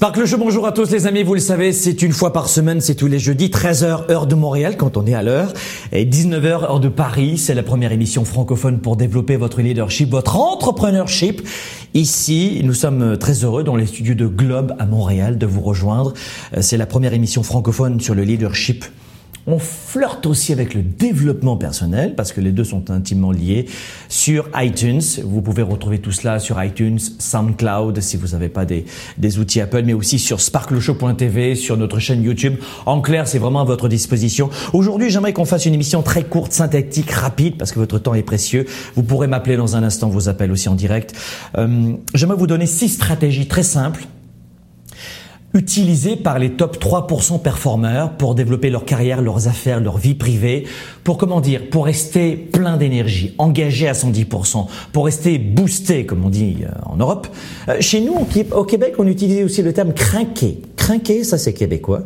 Sparkle 0.00 0.24
Show, 0.24 0.38
bonjour 0.38 0.66
à 0.66 0.72
tous 0.72 0.90
les 0.92 1.06
amis, 1.06 1.22
vous 1.22 1.34
le 1.34 1.40
savez, 1.40 1.74
c'est 1.74 2.00
une 2.00 2.12
fois 2.12 2.32
par 2.32 2.48
semaine, 2.48 2.80
c'est 2.80 2.94
tous 2.94 3.06
les 3.06 3.18
jeudis, 3.18 3.48
13h 3.48 4.10
heure 4.10 4.26
de 4.26 4.34
Montréal 4.34 4.78
quand 4.78 4.96
on 4.96 5.04
est 5.04 5.12
à 5.12 5.22
l'heure, 5.22 5.52
et 5.92 6.06
19h 6.06 6.46
heure 6.46 6.80
de 6.80 6.88
Paris, 6.88 7.36
c'est 7.36 7.52
la 7.52 7.62
première 7.62 7.92
émission 7.92 8.24
francophone 8.24 8.80
pour 8.80 8.96
développer 8.96 9.36
votre 9.36 9.60
leadership, 9.60 10.08
votre 10.08 10.36
entrepreneurship. 10.38 11.46
Ici, 11.92 12.62
nous 12.64 12.72
sommes 12.72 13.18
très 13.18 13.44
heureux 13.44 13.62
dans 13.62 13.76
les 13.76 13.84
studios 13.84 14.14
de 14.14 14.26
Globe 14.26 14.74
à 14.78 14.86
Montréal 14.86 15.36
de 15.36 15.44
vous 15.44 15.60
rejoindre. 15.60 16.14
Euh, 16.56 16.62
c'est 16.62 16.78
la 16.78 16.86
première 16.86 17.12
émission 17.12 17.42
francophone 17.42 18.00
sur 18.00 18.14
le 18.14 18.22
leadership 18.22 18.86
on 19.46 19.58
flirte 19.58 20.26
aussi 20.26 20.52
avec 20.52 20.74
le 20.74 20.82
développement 20.82 21.56
personnel 21.56 22.14
parce 22.14 22.32
que 22.32 22.40
les 22.40 22.52
deux 22.52 22.64
sont 22.64 22.90
intimement 22.90 23.32
liés 23.32 23.66
sur 24.08 24.48
iTunes. 24.56 25.02
Vous 25.24 25.42
pouvez 25.42 25.62
retrouver 25.62 25.98
tout 25.98 26.12
cela 26.12 26.38
sur 26.38 26.62
iTunes, 26.62 26.98
SoundCloud 27.18 28.00
si 28.00 28.16
vous 28.16 28.28
n'avez 28.28 28.48
pas 28.48 28.64
des, 28.64 28.84
des, 29.18 29.38
outils 29.38 29.60
Apple, 29.60 29.82
mais 29.84 29.92
aussi 29.92 30.18
sur 30.18 30.40
sparkleshow.tv, 30.40 31.54
sur 31.54 31.76
notre 31.76 31.98
chaîne 31.98 32.22
YouTube. 32.22 32.56
En 32.86 33.00
clair, 33.00 33.26
c'est 33.26 33.38
vraiment 33.38 33.60
à 33.60 33.64
votre 33.64 33.88
disposition. 33.88 34.50
Aujourd'hui, 34.72 35.10
j'aimerais 35.10 35.32
qu'on 35.32 35.44
fasse 35.44 35.66
une 35.66 35.74
émission 35.74 36.02
très 36.02 36.24
courte, 36.24 36.52
synthétique, 36.52 37.10
rapide 37.10 37.56
parce 37.56 37.72
que 37.72 37.78
votre 37.78 37.98
temps 37.98 38.14
est 38.14 38.22
précieux. 38.22 38.66
Vous 38.94 39.02
pourrez 39.02 39.26
m'appeler 39.26 39.56
dans 39.56 39.76
un 39.76 39.82
instant, 39.82 40.08
vos 40.08 40.28
appels 40.28 40.52
aussi 40.52 40.68
en 40.68 40.74
direct. 40.74 41.14
Euh, 41.56 41.92
j'aimerais 42.14 42.36
vous 42.36 42.46
donner 42.46 42.66
six 42.66 42.88
stratégies 42.90 43.46
très 43.46 43.62
simples 43.62 44.06
utilisés 45.54 46.16
par 46.16 46.38
les 46.38 46.50
top 46.50 46.82
3% 46.82 47.40
performeurs 47.40 48.12
pour 48.12 48.34
développer 48.34 48.70
leur 48.70 48.84
carrière, 48.84 49.20
leurs 49.20 49.48
affaires, 49.48 49.80
leur 49.80 49.98
vie 49.98 50.14
privée, 50.14 50.64
pour 51.02 51.18
comment 51.18 51.40
dire, 51.40 51.68
pour 51.70 51.86
rester 51.86 52.36
plein 52.36 52.76
d'énergie, 52.76 53.34
engagé 53.38 53.88
à 53.88 53.92
110%, 53.92 54.66
pour 54.92 55.06
rester 55.06 55.38
boosté, 55.38 56.06
comme 56.06 56.24
on 56.24 56.30
dit 56.30 56.58
euh, 56.62 56.68
en 56.86 56.96
Europe. 56.96 57.26
Euh, 57.68 57.76
chez 57.80 58.00
nous, 58.00 58.14
au 58.52 58.64
Québec, 58.64 58.94
on 58.98 59.06
utilise 59.06 59.44
aussi 59.44 59.62
le 59.62 59.72
terme 59.72 59.92
crinqué. 59.92 60.60
Crinqué, 60.76 61.24
ça 61.24 61.38
c'est 61.38 61.52
québécois. 61.52 62.02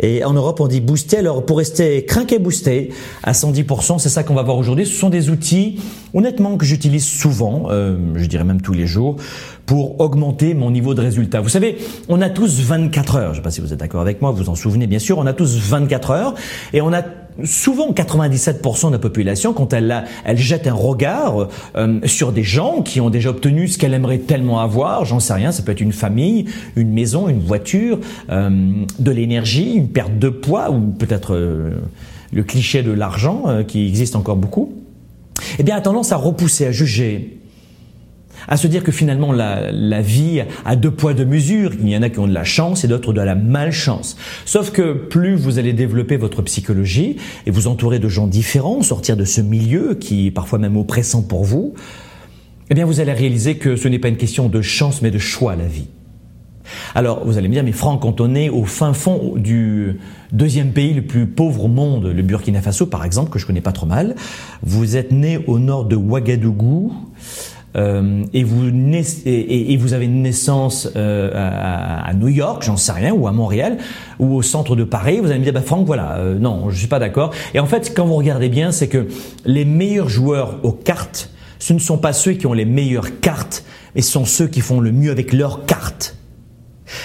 Et 0.00 0.24
en 0.24 0.32
Europe, 0.32 0.60
on 0.60 0.68
dit 0.68 0.80
booster. 0.80 1.18
Alors, 1.18 1.44
pour 1.44 1.58
rester 1.58 2.04
craqué 2.04 2.38
boosté 2.38 2.90
à 3.22 3.32
110%, 3.32 3.98
c'est 3.98 4.08
ça 4.08 4.22
qu'on 4.22 4.34
va 4.34 4.42
voir 4.42 4.58
aujourd'hui. 4.58 4.86
Ce 4.86 4.94
sont 4.94 5.08
des 5.08 5.30
outils, 5.30 5.80
honnêtement, 6.12 6.56
que 6.56 6.66
j'utilise 6.66 7.06
souvent, 7.06 7.68
euh, 7.70 7.96
je 8.14 8.26
dirais 8.26 8.44
même 8.44 8.60
tous 8.60 8.74
les 8.74 8.86
jours, 8.86 9.16
pour 9.66 10.00
augmenter 10.00 10.54
mon 10.54 10.70
niveau 10.70 10.94
de 10.94 11.02
résultat. 11.02 11.40
Vous 11.40 11.48
savez, 11.48 11.76
on 12.08 12.22
a 12.22 12.30
tous 12.30 12.60
24 12.60 13.16
heures. 13.16 13.24
Je 13.26 13.30
ne 13.30 13.34
sais 13.36 13.42
pas 13.42 13.50
si 13.50 13.60
vous 13.60 13.72
êtes 13.72 13.80
d'accord 13.80 14.00
avec 14.00 14.22
moi, 14.22 14.30
vous 14.30 14.48
en 14.48 14.54
souvenez 14.54 14.86
bien 14.86 15.00
sûr. 15.00 15.18
On 15.18 15.26
a 15.26 15.32
tous 15.32 15.56
24 15.58 16.10
heures 16.12 16.34
et 16.72 16.80
on 16.80 16.92
a 16.92 17.02
souvent 17.44 17.92
97% 17.92 18.86
de 18.88 18.92
la 18.92 18.98
population, 18.98 19.52
quand 19.52 19.72
elle, 19.72 20.04
elle 20.24 20.38
jette 20.38 20.66
un 20.66 20.72
regard 20.72 21.48
euh, 21.76 22.00
sur 22.04 22.32
des 22.32 22.42
gens 22.42 22.82
qui 22.82 23.00
ont 23.00 23.10
déjà 23.10 23.30
obtenu 23.30 23.68
ce 23.68 23.78
qu'elle 23.78 23.94
aimerait 23.94 24.18
tellement 24.18 24.60
avoir, 24.60 25.04
j'en 25.04 25.20
sais 25.20 25.34
rien, 25.34 25.52
ça 25.52 25.62
peut 25.62 25.72
être 25.72 25.80
une 25.80 25.92
famille, 25.92 26.46
une 26.76 26.92
maison, 26.92 27.28
une 27.28 27.40
voiture, 27.40 27.98
euh, 28.30 28.50
de 28.98 29.10
l'énergie, 29.10 29.74
une 29.74 29.88
perte 29.88 30.18
de 30.18 30.28
poids 30.28 30.70
ou 30.70 30.80
peut-être 30.92 31.34
euh, 31.34 31.72
le 32.32 32.42
cliché 32.42 32.82
de 32.82 32.92
l'argent 32.92 33.44
qui 33.66 33.86
existe 33.86 34.16
encore 34.16 34.36
beaucoup, 34.36 34.72
eh 35.58 35.62
bien 35.62 35.76
a 35.76 35.80
tendance 35.80 36.12
à 36.12 36.16
repousser, 36.16 36.66
à 36.66 36.72
juger, 36.72 37.35
à 38.48 38.56
se 38.56 38.66
dire 38.66 38.82
que 38.82 38.92
finalement 38.92 39.32
la, 39.32 40.00
vie 40.00 40.42
a 40.64 40.76
deux 40.76 40.90
poids 40.90 41.14
deux 41.14 41.24
mesures. 41.24 41.72
Il 41.80 41.88
y 41.88 41.96
en 41.96 42.02
a 42.02 42.08
qui 42.08 42.18
ont 42.18 42.28
de 42.28 42.34
la 42.34 42.44
chance 42.44 42.84
et 42.84 42.88
d'autres 42.88 43.12
de 43.12 43.20
la 43.20 43.34
malchance. 43.34 44.16
Sauf 44.44 44.70
que 44.70 44.92
plus 44.92 45.34
vous 45.34 45.58
allez 45.58 45.72
développer 45.72 46.16
votre 46.16 46.42
psychologie 46.42 47.16
et 47.46 47.50
vous 47.50 47.66
entourer 47.66 47.98
de 47.98 48.08
gens 48.08 48.26
différents, 48.26 48.82
sortir 48.82 49.16
de 49.16 49.24
ce 49.24 49.40
milieu 49.40 49.94
qui 49.94 50.28
est 50.28 50.30
parfois 50.30 50.58
même 50.58 50.76
oppressant 50.76 51.22
pour 51.22 51.44
vous, 51.44 51.74
eh 52.70 52.74
bien 52.74 52.84
vous 52.84 53.00
allez 53.00 53.12
réaliser 53.12 53.56
que 53.56 53.76
ce 53.76 53.88
n'est 53.88 53.98
pas 53.98 54.08
une 54.08 54.16
question 54.16 54.48
de 54.48 54.60
chance 54.62 55.02
mais 55.02 55.10
de 55.10 55.18
choix 55.18 55.56
la 55.56 55.66
vie. 55.66 55.88
Alors, 56.94 57.24
vous 57.24 57.38
allez 57.38 57.48
me 57.48 57.52
dire, 57.52 57.64
mais 57.64 57.72
Franck, 57.72 58.02
quand 58.02 58.20
on 58.20 58.34
est 58.34 58.48
au 58.48 58.64
fin 58.64 58.92
fond 58.92 59.34
du 59.36 59.98
deuxième 60.32 60.72
pays 60.72 60.94
le 60.94 61.02
plus 61.02 61.26
pauvre 61.26 61.64
au 61.64 61.68
monde, 61.68 62.06
le 62.06 62.22
Burkina 62.22 62.60
Faso 62.60 62.86
par 62.86 63.04
exemple, 63.04 63.30
que 63.30 63.38
je 63.38 63.46
connais 63.46 63.60
pas 63.60 63.72
trop 63.72 63.86
mal, 63.86 64.14
vous 64.62 64.96
êtes 64.96 65.12
né 65.12 65.38
au 65.46 65.58
nord 65.58 65.84
de 65.84 65.96
Ouagadougou, 65.96 66.92
euh, 67.76 68.24
et, 68.32 68.42
vous 68.44 69.92
avez 69.92 70.04
une 70.06 70.22
naissance 70.22 70.88
euh, 70.96 71.30
à, 71.34 72.12
New 72.14 72.28
York, 72.28 72.62
j'en 72.62 72.76
sais 72.76 72.92
rien, 72.92 73.12
ou 73.12 73.26
à 73.26 73.32
Montréal, 73.32 73.78
ou 74.18 74.34
au 74.34 74.42
centre 74.42 74.76
de 74.76 74.84
Paris, 74.84 75.20
vous 75.20 75.30
allez 75.30 75.38
me 75.38 75.44
dire, 75.44 75.52
bah 75.52 75.62
Franck, 75.62 75.86
voilà, 75.86 76.16
euh, 76.16 76.38
non, 76.38 76.70
je 76.70 76.78
suis 76.78 76.86
pas 76.86 76.98
d'accord. 76.98 77.32
Et 77.54 77.60
en 77.60 77.66
fait, 77.66 77.92
quand 77.94 78.06
vous 78.06 78.16
regardez 78.16 78.48
bien, 78.48 78.72
c'est 78.72 78.88
que 78.88 79.06
les 79.44 79.64
meilleurs 79.64 80.08
joueurs 80.08 80.60
aux 80.62 80.72
cartes, 80.72 81.30
ce 81.58 81.72
ne 81.72 81.78
sont 81.78 81.98
pas 81.98 82.12
ceux 82.12 82.32
qui 82.32 82.46
ont 82.46 82.52
les 82.52 82.64
meilleures 82.64 83.20
cartes, 83.20 83.64
mais 83.94 84.02
ce 84.02 84.12
sont 84.12 84.24
ceux 84.24 84.46
qui 84.46 84.60
font 84.60 84.80
le 84.80 84.92
mieux 84.92 85.10
avec 85.10 85.32
leurs 85.32 85.66
cartes. 85.66 86.16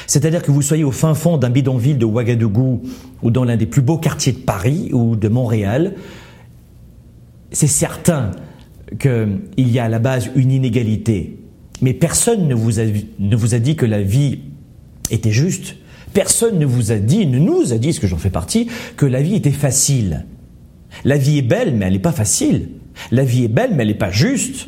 C'est-à-dire 0.08 0.44
que 0.44 0.52
vous 0.52 0.62
soyez 0.62 0.84
au 0.84 0.92
fin 0.92 1.16
fond 1.16 1.38
d'un 1.38 1.50
bidonville 1.50 1.98
de 1.98 2.06
Ouagadougou 2.06 2.84
ou 3.24 3.32
dans 3.32 3.44
l'un 3.44 3.58
des 3.58 3.66
plus 3.66 3.82
beaux 3.82 3.98
quartiers 3.98 4.34
de 4.34 4.38
Paris 4.38 4.90
ou 4.94 5.16
de 5.16 5.28
Montréal, 5.28 5.96
c'est 7.52 7.68
certain 7.68 8.32
qu'il 9.00 9.70
y 9.70 9.80
a 9.80 9.86
à 9.86 9.90
la 9.90 10.00
base 10.00 10.30
une 10.36 10.52
inégalité. 10.52 11.38
Mais 11.82 11.94
personne 11.94 12.48
ne 12.48 12.54
vous, 12.54 12.80
a, 12.80 12.84
ne 13.20 13.36
vous 13.36 13.56
a 13.56 13.60
dit 13.60 13.76
que 13.76 13.86
la 13.86 14.02
vie 14.02 14.40
était 15.10 15.32
juste. 15.32 15.76
Personne 16.14 16.60
ne 16.60 16.66
vous 16.66 16.92
a 16.92 16.98
dit, 16.98 17.26
ne 17.26 17.40
nous 17.40 17.74
a 17.74 17.78
dit, 17.78 17.94
ce 17.94 18.00
que 18.00 18.08
j'en 18.08 18.18
fais 18.18 18.30
partie, 18.30 18.68
que 18.98 19.06
la 19.06 19.22
vie 19.22 19.36
était 19.36 19.52
facile. 19.52 20.26
La 21.06 21.18
vie 21.18 21.38
est 21.38 21.44
belle, 21.44 21.74
mais 21.76 21.86
elle 21.86 21.94
n'est 21.94 22.00
pas 22.00 22.12
facile. 22.12 22.70
La 23.12 23.24
vie 23.24 23.46
est 23.46 23.50
belle, 23.50 23.72
mais 23.74 23.84
elle 23.84 23.90
n'est 23.90 23.96
pas 23.96 24.12
juste. 24.12 24.68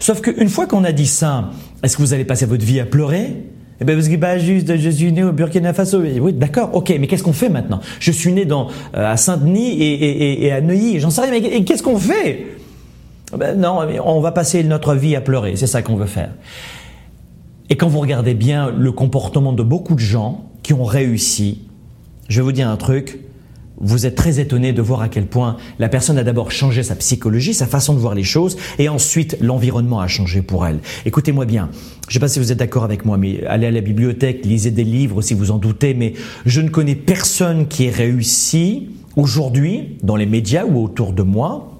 Sauf 0.00 0.20
qu'une 0.20 0.48
fois 0.48 0.66
qu'on 0.66 0.84
a 0.84 0.92
dit 0.92 1.06
ça, 1.06 1.50
est-ce 1.82 1.96
que 1.96 2.02
vous 2.02 2.14
allez 2.14 2.24
passer 2.24 2.46
votre 2.46 2.64
vie 2.64 2.80
à 2.80 2.86
pleurer? 2.86 3.36
Eh 3.80 3.84
bien, 3.84 3.94
parce 3.94 4.08
que 4.08 4.16
pas 4.16 4.38
juste, 4.38 4.74
je 4.76 4.90
suis 4.90 5.12
né 5.12 5.22
au 5.22 5.32
Burkina 5.32 5.72
Faso. 5.72 6.00
Oui, 6.00 6.32
d'accord, 6.32 6.70
ok, 6.74 6.94
mais 6.98 7.06
qu'est-ce 7.06 7.22
qu'on 7.22 7.34
fait 7.34 7.50
maintenant? 7.50 7.80
Je 8.00 8.10
suis 8.10 8.32
né 8.32 8.46
dans, 8.46 8.68
euh, 8.96 9.12
à 9.12 9.16
Saint-Denis 9.16 9.80
et, 9.80 9.92
et, 9.92 10.46
et, 10.46 10.52
à 10.52 10.62
Neuilly, 10.62 10.98
j'en 10.98 11.10
sais 11.10 11.20
rien, 11.20 11.30
mais 11.30 11.62
qu'est-ce 11.62 11.82
qu'on 11.82 11.98
fait? 11.98 12.55
Ben 13.36 13.58
non, 13.58 13.80
on 14.04 14.20
va 14.20 14.32
passer 14.32 14.62
notre 14.62 14.94
vie 14.94 15.16
à 15.16 15.20
pleurer, 15.20 15.56
c'est 15.56 15.66
ça 15.66 15.82
qu'on 15.82 15.96
veut 15.96 16.06
faire. 16.06 16.30
Et 17.68 17.76
quand 17.76 17.88
vous 17.88 17.98
regardez 17.98 18.34
bien 18.34 18.70
le 18.70 18.92
comportement 18.92 19.52
de 19.52 19.62
beaucoup 19.62 19.94
de 19.94 20.00
gens 20.00 20.44
qui 20.62 20.72
ont 20.72 20.84
réussi, 20.84 21.62
je 22.28 22.40
vais 22.40 22.44
vous 22.44 22.52
dire 22.52 22.68
un 22.68 22.76
truc, 22.76 23.20
vous 23.78 24.06
êtes 24.06 24.14
très 24.14 24.40
étonné 24.40 24.72
de 24.72 24.80
voir 24.80 25.02
à 25.02 25.08
quel 25.08 25.26
point 25.26 25.56
la 25.78 25.88
personne 25.88 26.16
a 26.16 26.24
d'abord 26.24 26.50
changé 26.50 26.82
sa 26.82 26.94
psychologie, 26.94 27.52
sa 27.52 27.66
façon 27.66 27.92
de 27.92 27.98
voir 27.98 28.14
les 28.14 28.22
choses, 28.22 28.56
et 28.78 28.88
ensuite 28.88 29.36
l'environnement 29.40 30.00
a 30.00 30.08
changé 30.08 30.42
pour 30.42 30.66
elle. 30.66 30.78
Écoutez-moi 31.04 31.44
bien, 31.44 31.68
je 32.08 32.10
ne 32.10 32.12
sais 32.14 32.20
pas 32.20 32.28
si 32.28 32.38
vous 32.38 32.52
êtes 32.52 32.58
d'accord 32.58 32.84
avec 32.84 33.04
moi, 33.04 33.18
mais 33.18 33.44
allez 33.46 33.66
à 33.66 33.70
la 33.70 33.80
bibliothèque, 33.80 34.46
lisez 34.46 34.70
des 34.70 34.84
livres 34.84 35.20
si 35.20 35.34
vous 35.34 35.50
en 35.50 35.58
doutez, 35.58 35.92
mais 35.92 36.14
je 36.46 36.60
ne 36.60 36.68
connais 36.68 36.94
personne 36.94 37.66
qui 37.66 37.84
ait 37.84 37.90
réussi 37.90 38.90
aujourd'hui 39.16 39.98
dans 40.02 40.16
les 40.16 40.26
médias 40.26 40.64
ou 40.64 40.82
autour 40.82 41.12
de 41.12 41.22
moi 41.22 41.75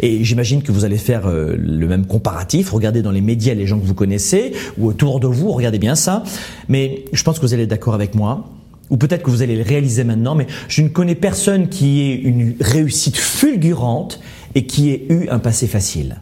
et 0.00 0.24
j'imagine 0.24 0.62
que 0.62 0.72
vous 0.72 0.84
allez 0.84 0.98
faire 0.98 1.26
euh, 1.26 1.56
le 1.58 1.86
même 1.86 2.06
comparatif, 2.06 2.70
regardez 2.70 3.02
dans 3.02 3.10
les 3.10 3.20
médias 3.20 3.54
les 3.54 3.66
gens 3.66 3.78
que 3.78 3.84
vous 3.84 3.94
connaissez, 3.94 4.52
ou 4.78 4.86
autour 4.86 5.20
de 5.20 5.26
vous, 5.26 5.50
regardez 5.52 5.78
bien 5.78 5.94
ça. 5.94 6.22
Mais 6.68 7.04
je 7.12 7.22
pense 7.22 7.38
que 7.38 7.46
vous 7.46 7.54
allez 7.54 7.64
être 7.64 7.70
d'accord 7.70 7.94
avec 7.94 8.14
moi, 8.14 8.44
ou 8.90 8.96
peut-être 8.96 9.22
que 9.22 9.30
vous 9.30 9.42
allez 9.42 9.56
le 9.56 9.62
réaliser 9.62 10.04
maintenant, 10.04 10.34
mais 10.34 10.46
je 10.68 10.82
ne 10.82 10.88
connais 10.88 11.14
personne 11.14 11.68
qui 11.68 12.02
ait 12.02 12.14
une 12.14 12.54
réussite 12.60 13.16
fulgurante 13.16 14.20
et 14.54 14.66
qui 14.66 14.90
ait 14.90 15.06
eu 15.08 15.28
un 15.28 15.38
passé 15.38 15.66
facile. 15.66 16.20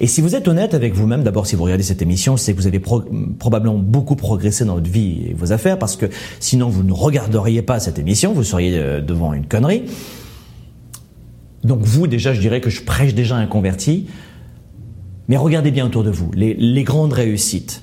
Et 0.00 0.06
si 0.06 0.20
vous 0.20 0.34
êtes 0.34 0.48
honnête 0.48 0.74
avec 0.74 0.94
vous-même, 0.94 1.22
d'abord 1.22 1.46
si 1.46 1.56
vous 1.56 1.64
regardez 1.64 1.82
cette 1.82 2.02
émission, 2.02 2.36
c'est 2.36 2.52
que 2.52 2.58
vous 2.58 2.66
avez 2.66 2.80
probablement 2.80 3.78
beaucoup 3.78 4.16
progressé 4.16 4.64
dans 4.64 4.74
votre 4.74 4.90
vie 4.90 5.28
et 5.30 5.34
vos 5.34 5.52
affaires, 5.52 5.78
parce 5.78 5.96
que 5.96 6.06
sinon 6.40 6.68
vous 6.68 6.82
ne 6.82 6.92
regarderiez 6.92 7.62
pas 7.62 7.80
cette 7.80 7.98
émission, 7.98 8.32
vous 8.32 8.44
seriez 8.44 8.76
euh, 8.76 9.00
devant 9.00 9.32
une 9.32 9.46
connerie. 9.46 9.84
Donc 11.64 11.80
vous, 11.82 12.06
déjà, 12.06 12.32
je 12.34 12.40
dirais 12.40 12.60
que 12.60 12.70
je 12.70 12.82
prêche 12.82 13.14
déjà 13.14 13.36
un 13.36 13.46
converti. 13.46 14.06
Mais 15.28 15.36
regardez 15.36 15.70
bien 15.70 15.86
autour 15.86 16.04
de 16.04 16.10
vous, 16.10 16.30
les, 16.34 16.84
grandes 16.84 17.12
réussites. 17.12 17.82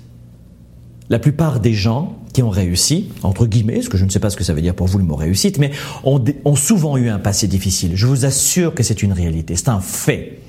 La 1.10 1.20
plupart 1.20 1.60
des 1.60 1.74
gens 1.74 2.18
qui 2.34 2.42
ont 2.42 2.50
réussi, 2.50 3.10
entre 3.22 3.46
guillemets, 3.46 3.76
parce 3.76 3.90
que 3.90 3.98
je 3.98 4.06
ne 4.06 4.10
sais 4.10 4.20
pas 4.20 4.32
ce 4.32 4.36
que 4.36 4.44
ça 4.44 4.54
veut 4.54 4.62
dire 4.62 4.74
pour 4.74 4.88
vous 4.88 4.98
le 4.98 5.04
mot 5.04 5.16
réussite, 5.16 5.60
mais 5.60 5.72
ont, 6.04 6.56
souvent 6.56 6.98
eu 6.98 7.10
un 7.10 7.20
passé 7.20 7.48
difficile. 7.48 7.92
Je 7.94 8.08
vous 8.08 8.26
assure 8.26 8.74
que 8.74 8.82
c'est 8.82 9.04
une 9.04 9.14
réalité, 9.14 9.56
c'est 9.56 9.70
un 9.70 9.80
fait. 9.80 10.40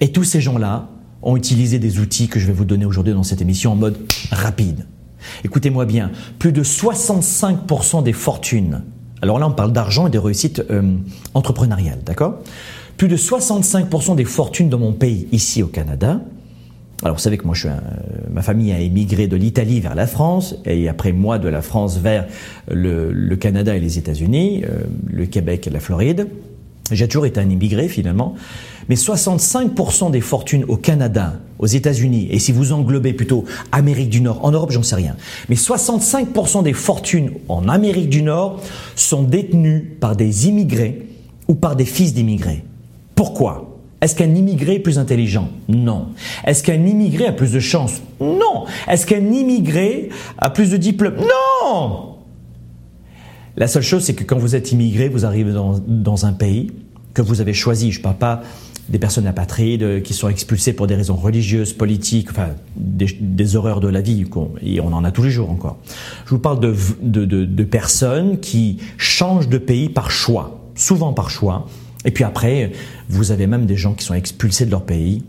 Et 0.00 0.12
tous 0.12 0.24
ces 0.24 0.40
gens-là 0.40 0.88
ont 1.22 1.36
utilisé 1.36 1.80
des 1.80 1.98
outils 1.98 2.28
que 2.28 2.38
je 2.38 2.46
vais 2.46 2.52
vous 2.52 2.64
donner 2.64 2.84
aujourd'hui 2.84 3.12
dans 3.12 3.22
cette 3.24 3.42
émission 3.42 3.72
en 3.72 3.76
mode 3.76 3.98
rapide. 4.30 4.86
Écoutez-moi 5.44 5.84
bien, 5.84 6.10
plus 6.38 6.52
de 6.52 6.62
65% 6.62 8.02
des 8.02 8.12
fortunes, 8.12 8.82
alors 9.22 9.38
là 9.38 9.48
on 9.48 9.52
parle 9.52 9.72
d'argent 9.72 10.06
et 10.06 10.10
des 10.10 10.18
réussites 10.18 10.62
euh, 10.70 10.82
entrepreneuriales, 11.34 12.00
d'accord? 12.04 12.40
Plus 12.96 13.08
de 13.08 13.16
65% 13.16 14.16
des 14.16 14.24
fortunes 14.24 14.68
de 14.68 14.76
mon 14.76 14.92
pays, 14.92 15.26
ici 15.32 15.62
au 15.62 15.68
Canada, 15.68 16.20
alors 17.02 17.16
vous 17.16 17.22
savez 17.22 17.36
que 17.36 17.44
moi, 17.44 17.54
je 17.54 17.62
suis 17.62 17.68
ma 18.30 18.42
famille 18.42 18.72
a 18.72 18.78
émigré 18.78 19.26
de 19.26 19.36
l'Italie 19.36 19.80
vers 19.80 19.94
la 19.94 20.06
France, 20.06 20.54
et 20.64 20.88
après 20.88 21.12
moi 21.12 21.38
de 21.38 21.48
la 21.48 21.62
France 21.62 21.98
vers 21.98 22.26
le, 22.70 23.34
Canada 23.36 23.76
et 23.76 23.80
les 23.80 23.98
États-Unis, 23.98 24.62
euh, 24.64 24.84
le 25.08 25.26
Québec 25.26 25.66
et 25.66 25.70
la 25.70 25.80
Floride. 25.80 26.28
J'ai 26.92 27.08
toujours 27.08 27.26
été 27.26 27.40
un 27.40 27.48
immigré 27.48 27.88
finalement. 27.88 28.34
Mais 28.88 28.96
65% 28.96 30.10
des 30.10 30.20
fortunes 30.20 30.64
au 30.68 30.76
Canada, 30.76 31.34
aux 31.58 31.66
États-Unis, 31.66 32.28
et 32.30 32.38
si 32.38 32.52
vous 32.52 32.72
englobez 32.72 33.12
plutôt 33.12 33.44
Amérique 33.70 34.10
du 34.10 34.20
Nord, 34.20 34.44
en 34.44 34.50
Europe, 34.50 34.72
j'en 34.72 34.82
sais 34.82 34.96
rien, 34.96 35.16
mais 35.48 35.54
65% 35.54 36.64
des 36.64 36.72
fortunes 36.72 37.30
en 37.48 37.68
Amérique 37.68 38.08
du 38.08 38.22
Nord 38.22 38.60
sont 38.96 39.22
détenues 39.22 39.96
par 40.00 40.16
des 40.16 40.48
immigrés 40.48 41.06
ou 41.48 41.54
par 41.54 41.76
des 41.76 41.84
fils 41.84 42.12
d'immigrés. 42.12 42.64
Pourquoi? 43.14 43.72
Est-ce 44.02 44.16
qu'un 44.16 44.34
immigré 44.34 44.74
est 44.74 44.80
plus 44.80 44.98
intelligent? 44.98 45.48
Non. 45.68 46.08
Est-ce 46.44 46.64
qu'un 46.64 46.84
immigré 46.86 47.26
a 47.26 47.32
plus 47.32 47.52
de 47.52 47.60
chance 47.60 48.02
Non. 48.20 48.64
Est-ce 48.88 49.06
qu'un 49.06 49.30
immigré 49.30 50.08
a 50.38 50.50
plus 50.50 50.72
de 50.72 50.76
diplômes? 50.76 51.18
Non 51.18 52.16
La 53.56 53.68
seule 53.68 53.84
chose, 53.84 54.02
c'est 54.02 54.14
que 54.14 54.24
quand 54.24 54.38
vous 54.38 54.56
êtes 54.56 54.72
immigré, 54.72 55.08
vous 55.08 55.24
arrivez 55.24 55.52
dans, 55.52 56.26
un 56.26 56.32
pays 56.32 56.72
que 57.14 57.22
vous 57.22 57.40
avez 57.40 57.54
choisi. 57.54 57.92
Je 57.92 57.98
ne 57.98 58.02
parle 58.02 58.18
pas 58.18 58.42
des 58.88 58.98
personnes 58.98 59.26
apatrides 59.26 60.02
qui 60.02 60.12
sont 60.12 60.28
expulsées 60.28 60.72
pour 60.72 60.86
des 60.86 60.94
raisons 60.94 61.14
religieuses, 61.14 61.72
politiques, 61.72 62.30
enfin 62.30 62.50
des, 62.76 63.56
horreurs 63.56 63.80
de 63.80 63.88
la 63.88 64.00
vie, 64.00 64.24
et 64.60 64.80
on 64.80 64.92
en 64.92 65.04
a 65.04 65.12
tous 65.12 65.22
les 65.22 65.30
jours 65.30 65.50
encore. 65.50 65.78
Je 66.24 66.30
vous 66.30 66.40
parle 66.40 66.58
de, 66.60 66.74
de 67.24 67.64
personnes 67.64 68.40
qui 68.40 68.78
changent 68.96 69.48
de 69.48 69.58
pays 69.58 69.88
par 69.88 70.10
choix, 70.10 70.60
souvent 70.74 71.12
par 71.12 71.30
choix, 71.30 71.66
et 72.04 72.10
puis 72.10 72.24
après, 72.24 72.72
vous 73.08 73.30
avez 73.30 73.46
même 73.46 73.66
des 73.66 73.76
gens 73.76 73.94
qui 73.94 74.04
sont 74.04 74.14
expulsés 74.14 74.66
de 74.66 74.70
leur 74.70 74.84
pays, 74.84 75.22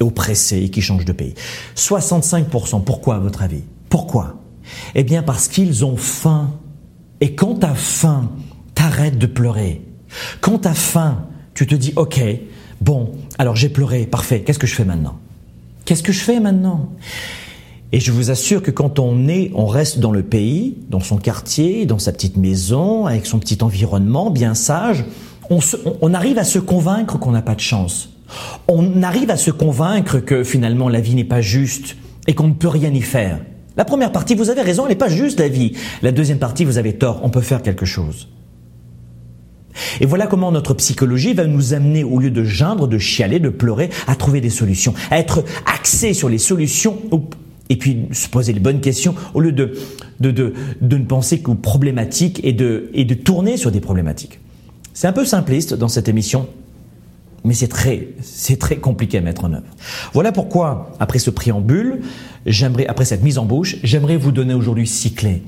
oppressés, 0.00 0.62
et 0.62 0.70
qui 0.70 0.80
changent 0.80 1.04
de 1.04 1.12
pays. 1.12 1.34
65%, 1.76 2.82
pourquoi 2.84 3.16
à 3.16 3.18
votre 3.18 3.42
avis? 3.42 3.62
Pourquoi? 3.88 4.36
Eh 4.94 5.04
bien 5.04 5.22
parce 5.22 5.48
qu'ils 5.48 5.84
ont 5.84 5.96
faim. 5.96 6.50
Et 7.20 7.34
quand 7.34 7.60
tu 7.60 7.66
as 7.66 7.74
faim, 7.74 8.30
t'arrêtes 8.74 9.18
de 9.18 9.26
pleurer. 9.26 9.82
Quand 10.40 10.66
as 10.66 10.74
faim, 10.74 11.26
tu 11.54 11.66
te 11.66 11.74
dis, 11.74 11.92
ok, 11.96 12.20
bon, 12.80 13.12
alors 13.38 13.56
j'ai 13.56 13.68
pleuré, 13.68 14.06
parfait, 14.06 14.40
qu'est-ce 14.40 14.58
que 14.58 14.66
je 14.66 14.74
fais 14.74 14.84
maintenant? 14.84 15.18
Qu'est-ce 15.84 16.02
que 16.02 16.12
je 16.12 16.20
fais 16.20 16.40
maintenant? 16.40 16.90
Et 17.92 17.98
je 17.98 18.12
vous 18.12 18.30
assure 18.30 18.62
que 18.62 18.70
quand 18.70 18.98
on 19.00 19.26
est, 19.26 19.50
on 19.54 19.66
reste 19.66 19.98
dans 19.98 20.12
le 20.12 20.22
pays, 20.22 20.76
dans 20.88 21.00
son 21.00 21.16
quartier, 21.16 21.86
dans 21.86 21.98
sa 21.98 22.12
petite 22.12 22.36
maison, 22.36 23.06
avec 23.06 23.26
son 23.26 23.40
petit 23.40 23.58
environnement 23.62 24.30
bien 24.30 24.54
sage, 24.54 25.04
on, 25.50 26.14
arrive 26.14 26.38
à 26.38 26.44
se 26.44 26.60
convaincre 26.60 27.18
qu'on 27.18 27.32
n'a 27.32 27.42
pas 27.42 27.56
de 27.56 27.60
chance. 27.60 28.10
On 28.68 29.02
arrive 29.02 29.30
à 29.30 29.36
se 29.36 29.50
convaincre 29.50 30.20
que 30.20 30.44
finalement 30.44 30.88
la 30.88 31.00
vie 31.00 31.16
n'est 31.16 31.24
pas 31.24 31.40
juste 31.40 31.96
et 32.28 32.34
qu'on 32.34 32.46
ne 32.46 32.54
peut 32.54 32.68
rien 32.68 32.94
y 32.94 33.02
faire. 33.02 33.40
La 33.76 33.84
première 33.84 34.12
partie, 34.12 34.36
vous 34.36 34.50
avez 34.50 34.62
raison, 34.62 34.84
elle 34.84 34.90
n'est 34.90 34.94
pas 34.94 35.08
juste 35.08 35.40
la 35.40 35.48
vie. 35.48 35.72
La 36.02 36.12
deuxième 36.12 36.38
partie, 36.38 36.64
vous 36.64 36.78
avez 36.78 36.92
tort, 36.92 37.20
on 37.24 37.30
peut 37.30 37.40
faire 37.40 37.62
quelque 37.62 37.86
chose. 37.86 38.28
Et 40.00 40.06
voilà 40.06 40.26
comment 40.26 40.52
notre 40.52 40.74
psychologie 40.74 41.34
va 41.34 41.46
nous 41.46 41.74
amener, 41.74 42.04
au 42.04 42.18
lieu 42.18 42.30
de 42.30 42.44
geindre, 42.44 42.88
de 42.88 42.98
chialer, 42.98 43.38
de 43.38 43.48
pleurer, 43.48 43.90
à 44.06 44.14
trouver 44.14 44.40
des 44.40 44.50
solutions, 44.50 44.94
à 45.10 45.18
être 45.18 45.44
axé 45.66 46.14
sur 46.14 46.28
les 46.28 46.38
solutions 46.38 46.98
et 47.68 47.76
puis 47.76 48.06
se 48.12 48.28
poser 48.28 48.52
les 48.52 48.60
bonnes 48.60 48.80
questions 48.80 49.14
au 49.32 49.40
lieu 49.40 49.52
de, 49.52 49.72
de, 50.20 50.52
ne 50.80 51.04
penser 51.04 51.40
qu'aux 51.40 51.54
problématiques 51.54 52.40
et 52.42 52.52
de, 52.52 52.90
et 52.94 53.04
de 53.04 53.14
tourner 53.14 53.56
sur 53.56 53.70
des 53.70 53.80
problématiques. 53.80 54.40
C'est 54.92 55.06
un 55.06 55.12
peu 55.12 55.24
simpliste 55.24 55.74
dans 55.74 55.88
cette 55.88 56.08
émission, 56.08 56.48
mais 57.44 57.54
c'est 57.54 57.68
très, 57.68 58.08
c'est 58.20 58.58
très 58.58 58.76
compliqué 58.76 59.18
à 59.18 59.20
mettre 59.20 59.44
en 59.44 59.52
œuvre. 59.52 59.66
Voilà 60.12 60.32
pourquoi, 60.32 60.92
après 60.98 61.18
ce 61.18 61.30
préambule, 61.30 62.00
j'aimerais, 62.44 62.86
après 62.86 63.04
cette 63.04 63.22
mise 63.22 63.38
en 63.38 63.46
bouche, 63.46 63.76
j'aimerais 63.82 64.16
vous 64.16 64.32
donner 64.32 64.52
aujourd'hui 64.52 64.86
six 64.86 65.14
clés. 65.14 65.42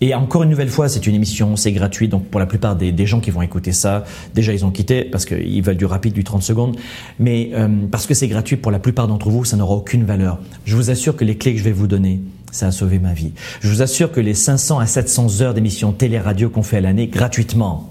Et 0.00 0.14
encore 0.14 0.42
une 0.42 0.50
nouvelle 0.50 0.68
fois, 0.68 0.88
c'est 0.88 1.06
une 1.06 1.14
émission, 1.14 1.56
c'est 1.56 1.72
gratuit, 1.72 2.08
donc 2.08 2.26
pour 2.26 2.40
la 2.40 2.46
plupart 2.46 2.74
des, 2.74 3.06
gens 3.06 3.20
qui 3.20 3.30
vont 3.30 3.42
écouter 3.42 3.72
ça, 3.72 4.04
déjà 4.34 4.52
ils 4.52 4.64
ont 4.64 4.70
quitté 4.70 5.04
parce 5.04 5.24
qu'ils 5.24 5.62
veulent 5.62 5.76
du 5.76 5.84
rapide, 5.84 6.12
du 6.12 6.24
30 6.24 6.42
secondes, 6.42 6.76
mais 7.18 7.50
euh, 7.54 7.68
parce 7.90 8.06
que 8.06 8.14
c'est 8.14 8.28
gratuit, 8.28 8.56
pour 8.56 8.72
la 8.72 8.80
plupart 8.80 9.06
d'entre 9.06 9.30
vous, 9.30 9.44
ça 9.44 9.56
n'aura 9.56 9.74
aucune 9.74 10.04
valeur. 10.04 10.40
Je 10.64 10.74
vous 10.74 10.90
assure 10.90 11.16
que 11.16 11.24
les 11.24 11.36
clés 11.36 11.52
que 11.52 11.58
je 11.58 11.64
vais 11.64 11.72
vous 11.72 11.86
donner, 11.86 12.20
ça 12.50 12.66
a 12.66 12.72
sauvé 12.72 12.98
ma 12.98 13.12
vie. 13.12 13.32
Je 13.60 13.68
vous 13.68 13.82
assure 13.82 14.10
que 14.10 14.20
les 14.20 14.34
500 14.34 14.78
à 14.78 14.86
700 14.86 15.42
heures 15.42 15.54
d'émissions 15.54 15.92
télé-radio 15.92 16.50
qu'on 16.50 16.62
fait 16.62 16.78
à 16.78 16.80
l'année, 16.80 17.06
gratuitement, 17.06 17.90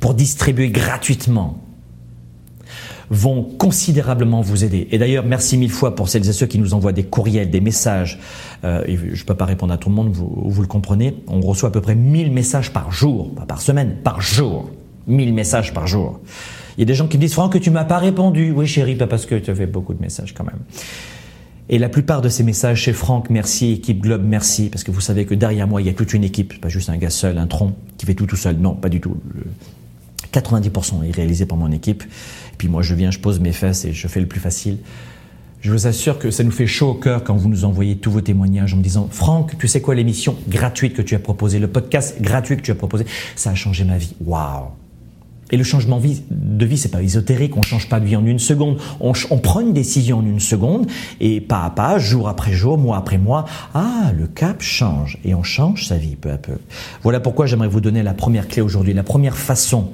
pour 0.00 0.14
distribuer 0.14 0.70
gratuitement 0.70 1.62
vont 3.10 3.42
considérablement 3.42 4.40
vous 4.40 4.64
aider. 4.64 4.88
Et 4.90 4.98
d'ailleurs, 4.98 5.24
merci 5.24 5.56
mille 5.56 5.70
fois 5.70 5.94
pour 5.94 6.08
celles 6.08 6.28
et 6.28 6.32
ceux 6.32 6.46
qui 6.46 6.58
nous 6.58 6.74
envoient 6.74 6.92
des 6.92 7.04
courriels, 7.04 7.50
des 7.50 7.60
messages. 7.60 8.18
Euh, 8.64 8.82
je 8.86 9.20
ne 9.20 9.26
peux 9.26 9.34
pas 9.34 9.44
répondre 9.44 9.72
à 9.72 9.78
tout 9.78 9.88
le 9.88 9.94
monde, 9.94 10.10
vous, 10.10 10.44
vous, 10.44 10.62
le 10.62 10.68
comprenez. 10.68 11.14
On 11.26 11.40
reçoit 11.40 11.70
à 11.70 11.72
peu 11.72 11.80
près 11.80 11.94
1000 11.94 12.32
messages 12.32 12.72
par 12.72 12.92
jour, 12.92 13.34
pas 13.34 13.46
par 13.46 13.60
semaine, 13.60 13.96
par 14.02 14.20
jour. 14.20 14.70
1000 15.06 15.32
messages 15.32 15.72
par 15.72 15.86
jour. 15.86 16.20
Il 16.76 16.80
y 16.80 16.82
a 16.82 16.86
des 16.86 16.94
gens 16.94 17.08
qui 17.08 17.16
me 17.16 17.22
disent, 17.22 17.32
Franck, 17.32 17.54
que 17.54 17.58
tu 17.58 17.70
m'as 17.70 17.84
pas 17.84 17.98
répondu. 17.98 18.52
Oui, 18.52 18.66
chérie, 18.66 18.94
pas 18.94 19.06
parce 19.06 19.26
que 19.26 19.34
tu 19.34 19.50
avais 19.50 19.66
beaucoup 19.66 19.94
de 19.94 20.00
messages 20.00 20.34
quand 20.34 20.44
même. 20.44 20.60
Et 21.70 21.78
la 21.78 21.88
plupart 21.88 22.22
de 22.22 22.28
ces 22.28 22.44
messages 22.44 22.82
chez 22.82 22.92
Franck, 22.92 23.28
merci, 23.30 23.72
équipe 23.72 24.00
Globe, 24.00 24.22
merci, 24.24 24.70
parce 24.70 24.84
que 24.84 24.90
vous 24.90 25.02
savez 25.02 25.26
que 25.26 25.34
derrière 25.34 25.68
moi, 25.68 25.82
il 25.82 25.86
y 25.86 25.90
a 25.90 25.92
toute 25.92 26.14
une 26.14 26.24
équipe, 26.24 26.60
pas 26.60 26.68
juste 26.68 26.88
un 26.88 26.96
gars 26.96 27.10
seul, 27.10 27.36
un 27.36 27.46
tronc 27.46 27.74
qui 27.98 28.06
fait 28.06 28.14
tout 28.14 28.26
tout 28.26 28.36
seul. 28.36 28.56
Non, 28.56 28.74
pas 28.74 28.88
du 28.88 29.00
tout. 29.00 29.16
90% 30.32 31.04
est 31.08 31.10
réalisé 31.10 31.46
par 31.46 31.58
mon 31.58 31.72
équipe. 31.72 32.02
Et 32.02 32.56
puis 32.56 32.68
moi, 32.68 32.82
je 32.82 32.94
viens, 32.94 33.10
je 33.10 33.18
pose 33.18 33.40
mes 33.40 33.52
fesses 33.52 33.84
et 33.84 33.92
je 33.92 34.08
fais 34.08 34.20
le 34.20 34.26
plus 34.26 34.40
facile. 34.40 34.78
Je 35.60 35.72
vous 35.72 35.86
assure 35.88 36.18
que 36.18 36.30
ça 36.30 36.44
nous 36.44 36.52
fait 36.52 36.68
chaud 36.68 36.90
au 36.90 36.94
cœur 36.94 37.24
quand 37.24 37.34
vous 37.36 37.48
nous 37.48 37.64
envoyez 37.64 37.96
tous 37.96 38.12
vos 38.12 38.20
témoignages 38.20 38.74
en 38.74 38.76
me 38.76 38.82
disant 38.82 39.08
Franck, 39.10 39.58
tu 39.58 39.66
sais 39.66 39.80
quoi, 39.80 39.94
l'émission 39.94 40.36
gratuite 40.48 40.94
que 40.94 41.02
tu 41.02 41.16
as 41.16 41.18
proposée, 41.18 41.58
le 41.58 41.68
podcast 41.68 42.20
gratuit 42.20 42.56
que 42.56 42.62
tu 42.62 42.70
as 42.70 42.76
proposé, 42.76 43.06
ça 43.34 43.50
a 43.50 43.54
changé 43.56 43.84
ma 43.84 43.98
vie. 43.98 44.14
Waouh 44.24 44.68
et 45.50 45.56
le 45.56 45.64
changement 45.64 46.00
de 46.30 46.66
vie, 46.66 46.76
c'est 46.76 46.90
pas 46.90 47.02
ésotérique, 47.02 47.56
on 47.56 47.62
change 47.62 47.88
pas 47.88 48.00
de 48.00 48.04
vie 48.04 48.16
en 48.16 48.26
une 48.26 48.38
seconde. 48.38 48.78
On, 49.00 49.12
on, 49.30 49.38
prend 49.38 49.60
une 49.60 49.72
décision 49.72 50.18
en 50.18 50.24
une 50.24 50.40
seconde 50.40 50.86
et 51.20 51.40
pas 51.40 51.64
à 51.64 51.70
pas, 51.70 51.98
jour 51.98 52.28
après 52.28 52.52
jour, 52.52 52.76
mois 52.76 52.98
après 52.98 53.18
mois, 53.18 53.46
ah, 53.72 54.12
le 54.16 54.26
cap 54.26 54.60
change 54.60 55.18
et 55.24 55.34
on 55.34 55.42
change 55.42 55.86
sa 55.86 55.96
vie 55.96 56.16
peu 56.16 56.30
à 56.30 56.38
peu. 56.38 56.58
Voilà 57.02 57.20
pourquoi 57.20 57.46
j'aimerais 57.46 57.68
vous 57.68 57.80
donner 57.80 58.02
la 58.02 58.14
première 58.14 58.46
clé 58.46 58.60
aujourd'hui, 58.60 58.92
la 58.92 59.02
première 59.02 59.36
façon 59.36 59.90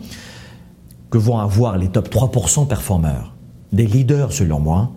que 1.10 1.18
vont 1.18 1.38
avoir 1.38 1.78
les 1.78 1.88
top 1.88 2.12
3% 2.12 2.66
performeurs, 2.66 3.34
des 3.72 3.86
leaders 3.86 4.32
selon 4.32 4.58
moi, 4.58 4.90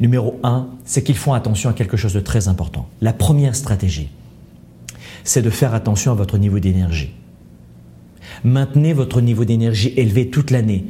numéro 0.00 0.40
1, 0.42 0.66
c'est 0.84 1.04
qu'ils 1.04 1.16
font 1.16 1.34
attention 1.34 1.70
à 1.70 1.72
quelque 1.72 1.96
chose 1.96 2.14
de 2.14 2.20
très 2.20 2.48
important. 2.48 2.88
La 3.00 3.12
première 3.12 3.54
stratégie, 3.54 4.08
c'est 5.22 5.42
de 5.42 5.50
faire 5.50 5.74
attention 5.74 6.10
à 6.10 6.14
votre 6.14 6.38
niveau 6.38 6.58
d'énergie. 6.58 7.12
Maintenez 8.44 8.92
votre 8.92 9.20
niveau 9.20 9.44
d'énergie 9.44 9.92
élevé 9.96 10.28
toute 10.28 10.50
l'année. 10.50 10.84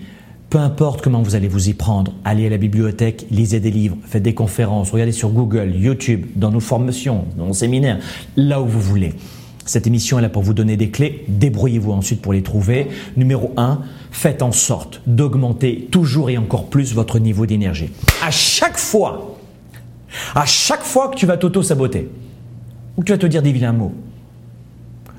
Peu 0.50 0.58
importe 0.58 1.02
comment 1.02 1.22
vous 1.22 1.34
allez 1.34 1.48
vous 1.48 1.68
y 1.68 1.74
prendre, 1.74 2.12
allez 2.24 2.46
à 2.46 2.50
la 2.50 2.56
bibliothèque, 2.56 3.26
lisez 3.30 3.58
des 3.58 3.72
livres, 3.72 3.96
faites 4.04 4.22
des 4.22 4.34
conférences, 4.34 4.92
regardez 4.92 5.12
sur 5.12 5.30
Google, 5.30 5.74
YouTube, 5.74 6.26
dans 6.36 6.52
nos 6.52 6.60
formations, 6.60 7.24
dans 7.36 7.46
nos 7.46 7.52
séminaires, 7.52 7.98
là 8.36 8.62
où 8.62 8.66
vous 8.66 8.80
voulez. 8.80 9.14
Cette 9.64 9.88
émission 9.88 10.20
est 10.20 10.22
là 10.22 10.28
pour 10.28 10.44
vous 10.44 10.54
donner 10.54 10.76
des 10.76 10.90
clés. 10.90 11.24
Débrouillez-vous 11.26 11.90
ensuite 11.90 12.22
pour 12.22 12.32
les 12.32 12.42
trouver. 12.42 12.86
Numéro 13.16 13.52
1, 13.56 13.80
faites 14.12 14.42
en 14.42 14.52
sorte 14.52 15.02
d'augmenter 15.08 15.88
toujours 15.90 16.30
et 16.30 16.38
encore 16.38 16.66
plus 16.66 16.94
votre 16.94 17.18
niveau 17.18 17.46
d'énergie. 17.46 17.90
À 18.24 18.30
chaque 18.30 18.78
fois, 18.78 19.36
à 20.36 20.46
chaque 20.46 20.84
fois 20.84 21.08
que 21.08 21.16
tu 21.16 21.26
vas 21.26 21.36
t'auto-saboter, 21.36 22.08
ou 22.96 23.00
que 23.00 23.06
tu 23.06 23.12
vas 23.12 23.18
te 23.18 23.26
dire 23.26 23.42
des 23.42 23.50
vilains 23.50 23.72
mots, 23.72 23.92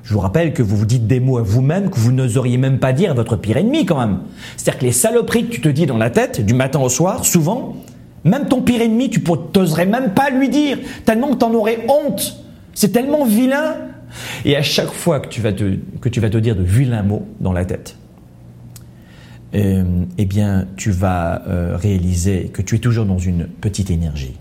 Je 0.08 0.14
vous 0.14 0.20
rappelle 0.20 0.54
que 0.54 0.62
vous 0.62 0.74
vous 0.74 0.86
dites 0.86 1.06
des 1.06 1.20
mots 1.20 1.36
à 1.36 1.42
vous-même 1.42 1.90
que 1.90 1.98
vous 1.98 2.12
n'oseriez 2.12 2.56
même 2.56 2.78
pas 2.78 2.94
dire 2.94 3.10
à 3.10 3.14
votre 3.14 3.36
pire 3.36 3.58
ennemi 3.58 3.84
quand 3.84 3.98
même. 4.00 4.20
C'est-à-dire 4.56 4.80
que 4.80 4.86
les 4.86 4.92
saloperies 4.92 5.44
que 5.48 5.50
tu 5.50 5.60
te 5.60 5.68
dis 5.68 5.84
dans 5.84 5.98
la 5.98 6.08
tête, 6.08 6.40
du 6.40 6.54
matin 6.54 6.80
au 6.80 6.88
soir, 6.88 7.26
souvent, 7.26 7.76
même 8.24 8.48
ton 8.48 8.62
pire 8.62 8.80
ennemi, 8.80 9.10
tu 9.10 9.22
n'oserais 9.54 9.84
même 9.84 10.14
pas 10.14 10.30
lui 10.30 10.48
dire, 10.48 10.78
tellement 11.04 11.34
que 11.34 11.36
tu 11.36 11.44
en 11.44 11.52
aurais 11.52 11.84
honte. 11.88 12.42
C'est 12.72 12.90
tellement 12.90 13.26
vilain. 13.26 13.74
Et 14.46 14.56
à 14.56 14.62
chaque 14.62 14.92
fois 14.92 15.20
que 15.20 15.28
tu 15.28 15.42
vas 15.42 15.52
te, 15.52 15.76
que 16.00 16.08
tu 16.08 16.20
vas 16.20 16.30
te 16.30 16.38
dire 16.38 16.56
de 16.56 16.62
vilains 16.62 17.02
mots 17.02 17.26
dans 17.40 17.52
la 17.52 17.66
tête, 17.66 17.98
euh, 19.54 19.84
eh 20.16 20.24
bien, 20.24 20.68
tu 20.78 20.90
vas 20.90 21.42
euh, 21.48 21.76
réaliser 21.76 22.44
que 22.50 22.62
tu 22.62 22.76
es 22.76 22.78
toujours 22.78 23.04
dans 23.04 23.18
une 23.18 23.46
petite 23.46 23.90
énergie. 23.90 24.38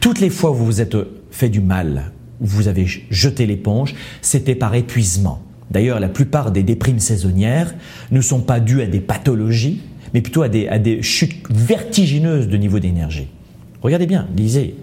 Toutes 0.00 0.18
les 0.18 0.28
fois 0.28 0.50
où 0.50 0.54
vous 0.54 0.66
vous 0.66 0.80
êtes 0.80 0.96
fait 1.30 1.50
du 1.50 1.60
mal, 1.60 2.10
vous 2.42 2.68
avez 2.68 2.86
jeté 3.10 3.46
l'éponge, 3.46 3.94
c'était 4.20 4.54
par 4.54 4.74
épuisement. 4.74 5.40
D'ailleurs, 5.70 6.00
la 6.00 6.08
plupart 6.08 6.50
des 6.50 6.62
déprimes 6.62 6.98
saisonnières 6.98 7.74
ne 8.10 8.20
sont 8.20 8.40
pas 8.40 8.60
dues 8.60 8.82
à 8.82 8.86
des 8.86 9.00
pathologies, 9.00 9.80
mais 10.12 10.20
plutôt 10.20 10.42
à 10.42 10.48
des, 10.48 10.68
à 10.68 10.78
des 10.78 11.02
chutes 11.02 11.42
vertigineuses 11.50 12.48
de 12.48 12.56
niveau 12.56 12.78
d'énergie. 12.78 13.28
Regardez 13.80 14.06
bien, 14.06 14.28
lisez. 14.36 14.74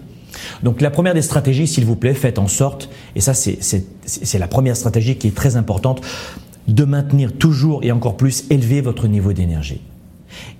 Donc 0.62 0.80
la 0.80 0.90
première 0.90 1.14
des 1.14 1.22
stratégies, 1.22 1.66
s'il 1.66 1.84
vous 1.84 1.96
plaît, 1.96 2.14
faites 2.14 2.38
en 2.38 2.48
sorte, 2.48 2.88
et 3.14 3.20
ça 3.20 3.34
c'est 3.34 4.38
la 4.38 4.48
première 4.48 4.76
stratégie 4.76 5.16
qui 5.16 5.28
est 5.28 5.34
très 5.34 5.56
importante, 5.56 6.02
de 6.68 6.84
maintenir 6.84 7.32
toujours 7.32 7.82
et 7.82 7.90
encore 7.92 8.16
plus 8.16 8.44
élevé 8.50 8.80
votre 8.80 9.08
niveau 9.08 9.32
d'énergie. 9.32 9.80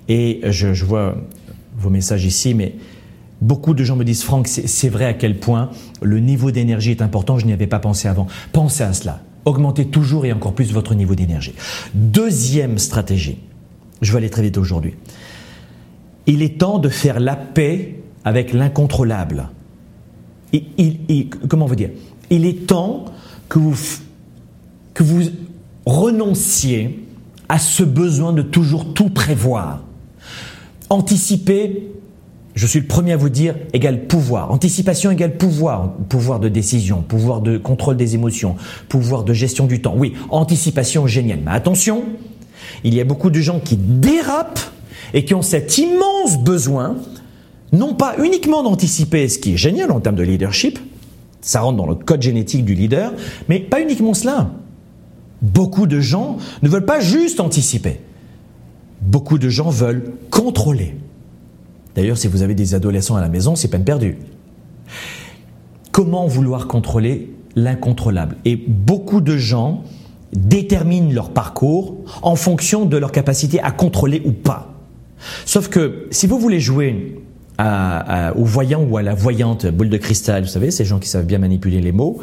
Et 0.09 0.41
je, 0.43 0.73
je, 0.73 0.85
vois 0.85 1.15
vos 1.77 1.89
messages 1.89 2.25
ici, 2.25 2.53
mais 2.53 2.75
beaucoup 3.41 3.73
de 3.73 3.83
gens 3.83 3.95
me 3.95 4.05
disent, 4.05 4.23
Franck, 4.23 4.47
c'est 4.47 4.89
vrai 4.89 5.05
à 5.05 5.13
quel 5.13 5.39
point 5.39 5.71
le 6.01 6.19
niveau 6.19 6.51
d'énergie 6.51 6.91
est 6.91 7.01
important, 7.01 7.37
je 7.37 7.45
n'y 7.45 7.53
avais 7.53 7.67
pas 7.67 7.79
pensé 7.79 8.07
avant. 8.07 8.27
Pensez 8.53 8.83
à 8.83 8.93
cela. 8.93 9.21
Augmentez 9.45 9.85
toujours 9.85 10.25
et 10.25 10.31
encore 10.31 10.53
plus 10.53 10.71
votre 10.71 10.93
niveau 10.93 11.15
d'énergie. 11.15 11.53
Deuxième 11.95 12.77
stratégie, 12.77 13.39
je 14.01 14.11
vais 14.11 14.19
aller 14.19 14.29
très 14.29 14.43
vite 14.43 14.57
aujourd'hui. 14.57 14.93
Il 16.27 16.43
est 16.43 16.59
temps 16.59 16.77
de 16.77 16.89
faire 16.89 17.19
la 17.19 17.35
paix 17.35 18.03
avec 18.23 18.53
l'incontrôlable. 18.53 19.49
comment 21.49 21.65
veut 21.65 21.75
dire? 21.75 21.89
Il 22.29 22.45
est 22.45 22.67
temps 22.67 23.05
que 23.49 23.57
vous, 23.57 23.75
que 24.93 25.03
vous 25.03 25.23
renoncier 25.85 27.05
à 27.49 27.57
ce 27.57 27.83
besoin 27.83 28.33
de 28.33 28.43
toujours 28.43 28.93
tout 28.93 29.09
prévoir. 29.09 29.83
Anticiper, 30.89 31.91
je 32.55 32.67
suis 32.67 32.81
le 32.81 32.87
premier 32.87 33.13
à 33.13 33.17
vous 33.17 33.29
dire, 33.29 33.55
égale 33.73 34.07
pouvoir. 34.07 34.51
Anticipation 34.51 35.11
égale 35.11 35.37
pouvoir. 35.37 35.93
Pouvoir 36.09 36.39
de 36.39 36.49
décision, 36.49 37.01
pouvoir 37.01 37.41
de 37.41 37.57
contrôle 37.57 37.97
des 37.97 38.15
émotions, 38.15 38.55
pouvoir 38.89 39.23
de 39.23 39.33
gestion 39.33 39.67
du 39.67 39.81
temps. 39.81 39.93
Oui, 39.95 40.13
anticipation 40.29 41.07
géniale. 41.07 41.39
Mais 41.45 41.51
attention, 41.51 42.03
il 42.83 42.93
y 42.93 42.99
a 42.99 43.05
beaucoup 43.05 43.29
de 43.29 43.39
gens 43.39 43.59
qui 43.59 43.77
dérapent 43.77 44.71
et 45.13 45.25
qui 45.25 45.33
ont 45.33 45.41
cet 45.41 45.77
immense 45.77 46.39
besoin, 46.39 46.97
non 47.71 47.93
pas 47.93 48.15
uniquement 48.23 48.63
d'anticiper 48.63 49.27
ce 49.29 49.39
qui 49.39 49.53
est 49.53 49.57
génial 49.57 49.91
en 49.91 49.99
termes 49.99 50.15
de 50.15 50.23
leadership, 50.23 50.79
ça 51.41 51.61
rentre 51.61 51.77
dans 51.77 51.87
le 51.87 51.95
code 51.95 52.21
génétique 52.21 52.65
du 52.65 52.75
leader, 52.75 53.13
mais 53.49 53.59
pas 53.59 53.81
uniquement 53.81 54.13
cela. 54.13 54.51
Beaucoup 55.41 55.87
de 55.87 55.99
gens 55.99 56.37
ne 56.61 56.69
veulent 56.69 56.85
pas 56.85 56.99
juste 56.99 57.39
anticiper. 57.39 57.99
Beaucoup 59.01 59.39
de 59.39 59.49
gens 59.49 59.69
veulent 59.69 60.13
contrôler. 60.29 60.95
D'ailleurs, 61.95 62.17
si 62.17 62.27
vous 62.27 62.41
avez 62.41 62.55
des 62.55 62.75
adolescents 62.75 63.15
à 63.15 63.21
la 63.21 63.29
maison, 63.29 63.55
c'est 63.55 63.67
peine 63.67 63.83
perdue. 63.83 64.17
Comment 65.91 66.25
vouloir 66.27 66.67
contrôler 66.67 67.33
l'incontrôlable? 67.55 68.37
Et 68.45 68.55
beaucoup 68.55 69.21
de 69.21 69.37
gens 69.37 69.83
déterminent 70.33 71.11
leur 71.11 71.31
parcours 71.31 71.97
en 72.21 72.35
fonction 72.35 72.85
de 72.85 72.97
leur 72.97 73.11
capacité 73.11 73.59
à 73.61 73.71
contrôler 73.71 74.21
ou 74.25 74.31
pas. 74.31 74.73
Sauf 75.45 75.67
que 75.67 76.07
si 76.11 76.27
vous 76.27 76.39
voulez 76.39 76.59
jouer 76.59 77.17
au 77.59 78.43
voyant 78.43 78.81
ou 78.81 78.97
à 78.97 79.03
la 79.03 79.13
voyante 79.13 79.67
boule 79.67 79.89
de 79.89 79.97
cristal, 79.97 80.43
vous 80.43 80.49
savez, 80.49 80.71
ces 80.71 80.85
gens 80.85 80.99
qui 80.99 81.09
savent 81.09 81.25
bien 81.25 81.37
manipuler 81.37 81.79
les 81.81 81.91
mots, 81.91 82.19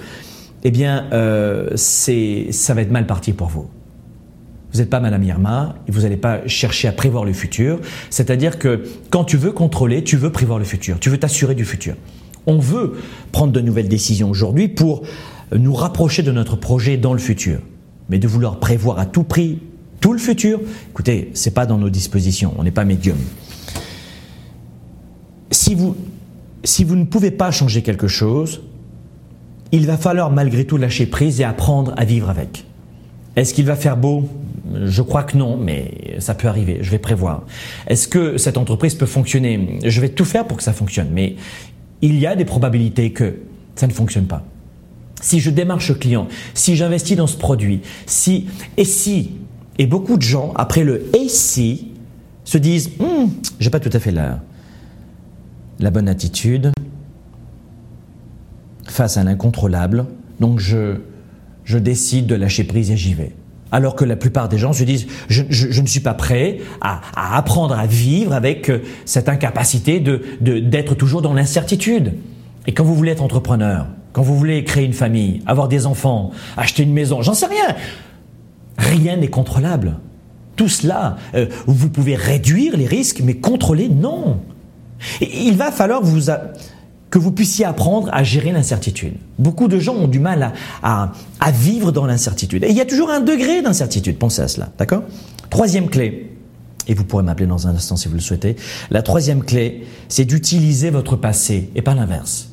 eh 0.64 0.70
bien, 0.70 1.06
euh, 1.12 1.76
ça 1.76 2.74
va 2.74 2.82
être 2.82 2.90
mal 2.90 3.06
parti 3.06 3.32
pour 3.32 3.48
vous. 3.48 3.68
Vous 4.78 4.84
n'êtes 4.84 4.90
pas 4.90 5.00
Madame 5.00 5.24
Irma 5.24 5.74
vous 5.88 6.02
n'allez 6.02 6.16
pas 6.16 6.46
chercher 6.46 6.86
à 6.86 6.92
prévoir 6.92 7.24
le 7.24 7.32
futur. 7.32 7.80
C'est-à-dire 8.10 8.60
que 8.60 8.84
quand 9.10 9.24
tu 9.24 9.36
veux 9.36 9.50
contrôler, 9.50 10.04
tu 10.04 10.16
veux 10.16 10.30
prévoir 10.30 10.60
le 10.60 10.64
futur, 10.64 11.00
tu 11.00 11.10
veux 11.10 11.18
t'assurer 11.18 11.56
du 11.56 11.64
futur. 11.64 11.96
On 12.46 12.60
veut 12.60 12.94
prendre 13.32 13.52
de 13.52 13.60
nouvelles 13.60 13.88
décisions 13.88 14.30
aujourd'hui 14.30 14.68
pour 14.68 15.02
nous 15.50 15.74
rapprocher 15.74 16.22
de 16.22 16.30
notre 16.30 16.54
projet 16.54 16.96
dans 16.96 17.12
le 17.12 17.18
futur. 17.18 17.58
Mais 18.08 18.20
de 18.20 18.28
vouloir 18.28 18.60
prévoir 18.60 19.00
à 19.00 19.06
tout 19.06 19.24
prix 19.24 19.58
tout 20.00 20.12
le 20.12 20.20
futur, 20.20 20.60
écoutez, 20.90 21.32
c'est 21.34 21.54
pas 21.54 21.66
dans 21.66 21.78
nos 21.78 21.90
dispositions, 21.90 22.54
on 22.56 22.62
n'est 22.62 22.70
pas 22.70 22.84
médium. 22.84 23.18
Si 25.50 25.74
vous, 25.74 25.96
si 26.62 26.84
vous 26.84 26.94
ne 26.94 27.04
pouvez 27.04 27.32
pas 27.32 27.50
changer 27.50 27.82
quelque 27.82 28.06
chose, 28.06 28.62
il 29.72 29.86
va 29.86 29.96
falloir 29.96 30.30
malgré 30.30 30.64
tout 30.64 30.76
lâcher 30.76 31.06
prise 31.06 31.40
et 31.40 31.44
apprendre 31.44 31.94
à 31.96 32.04
vivre 32.04 32.30
avec. 32.30 32.67
Est-ce 33.38 33.54
qu'il 33.54 33.66
va 33.66 33.76
faire 33.76 33.96
beau? 33.96 34.28
Je 34.84 35.00
crois 35.00 35.22
que 35.22 35.36
non, 35.36 35.56
mais 35.56 36.16
ça 36.18 36.34
peut 36.34 36.48
arriver, 36.48 36.78
je 36.80 36.90
vais 36.90 36.98
prévoir. 36.98 37.44
Est-ce 37.86 38.08
que 38.08 38.36
cette 38.36 38.58
entreprise 38.58 38.96
peut 38.96 39.06
fonctionner? 39.06 39.78
Je 39.84 40.00
vais 40.00 40.08
tout 40.08 40.24
faire 40.24 40.44
pour 40.44 40.56
que 40.56 40.64
ça 40.64 40.72
fonctionne, 40.72 41.10
mais 41.12 41.36
il 42.02 42.18
y 42.18 42.26
a 42.26 42.34
des 42.34 42.44
probabilités 42.44 43.12
que 43.12 43.36
ça 43.76 43.86
ne 43.86 43.92
fonctionne 43.92 44.26
pas. 44.26 44.44
Si 45.22 45.38
je 45.38 45.50
démarche 45.50 45.88
le 45.88 45.94
client, 45.94 46.26
si 46.52 46.74
j'investis 46.74 47.16
dans 47.16 47.28
ce 47.28 47.36
produit, 47.36 47.80
si 48.06 48.48
et 48.76 48.84
si 48.84 49.36
et 49.78 49.86
beaucoup 49.86 50.16
de 50.16 50.22
gens 50.22 50.52
après 50.56 50.82
le 50.82 51.08
et 51.16 51.28
si 51.28 51.92
se 52.42 52.58
disent 52.58 52.90
hm, 52.98 53.30
j'ai 53.60 53.70
pas 53.70 53.78
tout 53.78 53.90
à 53.92 54.00
fait 54.00 54.10
la 54.10 54.40
la 55.78 55.92
bonne 55.92 56.08
attitude, 56.08 56.72
face 58.88 59.16
à 59.16 59.22
l'incontrôlable, 59.22 60.06
donc 60.40 60.58
je, 60.58 60.96
je 61.68 61.76
décide 61.76 62.26
de 62.26 62.34
lâcher 62.34 62.64
prise 62.64 62.90
et 62.90 62.96
j'y 62.96 63.12
vais. 63.12 63.32
Alors 63.70 63.94
que 63.94 64.06
la 64.06 64.16
plupart 64.16 64.48
des 64.48 64.56
gens 64.56 64.72
se 64.72 64.84
disent 64.84 65.06
je, 65.28 65.42
ne 65.80 65.86
suis 65.86 66.00
pas 66.00 66.14
prêt 66.14 66.60
à, 66.80 67.02
à, 67.14 67.36
apprendre 67.36 67.78
à 67.78 67.86
vivre 67.86 68.32
avec 68.32 68.70
euh, 68.70 68.80
cette 69.04 69.28
incapacité 69.28 70.00
de, 70.00 70.22
d'être 70.40 70.94
toujours 70.94 71.20
dans 71.20 71.34
l'incertitude. 71.34 72.14
Et 72.66 72.72
quand 72.72 72.84
vous 72.84 72.94
voulez 72.94 73.12
être 73.12 73.22
entrepreneur, 73.22 73.86
quand 74.14 74.22
vous 74.22 74.34
voulez 74.34 74.64
créer 74.64 74.86
une 74.86 74.94
famille, 74.94 75.42
avoir 75.44 75.68
des 75.68 75.84
enfants, 75.84 76.30
acheter 76.56 76.84
une 76.84 76.94
maison, 76.94 77.20
j'en 77.20 77.34
sais 77.34 77.46
rien, 77.46 77.76
rien 78.78 79.18
n'est 79.18 79.28
contrôlable. 79.28 79.98
Tout 80.56 80.70
cela, 80.70 81.18
euh, 81.34 81.48
vous 81.66 81.90
pouvez 81.90 82.14
réduire 82.14 82.78
les 82.78 82.86
risques, 82.86 83.20
mais 83.22 83.34
contrôler, 83.34 83.90
non. 83.90 84.40
il 85.20 85.54
va 85.58 85.70
falloir 85.70 86.02
vous, 86.02 86.30
que 87.10 87.18
vous 87.18 87.32
puissiez 87.32 87.64
apprendre 87.64 88.08
à 88.12 88.22
gérer 88.22 88.52
l'incertitude. 88.52 89.14
Beaucoup 89.38 89.68
de 89.68 89.78
gens 89.78 89.94
ont 89.94 90.08
du 90.08 90.18
mal 90.18 90.52
à, 90.82 91.12
à, 91.40 91.50
vivre 91.50 91.90
dans 91.90 92.06
l'incertitude. 92.06 92.64
Et 92.64 92.70
il 92.70 92.76
y 92.76 92.80
a 92.80 92.86
toujours 92.86 93.10
un 93.10 93.20
degré 93.20 93.62
d'incertitude, 93.62 94.18
pensez 94.18 94.42
à 94.42 94.48
cela, 94.48 94.68
d'accord? 94.78 95.02
Troisième 95.50 95.88
clé, 95.88 96.30
et 96.86 96.94
vous 96.94 97.04
pourrez 97.04 97.22
m'appeler 97.22 97.46
dans 97.46 97.66
un 97.66 97.74
instant 97.74 97.96
si 97.96 98.08
vous 98.08 98.14
le 98.14 98.20
souhaitez, 98.20 98.56
la 98.90 99.02
troisième 99.02 99.42
clé, 99.42 99.86
c'est 100.08 100.24
d'utiliser 100.24 100.90
votre 100.90 101.16
passé 101.16 101.70
et 101.74 101.82
pas 101.82 101.94
l'inverse. 101.94 102.50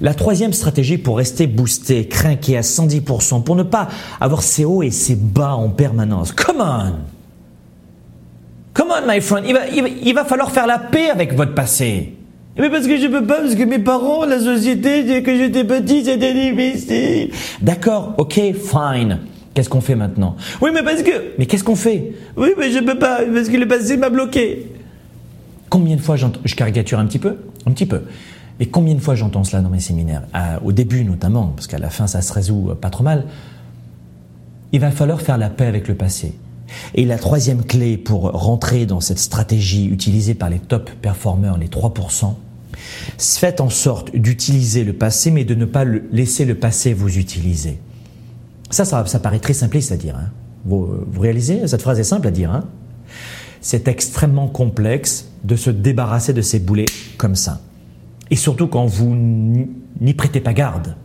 La 0.00 0.14
troisième 0.14 0.52
stratégie 0.52 0.98
pour 0.98 1.18
rester 1.18 1.46
boosté, 1.46 2.08
craqué 2.08 2.56
à 2.56 2.62
110%, 2.62 3.44
pour 3.44 3.56
ne 3.56 3.62
pas 3.62 3.88
avoir 4.20 4.42
ses 4.42 4.64
hauts 4.64 4.82
et 4.82 4.90
ses 4.90 5.14
bas 5.14 5.54
en 5.54 5.68
permanence. 5.68 6.32
Come 6.32 6.60
on 6.60 6.94
Come 8.74 8.88
on, 8.90 9.06
my 9.06 9.20
friend, 9.20 9.44
il 9.46 9.52
va, 9.52 9.68
il 9.68 10.14
va 10.14 10.24
falloir 10.24 10.50
faire 10.50 10.66
la 10.66 10.78
paix 10.78 11.10
avec 11.10 11.34
votre 11.34 11.54
passé. 11.54 12.14
Mais 12.58 12.68
parce 12.68 12.86
que 12.86 12.98
je 12.98 13.06
peux 13.06 13.24
pas, 13.26 13.40
parce 13.40 13.54
que 13.54 13.64
mes 13.64 13.78
parents, 13.78 14.24
la 14.24 14.38
société, 14.38 15.22
que 15.22 15.36
j'étais 15.36 15.64
petit, 15.64 16.04
c'était 16.04 16.34
difficile. 16.34 17.30
D'accord, 17.62 18.14
ok, 18.18 18.34
fine. 18.34 19.18
Qu'est-ce 19.54 19.68
qu'on 19.68 19.80
fait 19.80 19.96
maintenant? 19.96 20.36
Oui, 20.60 20.70
mais 20.72 20.82
parce 20.82 21.02
que... 21.02 21.34
Mais 21.38 21.46
qu'est-ce 21.46 21.64
qu'on 21.64 21.76
fait? 21.76 22.12
Oui, 22.36 22.50
mais 22.58 22.70
je 22.70 22.78
peux 22.78 22.98
pas, 22.98 23.20
parce 23.34 23.48
que 23.48 23.56
le 23.56 23.68
passé 23.68 23.96
m'a 23.96 24.10
bloqué. 24.10 24.66
Combien 25.68 25.96
de 25.96 26.00
fois 26.00 26.16
j'entends... 26.16 26.40
Je 26.44 26.54
caricature 26.54 26.98
un 26.98 27.06
petit 27.06 27.18
peu? 27.18 27.36
Un 27.66 27.72
petit 27.72 27.86
peu. 27.86 28.02
Mais 28.60 28.66
combien 28.66 28.94
de 28.94 29.00
fois 29.00 29.14
j'entends 29.14 29.44
cela 29.44 29.62
dans 29.62 29.70
mes 29.70 29.80
séminaires? 29.80 30.22
Au 30.62 30.72
début 30.72 31.04
notamment, 31.04 31.52
parce 31.56 31.66
qu'à 31.66 31.78
la 31.78 31.90
fin 31.90 32.06
ça 32.06 32.20
se 32.20 32.32
résout 32.32 32.68
euh, 32.70 32.74
pas 32.74 32.90
trop 32.90 33.02
mal. 33.02 33.24
Il 34.72 34.80
va 34.80 34.90
falloir 34.90 35.20
faire 35.20 35.38
la 35.38 35.48
paix 35.50 35.66
avec 35.66 35.88
le 35.88 35.94
passé. 35.94 36.34
Et 36.94 37.04
la 37.04 37.18
troisième 37.18 37.64
clé 37.64 37.96
pour 37.96 38.32
rentrer 38.32 38.86
dans 38.86 39.00
cette 39.00 39.18
stratégie 39.18 39.86
utilisée 39.86 40.34
par 40.34 40.50
les 40.50 40.58
top 40.58 40.90
performeurs, 41.00 41.58
les 41.58 41.68
3%, 41.68 42.34
faites 43.18 43.60
en 43.60 43.70
sorte 43.70 44.14
d'utiliser 44.14 44.84
le 44.84 44.92
passé, 44.92 45.30
mais 45.30 45.44
de 45.44 45.54
ne 45.54 45.64
pas 45.64 45.84
laisser 45.84 46.44
le 46.44 46.54
passé 46.54 46.92
vous 46.92 47.18
utiliser. 47.18 47.78
Ça, 48.70 48.84
ça, 48.84 49.18
paraît 49.18 49.38
très 49.38 49.52
simpliste 49.52 49.92
à 49.92 49.96
dire. 49.96 50.16
Hein. 50.16 50.30
Vous, 50.64 50.88
réalisez? 51.18 51.66
Cette 51.66 51.82
phrase 51.82 51.98
est 52.00 52.04
simple 52.04 52.28
à 52.28 52.30
dire. 52.30 52.50
Hein. 52.50 52.64
C'est 53.60 53.86
extrêmement 53.88 54.48
complexe 54.48 55.28
de 55.44 55.56
se 55.56 55.70
débarrasser 55.70 56.32
de 56.32 56.42
ces 56.42 56.58
boulets 56.58 56.86
comme 57.18 57.34
ça. 57.34 57.60
Et 58.30 58.36
surtout 58.36 58.66
quand 58.66 58.86
vous 58.86 59.14
n'y 59.14 60.14
prêtez 60.14 60.40
pas 60.40 60.54
garde. 60.54 60.96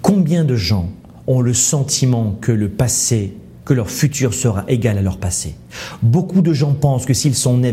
Combien 0.00 0.44
de 0.44 0.54
gens 0.54 0.90
ont 1.26 1.40
le 1.40 1.54
sentiment 1.54 2.36
que 2.40 2.52
le 2.52 2.68
passé, 2.68 3.34
que 3.66 3.74
leur 3.74 3.90
futur 3.90 4.32
sera 4.32 4.64
égal 4.68 4.96
à 4.96 5.02
leur 5.02 5.18
passé. 5.18 5.56
Beaucoup 6.00 6.40
de 6.40 6.54
gens 6.54 6.72
pensent 6.72 7.04
que 7.04 7.12
s'ils 7.12 7.34
sont 7.34 7.58
nés 7.58 7.68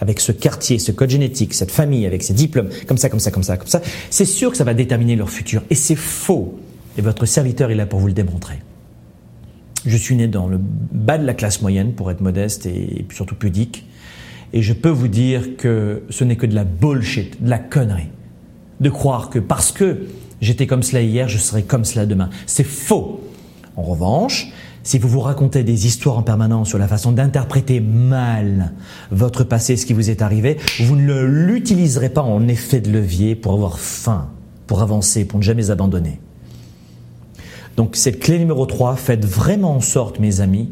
avec 0.00 0.20
ce 0.20 0.32
quartier, 0.32 0.78
ce 0.80 0.90
code 0.92 1.10
génétique, 1.10 1.54
cette 1.54 1.70
famille, 1.70 2.04
avec 2.06 2.24
ces 2.24 2.34
diplômes, 2.34 2.68
comme 2.86 2.98
ça, 2.98 3.08
comme 3.08 3.20
ça, 3.20 3.30
comme 3.30 3.44
ça, 3.44 3.56
comme 3.56 3.68
ça, 3.68 3.80
c'est 4.10 4.24
sûr 4.24 4.50
que 4.50 4.56
ça 4.56 4.64
va 4.64 4.74
déterminer 4.74 5.14
leur 5.14 5.30
futur. 5.30 5.62
Et 5.70 5.76
c'est 5.76 5.96
faux. 5.96 6.58
Et 6.98 7.02
votre 7.02 7.24
serviteur 7.24 7.70
est 7.70 7.76
là 7.76 7.86
pour 7.86 8.00
vous 8.00 8.08
le 8.08 8.12
démontrer. 8.12 8.56
Je 9.86 9.96
suis 9.96 10.16
né 10.16 10.26
dans 10.26 10.48
le 10.48 10.58
bas 10.60 11.18
de 11.18 11.24
la 11.24 11.34
classe 11.34 11.62
moyenne, 11.62 11.92
pour 11.92 12.10
être 12.10 12.20
modeste 12.20 12.66
et 12.66 13.06
surtout 13.14 13.36
pudique. 13.36 13.86
Et 14.52 14.60
je 14.60 14.72
peux 14.72 14.90
vous 14.90 15.08
dire 15.08 15.56
que 15.56 16.02
ce 16.10 16.24
n'est 16.24 16.36
que 16.36 16.46
de 16.46 16.54
la 16.56 16.64
bullshit, 16.64 17.40
de 17.42 17.48
la 17.48 17.60
connerie. 17.60 18.10
De 18.80 18.90
croire 18.90 19.30
que 19.30 19.38
parce 19.38 19.70
que 19.70 20.08
j'étais 20.40 20.66
comme 20.66 20.82
cela 20.82 21.00
hier, 21.00 21.28
je 21.28 21.38
serai 21.38 21.62
comme 21.62 21.84
cela 21.84 22.06
demain. 22.06 22.28
C'est 22.46 22.66
faux. 22.66 23.20
En 23.76 23.82
revanche, 23.82 24.52
si 24.82 24.98
vous 24.98 25.08
vous 25.08 25.20
racontez 25.20 25.62
des 25.62 25.86
histoires 25.86 26.18
en 26.18 26.22
permanence 26.22 26.68
sur 26.68 26.78
la 26.78 26.88
façon 26.88 27.12
d'interpréter 27.12 27.80
mal 27.80 28.72
votre 29.10 29.44
passé, 29.44 29.76
ce 29.76 29.86
qui 29.86 29.92
vous 29.92 30.10
est 30.10 30.22
arrivé, 30.22 30.56
vous 30.80 30.96
ne 30.96 31.20
l'utiliserez 31.22 32.08
pas 32.08 32.22
en 32.22 32.48
effet 32.48 32.80
de 32.80 32.90
levier 32.90 33.34
pour 33.34 33.52
avoir 33.52 33.78
faim, 33.78 34.28
pour 34.66 34.82
avancer, 34.82 35.24
pour 35.24 35.38
ne 35.38 35.44
jamais 35.44 35.70
abandonner. 35.70 36.20
Donc 37.76 37.96
cette 37.96 38.20
clé 38.20 38.38
numéro 38.38 38.66
3, 38.66 38.96
faites 38.96 39.24
vraiment 39.24 39.76
en 39.76 39.80
sorte, 39.80 40.18
mes 40.18 40.40
amis, 40.40 40.70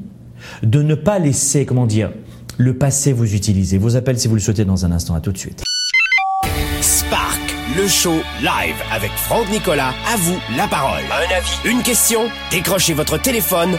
de 0.63 0.83
ne 0.83 0.95
pas 0.95 1.19
laisser, 1.19 1.67
comment 1.67 1.87
dire, 1.87 2.11
le 2.57 2.77
passé 2.77 3.13
vous 3.13 3.35
utiliser. 3.35 3.79
Vos 3.79 3.97
appels 3.97 4.19
si 4.19 4.29
vous 4.29 4.35
le 4.35 4.41
souhaitez 4.41 4.65
dans 4.65 4.85
un 4.85 4.93
instant. 4.93 5.15
À 5.15 5.21
tout 5.21 5.33
de 5.33 5.39
suite. 5.39 5.63
Spark, 6.81 7.41
le 7.77 7.87
show 7.87 8.15
live 8.41 8.77
avec 8.93 9.11
Franck 9.13 9.49
Nicolas. 9.51 9.95
À 10.13 10.17
vous 10.17 10.37
la 10.57 10.67
parole. 10.67 11.03
Un 11.11 11.37
avis, 11.37 11.71
une 11.77 11.83
question 11.83 12.21
Décrochez 12.51 12.95
votre 12.95 13.21
téléphone. 13.21 13.79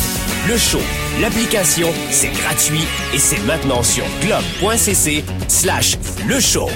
Le 0.47 0.57
show, 0.57 0.79
l'application, 1.21 1.89
c'est 2.09 2.31
gratuit 2.31 2.81
et 3.13 3.19
c'est 3.19 3.39
maintenant 3.45 3.83
sur 3.83 4.03
globe.cc 4.21 5.23
slash 5.47 5.99
le 6.27 6.39
show. 6.39 6.67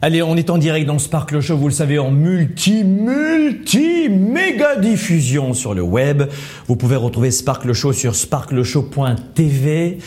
Allez, 0.00 0.22
on 0.22 0.36
est 0.36 0.50
en 0.50 0.58
direct 0.58 0.86
dans 0.86 0.98
Sparkle 0.98 1.40
Show, 1.40 1.56
vous 1.56 1.68
le 1.68 1.74
savez, 1.74 1.98
en 1.98 2.10
multi, 2.10 2.84
multi, 2.84 4.08
méga 4.08 4.76
diffusion 4.76 5.52
sur 5.52 5.74
le 5.74 5.82
web. 5.82 6.24
Vous 6.68 6.76
pouvez 6.76 6.96
retrouver 6.96 7.30
Sparkle 7.30 7.72
Show 7.72 7.92
sur 7.92 8.14
sparkleshow.tv. 8.14 9.98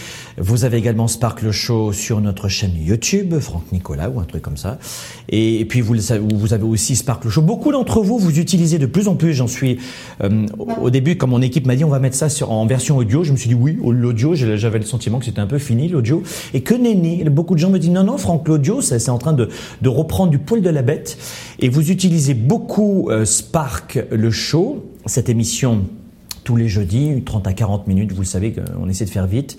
Vous 0.41 0.63
avez 0.63 0.77
également 0.77 1.09
Sparkle 1.09 1.51
Show 1.51 1.91
sur 1.91 2.21
notre 2.21 2.47
chaîne 2.47 2.71
YouTube, 2.77 3.37
Franck 3.39 3.73
Nicolas 3.73 4.09
ou 4.09 4.21
un 4.21 4.23
truc 4.23 4.41
comme 4.41 4.55
ça. 4.55 4.79
Et, 5.27 5.65
puis 5.65 5.81
vous, 5.81 6.13
avez 6.13 6.63
aussi 6.63 6.95
Sparkle 6.95 7.27
Show. 7.27 7.41
Beaucoup 7.41 7.73
d'entre 7.73 8.01
vous, 8.01 8.17
vous 8.17 8.39
utilisez 8.39 8.79
de 8.79 8.85
plus 8.85 9.09
en 9.09 9.15
plus, 9.15 9.33
j'en 9.33 9.47
suis... 9.47 9.79
Euh, 10.23 10.45
au 10.81 10.89
début, 10.89 11.17
quand 11.17 11.27
mon 11.27 11.41
équipe 11.41 11.67
m'a 11.67 11.75
dit 11.75 11.83
on 11.83 11.89
va 11.89 11.99
mettre 11.99 12.15
ça 12.15 12.27
en 12.45 12.65
version 12.65 12.95
audio, 12.97 13.25
je 13.25 13.33
me 13.33 13.37
suis 13.37 13.49
dit 13.49 13.55
oui, 13.55 13.77
l'audio, 13.83 14.33
j'avais 14.33 14.79
le 14.79 14.85
sentiment 14.85 15.19
que 15.19 15.25
c'était 15.25 15.41
un 15.41 15.47
peu 15.47 15.59
fini 15.59 15.89
l'audio. 15.89 16.23
Et 16.53 16.61
que 16.61 16.73
nenni, 16.73 17.25
beaucoup 17.25 17.55
de 17.55 17.59
gens 17.59 17.69
me 17.69 17.77
disent 17.77 17.91
non, 17.91 18.05
non, 18.05 18.17
Franck, 18.17 18.47
l'audio, 18.47 18.81
c'est 18.81 19.09
en 19.09 19.17
train 19.17 19.33
de, 19.33 19.49
reprendre 19.85 20.31
du 20.31 20.39
poil 20.39 20.61
de 20.61 20.69
la 20.69 20.83
bête. 20.83 21.17
Et 21.59 21.67
vous 21.67 21.91
utilisez 21.91 22.33
beaucoup 22.33 23.09
euh, 23.09 23.25
Spark 23.25 23.99
le 24.09 24.31
show, 24.31 24.85
cette 25.05 25.27
émission 25.27 25.85
tous 26.45 26.55
les 26.55 26.69
jeudis, 26.69 27.21
30 27.25 27.45
à 27.45 27.53
40 27.53 27.87
minutes, 27.87 28.11
vous 28.11 28.21
le 28.21 28.25
savez, 28.25 28.55
on 28.81 28.89
essaie 28.89 29.05
de 29.05 29.09
faire 29.11 29.27
vite 29.27 29.57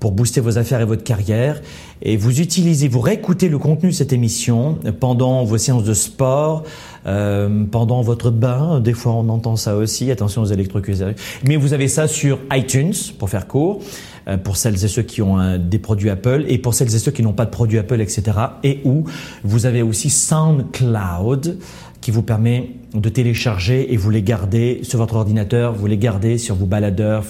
pour 0.00 0.12
booster 0.12 0.40
vos 0.40 0.58
affaires 0.58 0.80
et 0.80 0.84
votre 0.84 1.04
carrière. 1.04 1.60
Et 2.02 2.16
vous 2.16 2.40
utilisez, 2.40 2.88
vous 2.88 3.00
réécoutez 3.00 3.48
le 3.48 3.58
contenu 3.58 3.90
de 3.90 3.94
cette 3.94 4.12
émission 4.12 4.78
pendant 5.00 5.44
vos 5.44 5.58
séances 5.58 5.84
de 5.84 5.94
sport, 5.94 6.64
euh, 7.06 7.64
pendant 7.70 8.02
votre 8.02 8.30
bain. 8.30 8.80
Des 8.80 8.92
fois, 8.92 9.12
on 9.12 9.28
entend 9.28 9.56
ça 9.56 9.76
aussi. 9.76 10.10
Attention 10.10 10.42
aux 10.42 10.46
électrocuteurs. 10.46 11.14
Mais 11.44 11.56
vous 11.56 11.72
avez 11.72 11.88
ça 11.88 12.08
sur 12.08 12.38
iTunes, 12.52 12.94
pour 13.18 13.30
faire 13.30 13.46
court, 13.46 13.80
euh, 14.28 14.36
pour 14.36 14.56
celles 14.56 14.84
et 14.84 14.88
ceux 14.88 15.02
qui 15.02 15.22
ont 15.22 15.38
un, 15.38 15.58
des 15.58 15.78
produits 15.78 16.10
Apple 16.10 16.44
et 16.48 16.58
pour 16.58 16.74
celles 16.74 16.94
et 16.94 16.98
ceux 16.98 17.12
qui 17.12 17.22
n'ont 17.22 17.32
pas 17.32 17.44
de 17.44 17.50
produits 17.50 17.78
Apple, 17.78 18.00
etc. 18.00 18.24
Et 18.64 18.80
où 18.84 19.04
vous 19.44 19.66
avez 19.66 19.82
aussi 19.82 20.10
SoundCloud 20.10 21.58
qui 22.06 22.12
vous 22.12 22.22
permet 22.22 22.68
de 22.94 23.08
télécharger 23.08 23.92
et 23.92 23.96
vous 23.96 24.10
les 24.10 24.22
gardez 24.22 24.78
sur 24.84 25.00
votre 25.00 25.16
ordinateur, 25.16 25.74
vous 25.74 25.88
les 25.88 25.98
gardez 25.98 26.38
sur 26.38 26.54
vos 26.54 26.64
baladeurs, 26.64 27.24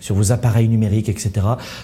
sur 0.00 0.14
vos 0.14 0.32
appareils 0.32 0.66
numériques, 0.66 1.10
etc. 1.10 1.30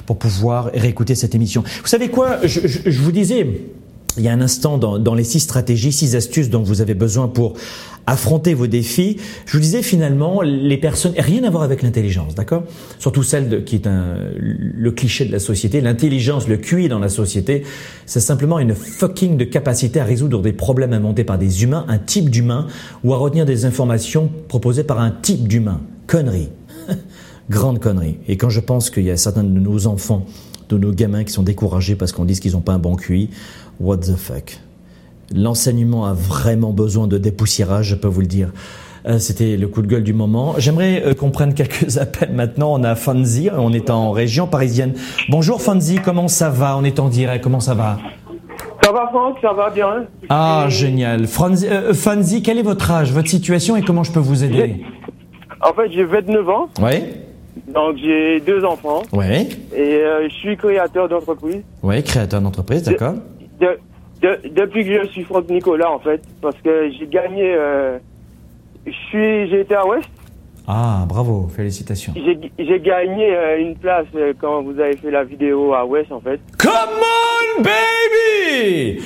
pour 0.06 0.18
pouvoir 0.18 0.70
réécouter 0.72 1.14
cette 1.14 1.34
émission. 1.34 1.62
Vous 1.82 1.86
savez 1.86 2.08
quoi? 2.08 2.38
Je 2.46 2.98
vous 3.02 3.12
disais 3.12 3.46
il 4.16 4.24
y 4.24 4.28
a 4.28 4.32
un 4.32 4.40
instant 4.40 4.76
dans, 4.78 4.98
dans, 4.98 5.14
les 5.14 5.24
six 5.24 5.40
stratégies, 5.40 5.92
six 5.92 6.16
astuces 6.16 6.50
dont 6.50 6.62
vous 6.62 6.80
avez 6.80 6.94
besoin 6.94 7.28
pour 7.28 7.54
affronter 8.06 8.54
vos 8.54 8.66
défis. 8.66 9.18
Je 9.46 9.52
vous 9.52 9.62
disais 9.62 9.82
finalement, 9.82 10.42
les 10.42 10.76
personnes, 10.76 11.12
rien 11.16 11.44
à 11.44 11.50
voir 11.50 11.62
avec 11.62 11.82
l'intelligence, 11.82 12.34
d'accord? 12.34 12.64
Surtout 12.98 13.22
celle 13.22 13.48
de, 13.48 13.58
qui 13.58 13.76
est 13.76 13.86
un, 13.86 14.16
le 14.36 14.90
cliché 14.90 15.24
de 15.24 15.32
la 15.32 15.38
société. 15.38 15.80
L'intelligence, 15.80 16.48
le 16.48 16.56
QI 16.56 16.88
dans 16.88 16.98
la 16.98 17.08
société, 17.08 17.62
c'est 18.06 18.20
simplement 18.20 18.58
une 18.58 18.74
fucking 18.74 19.36
de 19.36 19.44
capacité 19.44 20.00
à 20.00 20.04
résoudre 20.04 20.42
des 20.42 20.52
problèmes 20.52 20.92
inventés 20.92 21.24
par 21.24 21.38
des 21.38 21.62
humains, 21.62 21.84
un 21.88 21.98
type 21.98 22.30
d'humain, 22.30 22.66
ou 23.04 23.14
à 23.14 23.16
retenir 23.16 23.46
des 23.46 23.64
informations 23.64 24.28
proposées 24.48 24.84
par 24.84 25.00
un 25.00 25.10
type 25.10 25.46
d'humain. 25.46 25.80
Connerie. 26.06 26.48
Grande 27.50 27.78
connerie. 27.80 28.18
Et 28.28 28.36
quand 28.36 28.50
je 28.50 28.60
pense 28.60 28.90
qu'il 28.90 29.04
y 29.04 29.10
a 29.10 29.16
certains 29.16 29.44
de 29.44 29.48
nos 29.48 29.86
enfants, 29.86 30.26
de 30.68 30.78
nos 30.78 30.92
gamins 30.92 31.24
qui 31.24 31.32
sont 31.32 31.42
découragés 31.42 31.96
parce 31.96 32.12
qu'on 32.12 32.24
dit 32.24 32.38
qu'ils 32.38 32.52
n'ont 32.52 32.60
pas 32.60 32.72
un 32.72 32.78
bon 32.78 32.96
QI, 32.96 33.28
what 33.80 33.98
the 33.98 34.16
fuck 34.16 34.58
L'enseignement 35.34 36.06
a 36.06 36.12
vraiment 36.12 36.72
besoin 36.72 37.06
de 37.06 37.16
dépoussiérage, 37.16 37.86
je 37.86 37.94
peux 37.94 38.08
vous 38.08 38.20
le 38.20 38.26
dire. 38.26 38.50
Euh, 39.06 39.18
c'était 39.18 39.56
le 39.56 39.68
coup 39.68 39.80
de 39.80 39.86
gueule 39.86 40.02
du 40.02 40.12
moment. 40.12 40.54
J'aimerais 40.58 41.02
euh, 41.06 41.14
qu'on 41.14 41.30
prenne 41.30 41.54
quelques 41.54 41.98
appels 41.98 42.32
maintenant. 42.32 42.74
On 42.74 42.84
a 42.84 42.94
Fanzi, 42.94 43.48
on 43.56 43.72
est 43.72 43.90
en 43.90 44.10
région 44.10 44.46
parisienne. 44.46 44.94
Bonjour 45.28 45.62
Fanzi, 45.62 45.96
comment 46.04 46.28
ça 46.28 46.50
va? 46.50 46.76
On 46.76 46.84
est 46.84 46.98
en 46.98 47.08
direct, 47.08 47.42
comment 47.42 47.60
ça 47.60 47.74
va? 47.74 47.98
Ça 48.82 48.92
va 48.92 49.08
Franck, 49.08 49.36
ça 49.40 49.52
va 49.52 49.70
bien. 49.70 50.06
Ah, 50.28 50.66
génial. 50.68 51.26
Fanzi, 51.26 51.68
euh, 51.68 51.94
Fanzi, 51.94 52.42
quel 52.42 52.58
est 52.58 52.62
votre 52.62 52.90
âge, 52.90 53.12
votre 53.12 53.28
situation 53.28 53.76
et 53.76 53.82
comment 53.82 54.02
je 54.02 54.12
peux 54.12 54.20
vous 54.20 54.42
aider? 54.42 54.84
En 55.62 55.72
fait, 55.72 55.90
j'ai 55.92 56.04
29 56.04 56.48
ans. 56.48 56.68
Oui. 56.82 56.94
Donc 57.72 57.96
j'ai 57.98 58.40
deux 58.40 58.64
enfants. 58.64 59.02
Oui. 59.12 59.48
Et 59.76 60.02
je 60.28 60.34
suis 60.40 60.56
créateur 60.56 61.08
d'entreprise. 61.08 61.62
Oui, 61.82 62.02
créateur 62.02 62.40
d'entreprise, 62.40 62.82
d'accord. 62.82 63.14
De, 63.60 63.78
depuis 64.22 64.84
que 64.84 65.02
je 65.02 65.08
suis 65.08 65.24
Franck 65.24 65.48
Nicolas, 65.48 65.90
en 65.90 65.98
fait, 65.98 66.22
parce 66.40 66.56
que 66.62 66.90
j'ai 66.90 67.06
gagné. 67.06 67.54
Euh, 67.54 67.98
je 68.86 68.92
suis, 68.92 69.48
j'ai 69.50 69.60
été 69.60 69.74
à 69.74 69.86
Ouest. 69.86 70.08
Ah, 70.72 71.04
bravo, 71.08 71.48
félicitations. 71.48 72.12
J'ai 72.14 72.78
gagné 72.80 73.34
euh, 73.34 73.58
une 73.60 73.74
place 73.74 74.06
euh, 74.14 74.32
quand 74.40 74.62
vous 74.62 74.78
avez 74.78 74.96
fait 74.96 75.10
la 75.10 75.24
vidéo 75.24 75.74
à 75.74 75.84
Ouest, 75.84 76.12
en 76.12 76.20
fait. 76.20 76.38
Come 76.58 76.70
on, 77.58 77.60
baby 77.60 79.00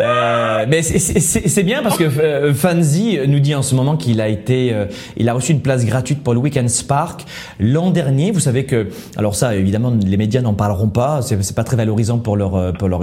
euh, 0.00 0.64
Mais 0.68 0.82
c'est 0.82 1.62
bien 1.62 1.84
parce 1.84 1.96
que 1.98 2.02
euh, 2.02 2.52
Fanzi 2.52 3.20
nous 3.28 3.38
dit 3.38 3.54
en 3.54 3.62
ce 3.62 3.76
moment 3.76 3.96
qu'il 3.96 4.20
a 4.20 4.26
été, 4.26 4.74
il 5.16 5.28
a 5.28 5.34
reçu 5.34 5.52
une 5.52 5.62
place 5.62 5.86
gratuite 5.86 6.24
pour 6.24 6.34
le 6.34 6.40
Weekend 6.40 6.68
Spark 6.68 7.22
l'an 7.60 7.92
dernier. 7.92 8.32
Vous 8.32 8.40
savez 8.40 8.64
que, 8.64 8.88
alors 9.16 9.36
ça, 9.36 9.54
évidemment, 9.54 9.92
les 10.04 10.16
médias 10.16 10.42
n'en 10.42 10.54
parleront 10.54 10.88
pas. 10.88 11.22
C'est 11.22 11.54
pas 11.54 11.62
très 11.62 11.76
valorisant 11.76 12.18
pour 12.18 12.36
leur, 12.36 12.72
pour 12.72 12.88
leur, 12.88 13.02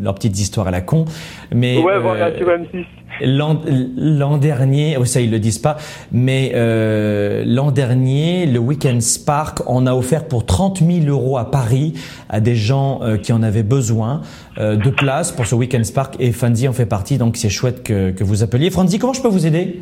leurs 0.00 0.14
petites 0.14 0.38
histoires 0.38 0.68
à 0.68 0.70
la 0.70 0.80
con. 0.80 1.06
Mais 1.52 1.78
ouais, 1.78 1.98
voilà, 1.98 2.30
M6. 2.30 2.84
L'an 3.20 4.36
dernier, 4.38 4.96
oh, 4.98 5.04
ça 5.04 5.20
ils 5.20 5.30
le 5.30 5.38
disent 5.38 5.58
pas, 5.58 5.76
mais 6.12 6.52
euh, 6.54 7.44
l'an 7.46 7.70
dernier, 7.70 8.46
le 8.46 8.58
Weekend 8.58 9.02
Spark, 9.02 9.62
on 9.66 9.86
a 9.86 9.94
offert 9.94 10.26
pour 10.26 10.46
30 10.46 10.78
000 10.78 11.06
euros 11.06 11.38
à 11.38 11.50
Paris 11.50 11.94
à 12.28 12.40
des 12.40 12.54
gens 12.54 13.00
euh, 13.02 13.16
qui 13.16 13.32
en 13.32 13.42
avaient 13.42 13.62
besoin 13.62 14.22
euh, 14.58 14.76
de 14.76 14.90
place 14.90 15.32
pour 15.32 15.46
ce 15.46 15.54
Weekend 15.54 15.84
Spark 15.84 16.16
et 16.20 16.32
Fanzi 16.32 16.68
en 16.68 16.72
fait 16.72 16.86
partie, 16.86 17.18
donc 17.18 17.36
c'est 17.36 17.50
chouette 17.50 17.82
que, 17.82 18.10
que 18.10 18.24
vous 18.24 18.42
appeliez. 18.42 18.70
Fanzi, 18.70 18.98
comment 18.98 19.12
je 19.12 19.22
peux 19.22 19.28
vous 19.28 19.46
aider? 19.46 19.80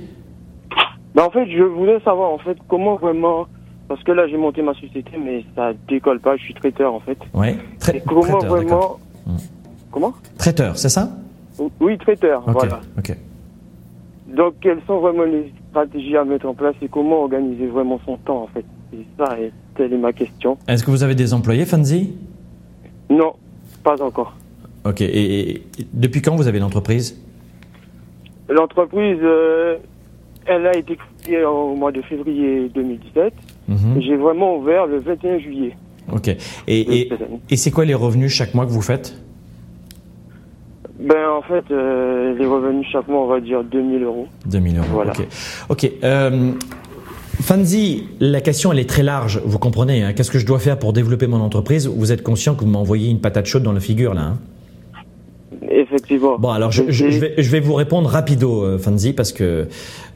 Ben, 1.14 1.24
En 1.24 1.30
fait, 1.30 1.46
je 1.50 1.62
voulais 1.62 1.98
savoir 2.04 2.32
en 2.32 2.38
fait 2.38 2.56
comment 2.68 2.96
vraiment 2.96 3.46
parce 3.88 4.02
que 4.02 4.10
là 4.10 4.26
j'ai 4.26 4.36
monté 4.36 4.62
ma 4.62 4.74
société 4.74 5.12
mais 5.22 5.44
ça 5.54 5.72
décolle 5.88 6.20
pas, 6.20 6.36
je 6.36 6.42
suis 6.42 6.54
traiteur 6.54 6.92
en 6.92 7.00
fait. 7.00 7.18
Ouais. 7.34 7.56
comment 8.06 8.38
vraiment 8.38 8.98
hmm. 9.26 9.36
Comment? 9.96 10.12
Traiteur, 10.36 10.76
c'est 10.76 10.90
ça? 10.90 11.08
Oui, 11.80 11.96
traiteur, 11.96 12.42
voilà. 12.46 12.80
Donc, 14.28 14.54
quelles 14.60 14.80
sont 14.86 14.98
vraiment 14.98 15.24
les 15.24 15.52
stratégies 15.70 16.16
à 16.16 16.24
mettre 16.24 16.46
en 16.46 16.54
place 16.54 16.74
et 16.82 16.88
comment 16.88 17.22
organiser 17.22 17.66
vraiment 17.66 18.00
son 18.04 18.16
temps, 18.16 18.42
en 18.42 18.46
fait? 18.48 18.64
C'est 18.90 19.24
ça, 19.24 19.38
et 19.40 19.52
telle 19.76 19.92
est 19.92 19.98
ma 19.98 20.12
question. 20.12 20.58
Est-ce 20.68 20.84
que 20.84 20.90
vous 20.90 21.02
avez 21.02 21.14
des 21.14 21.32
employés, 21.34 21.64
Fanzi? 21.64 22.12
Non, 23.10 23.34
pas 23.84 24.00
encore. 24.02 24.36
Ok. 24.84 25.00
Et, 25.00 25.50
et 25.50 25.62
depuis 25.92 26.22
quand 26.22 26.34
vous 26.36 26.48
avez 26.48 26.58
l'entreprise? 26.58 27.20
L'entreprise, 28.48 29.18
euh, 29.22 29.76
elle 30.46 30.66
a 30.66 30.76
été 30.76 30.96
créée 31.22 31.44
au 31.44 31.74
mois 31.74 31.92
de 31.92 32.00
février 32.02 32.68
2017. 32.74 33.32
Mhm. 33.68 34.00
J'ai 34.00 34.16
vraiment 34.16 34.56
ouvert 34.56 34.86
le 34.86 34.98
21 35.00 35.38
juillet. 35.38 35.76
Ok. 36.12 36.28
Et 36.68 37.08
c'est 37.56 37.70
quoi 37.72 37.84
les 37.84 37.94
revenus 37.94 38.32
chaque 38.32 38.54
mois 38.54 38.64
que 38.64 38.70
vous 38.70 38.82
faites? 38.82 39.16
Ben, 40.98 41.28
en 41.30 41.42
fait, 41.42 41.64
euh, 41.70 42.34
les 42.38 42.46
revenus 42.46 42.86
chaque 42.90 43.06
mois, 43.08 43.22
on 43.22 43.26
va 43.28 43.40
dire 43.40 43.62
2000 43.64 44.02
euros. 44.02 44.26
2000 44.46 44.78
euros. 44.78 44.86
Voilà. 44.92 45.12
Ok. 45.12 45.26
Ok. 45.68 45.90
Euh, 46.02 46.52
Fanzi, 47.42 48.08
la 48.18 48.40
question 48.40 48.72
elle 48.72 48.78
est 48.78 48.88
très 48.88 49.02
large. 49.02 49.40
Vous 49.44 49.58
comprenez 49.58 50.02
hein, 50.02 50.12
Qu'est-ce 50.14 50.30
que 50.30 50.38
je 50.38 50.46
dois 50.46 50.58
faire 50.58 50.78
pour 50.78 50.92
développer 50.94 51.26
mon 51.26 51.40
entreprise? 51.40 51.86
Vous 51.86 52.10
êtes 52.12 52.22
conscient 52.22 52.54
que 52.54 52.60
vous 52.60 52.70
m'envoyez 52.70 53.10
une 53.10 53.20
patate 53.20 53.44
chaude 53.46 53.62
dans 53.62 53.72
la 53.74 53.80
figure 53.80 54.14
là. 54.14 54.22
hein 54.22 54.38
Bon, 56.38 56.50
alors 56.50 56.70
je, 56.72 56.84
je- 56.88 57.10
je 57.10 57.18
vais, 57.18 57.34
je 57.38 57.50
vais 57.50 57.60
vous 57.60 57.74
répondre 57.74 58.08
rapido, 58.08 58.62
euh, 58.62 58.78
Fanzi, 58.78 59.12
parce 59.12 59.32
que 59.32 59.66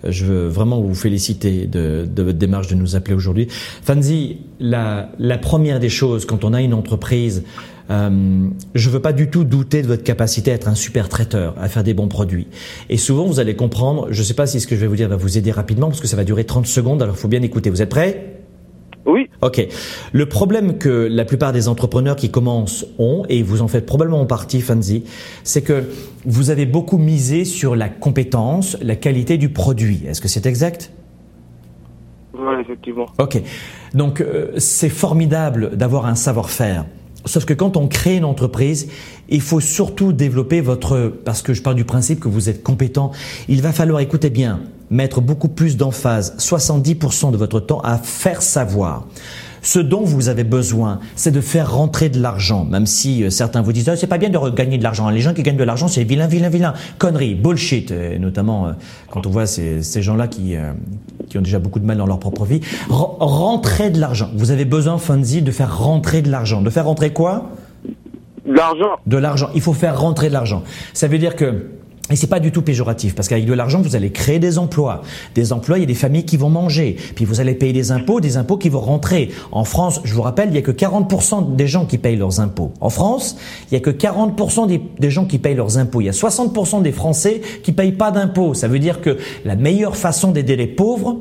je 0.07 0.25
veux 0.25 0.47
vraiment 0.49 0.81
vous 0.81 0.95
féliciter 0.95 1.67
de, 1.67 2.07
de 2.07 2.23
votre 2.23 2.39
démarche 2.39 2.69
de 2.69 2.75
nous 2.75 2.97
appeler 2.97 3.15
aujourd'hui. 3.15 3.49
Fanzi, 3.83 4.39
la, 4.61 5.11
la 5.19 5.39
première 5.39 5.81
des 5.81 5.89
choses, 5.89 6.25
quand 6.25 6.45
on 6.45 6.53
a 6.55 6.61
une 6.63 6.75
entreprise, 6.75 7.43
euh, 7.91 8.47
je 8.75 8.89
veux 8.91 9.01
pas 9.01 9.13
du 9.13 9.31
tout 9.31 9.43
douter 9.45 9.83
de 9.83 9.89
votre 9.89 10.05
capacité 10.05 10.53
à 10.53 10.55
être 10.55 10.69
un 10.69 10.77
super 10.77 11.09
traiteur, 11.09 11.55
à 11.61 11.69
faire 11.69 11.83
des 11.83 11.93
bons 11.95 12.07
produits. 12.09 12.47
Et 12.89 12.97
souvent, 12.97 13.27
vous 13.27 13.41
allez 13.41 13.57
comprendre, 13.57 14.07
je 14.11 14.23
sais 14.23 14.35
pas 14.35 14.47
si 14.47 14.61
ce 14.61 14.67
que 14.69 14.77
je 14.77 14.81
vais 14.81 14.87
vous 14.87 14.97
dire 14.97 15.09
va 15.09 15.17
vous 15.17 15.39
aider 15.39 15.51
rapidement, 15.51 15.89
parce 15.89 16.01
que 16.01 16.07
ça 16.07 16.17
va 16.17 16.25
durer 16.25 16.45
30 16.45 16.67
secondes, 16.67 17.03
alors 17.03 17.17
il 17.17 17.19
faut 17.21 17.29
bien 17.29 17.43
écouter. 17.43 17.69
Vous 17.69 17.83
êtes 17.83 17.89
prêts? 17.91 18.40
Oui, 19.07 19.29
Ok. 19.43 19.67
Le 20.13 20.27
problème 20.27 20.77
que 20.77 21.09
la 21.11 21.25
plupart 21.25 21.53
des 21.53 21.69
entrepreneurs 21.69 22.17
qui 22.17 22.31
commencent 22.31 22.87
ont, 22.99 23.25
et 23.29 23.43
vous 23.43 23.63
en 23.63 23.69
faites 23.69 23.87
probablement 23.87 24.21
en 24.21 24.27
partie, 24.27 24.61
Fanzi, 24.61 25.05
c'est 25.45 25.63
que 25.63 25.85
vous 26.27 26.51
avez 26.51 26.67
beaucoup 26.67 26.99
misé 26.99 27.45
sur 27.45 27.75
la 27.75 27.89
compétence, 27.89 28.77
la 28.83 28.97
qualité 28.97 29.39
du 29.39 29.49
produit. 29.49 30.03
Est-ce 30.07 30.21
que 30.21 30.29
c'est 30.29 30.45
exact? 30.45 30.93
Voilà, 32.35 32.61
effectivement. 32.61 33.07
Ok. 33.19 33.41
Donc 33.95 34.21
euh, 34.21 34.53
c'est 34.59 34.89
formidable 34.89 35.77
d'avoir 35.77 36.07
un 36.07 36.15
savoir-faire. 36.15 36.85
Sauf 37.27 37.45
que 37.45 37.55
quand 37.55 37.77
on 37.77 37.87
crée 37.87 38.17
une 38.17 38.25
entreprise, 38.25 38.89
il 39.29 39.43
faut 39.43 39.61
surtout 39.61 40.13
développer 40.13 40.61
votre, 40.61 41.13
parce 41.25 41.43
que 41.43 41.53
je 41.53 41.63
pars 41.63 41.75
du 41.75 41.85
principe 41.85 42.21
que 42.21 42.29
vous 42.29 42.49
êtes 42.49 42.63
compétent, 42.63 43.11
il 43.49 43.61
va 43.61 43.73
falloir, 43.73 44.01
écoutez 44.01 44.31
bien, 44.31 44.61
mettre 44.91 45.21
beaucoup 45.21 45.49
plus 45.49 45.77
d'emphase, 45.77 46.35
70% 46.39 47.31
de 47.31 47.37
votre 47.37 47.61
temps 47.61 47.81
à 47.81 47.97
faire 47.99 48.43
savoir. 48.43 49.07
Ce 49.63 49.79
dont 49.79 50.03
vous 50.03 50.31
avez 50.31 50.43
besoin, 50.43 51.01
c'est 51.17 51.31
de 51.33 51.43
faire 51.43 51.75
rentrer 51.75 52.09
de 52.09 52.19
l'argent, 52.19 52.65
même 52.65 52.87
si 52.87 53.23
euh, 53.25 53.29
certains 53.29 53.61
vous 53.61 53.75
disent 53.75 53.91
ah, 53.91 53.97
c'est 53.97 54.07
pas 54.07 54.17
bien 54.17 54.31
de 54.31 54.39
regagner 54.39 54.79
de 54.79 54.83
l'argent. 54.83 55.11
Les 55.11 55.21
gens 55.21 55.35
qui 55.35 55.43
gagnent 55.43 55.59
de 55.59 55.65
l'argent, 55.65 55.87
c'est 55.87 56.03
vilain, 56.03 56.27
vilain, 56.27 56.49
vilain, 56.49 56.73
connerie, 56.97 57.35
bullshit. 57.35 57.91
Et 57.91 58.19
notamment 58.19 58.69
euh, 58.69 58.73
quand 59.11 59.27
on 59.27 59.31
voit 59.31 59.45
ces, 59.47 59.83
ces 59.83 60.01
gens-là 60.01 60.29
qui 60.29 60.57
euh, 60.57 60.73
qui 61.29 61.37
ont 61.37 61.43
déjà 61.43 61.59
beaucoup 61.59 61.79
de 61.79 61.85
mal 61.85 61.99
dans 61.99 62.07
leur 62.07 62.19
propre 62.19 62.47
vie. 62.47 62.61
Ren- 62.89 63.17
rentrer 63.21 63.91
de 63.91 64.01
l'argent. 64.01 64.31
Vous 64.35 64.51
avez 64.51 64.65
besoin, 64.65 64.97
Fonzi, 64.97 65.43
de 65.43 65.51
faire 65.53 65.79
rentrer 65.79 66.23
de 66.23 66.31
l'argent. 66.31 66.63
De 66.63 66.71
faire 66.71 66.87
rentrer 66.87 67.13
quoi? 67.13 67.51
De 68.47 68.55
l'argent. 68.55 68.97
De 69.07 69.17
l'argent. 69.19 69.49
Il 69.55 69.61
faut 69.61 69.75
faire 69.75 70.01
rentrer 70.01 70.29
de 70.29 70.33
l'argent. 70.33 70.63
Ça 70.95 71.07
veut 71.07 71.19
dire 71.19 71.37
que 71.37 71.67
et 72.11 72.17
c'est 72.17 72.27
pas 72.27 72.41
du 72.41 72.53
tout 72.53 72.63
péjoratif 72.63 73.15
parce 73.15 73.29
qu'avec 73.29 73.47
de 73.47 73.53
l'argent, 73.53 73.81
vous 73.81 73.97
allez 73.97 74.11
créer 74.11 74.39
des 74.39 74.59
emplois. 74.59 75.03
Des 75.35 75.53
emplois, 75.53 75.79
il 75.79 75.83
y 75.83 75.85
a 75.85 75.87
des 75.87 75.95
familles 75.95 76.25
qui 76.25 76.37
vont 76.37 76.51
manger. 76.51 76.97
Puis 77.15 77.25
vous 77.25 77.41
allez 77.41 77.55
payer 77.55 77.73
des 77.73 77.93
impôts, 77.93 78.21
des 78.21 78.37
impôts 78.37 78.57
qui 78.57 78.69
vont 78.69 78.81
rentrer. 78.81 79.31
En 79.53 79.65
France, 79.65 80.01
je 80.05 80.15
vous 80.15 80.23
rappelle, 80.23 80.49
il 80.51 80.55
y 80.55 80.59
a 80.59 80.63
que 80.63 80.71
40% 80.71 81.55
des 81.55 81.67
gens 81.67 81.87
qui 81.87 81.99
payent 81.99 82.17
leurs 82.17 82.41
impôts. 82.41 82.73
En 82.81 82.91
France, 82.91 83.37
il 83.71 83.75
y 83.75 83.77
a 83.77 83.81
que 83.81 83.91
40% 83.91 84.67
des, 84.99 85.11
gens 85.11 85.25
qui 85.25 85.39
payent 85.39 85.55
leurs 85.55 85.79
impôts. 85.79 86.01
Il 86.01 86.07
y 86.07 86.09
a 86.09 86.13
60% 86.13 86.83
des 86.83 86.93
Français 86.93 87.41
qui 87.63 87.73
payent 87.73 87.93
pas 87.93 88.11
d'impôts. 88.11 88.55
Ça 88.55 88.69
veut 88.69 88.79
dire 88.79 89.01
que 89.01 89.19
la 89.45 89.57
meilleure 89.57 89.97
façon 89.97 90.33
d'aider 90.33 90.57
les 90.57 90.67
pauvres, 90.67 91.19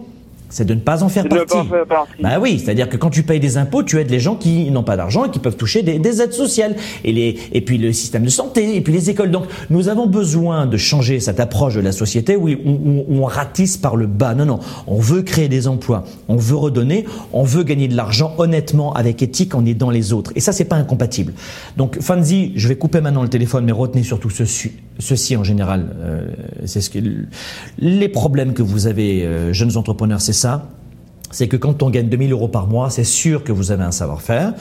c'est 0.50 0.66
de 0.66 0.74
ne 0.74 0.80
pas 0.80 1.04
en 1.04 1.10
faire 1.10 1.24
De 1.24 1.30
ne 1.30 1.36
partie. 1.36 1.54
pas 1.54 1.62
en 1.62 1.66
faire 1.66 1.86
partie. 1.86 2.22
Bah 2.22 2.40
oui, 2.42 2.60
c'est-à-dire 2.60 2.90
que 2.90 2.98
quand 2.98 3.10
tu 3.10 3.24
payes 3.24 3.40
des 3.40 3.58
impôts, 3.58 3.84
tu 3.84 4.00
aides 4.00 4.10
les 4.10 4.20
gens 4.20 4.36
qui 4.36 4.70
n'ont 4.72 4.84
pas 4.84 4.98
d'argent 4.98 5.26
et 5.26 5.30
qui 5.32 5.40
peuvent 5.40 5.56
toucher 5.56 5.84
des, 5.84 6.00
des 6.00 6.22
aides 6.22 6.34
sociales. 6.34 6.76
Et, 7.04 7.12
les, 7.14 7.38
et 7.54 7.62
puis 7.62 7.78
le 7.78 7.94
système 7.94 8.24
de 8.24 8.30
santé, 8.30 8.76
et 8.76 8.82
puis 8.82 8.92
les 8.94 9.10
écoles. 9.10 9.32
Donc 9.32 9.46
nous 9.70 9.88
avons 9.90 10.08
besoin 10.08 10.66
de 10.66 10.78
changer 10.78 11.20
cette 11.20 11.40
approche 11.40 11.76
de 11.76 11.82
la 11.82 11.92
société 11.92 12.36
où, 12.36 12.50
où- 12.50 13.06
où 13.08 13.22
on 13.22 13.26
ratisse 13.26 13.78
par 13.78 13.96
le 13.96 14.08
bas. 14.08 14.34
Non, 14.36 14.46
non, 14.46 14.60
on 14.88 15.00
veut 15.00 15.22
créer 15.22 15.48
des 15.50 15.68
emplois, 15.68 16.04
on 16.28 16.36
veut 16.36 16.56
redonner, 16.58 17.06
on 17.34 17.44
veut 17.44 17.64
gagner 17.64 17.88
de 17.88 17.96
l'argent 17.96 18.34
honnêtement, 18.38 18.94
avec 18.94 19.22
éthique, 19.22 19.56
en 19.56 19.66
aidant 19.66 19.90
les 19.90 20.14
autres. 20.14 20.32
Et 20.36 20.40
ça, 20.40 20.52
c'est 20.52 20.66
pas 20.66 20.76
incompatible. 20.78 21.34
Donc 21.78 22.00
Fanzi, 22.02 22.54
je 22.56 22.68
vais 22.68 22.76
couper 22.76 23.02
maintenant 23.02 23.22
le 23.24 23.30
téléphone, 23.30 23.66
mais 23.66 23.72
retenez 23.72 24.04
surtout 24.04 24.30
ceci, 24.30 24.72
ceci 25.00 25.36
en 25.36 25.44
général. 25.44 25.96
euh, 26.00 26.28
c'est 26.66 26.82
ce 26.82 26.90
que 26.90 27.00
les 27.80 28.10
problèmes 28.10 28.54
que 28.54 28.62
vous 28.62 28.88
avez, 28.88 29.26
euh, 29.26 29.54
jeunes 29.54 29.78
entrepreneurs, 29.78 30.22
c'est 30.22 30.34
ça 30.34 30.70
c'est 31.32 31.48
que 31.48 31.58
quand 31.58 31.84
on 31.84 31.90
gagne 31.90 32.10
2000 32.10 32.32
euros 32.32 32.48
par 32.48 32.68
mois, 32.68 32.90
c'est 32.90 33.04
sûr 33.04 33.44
que 33.44 33.52
vous 33.52 33.72
avez 33.72 33.84
un 33.84 33.92
savoir-faire. 33.92 34.54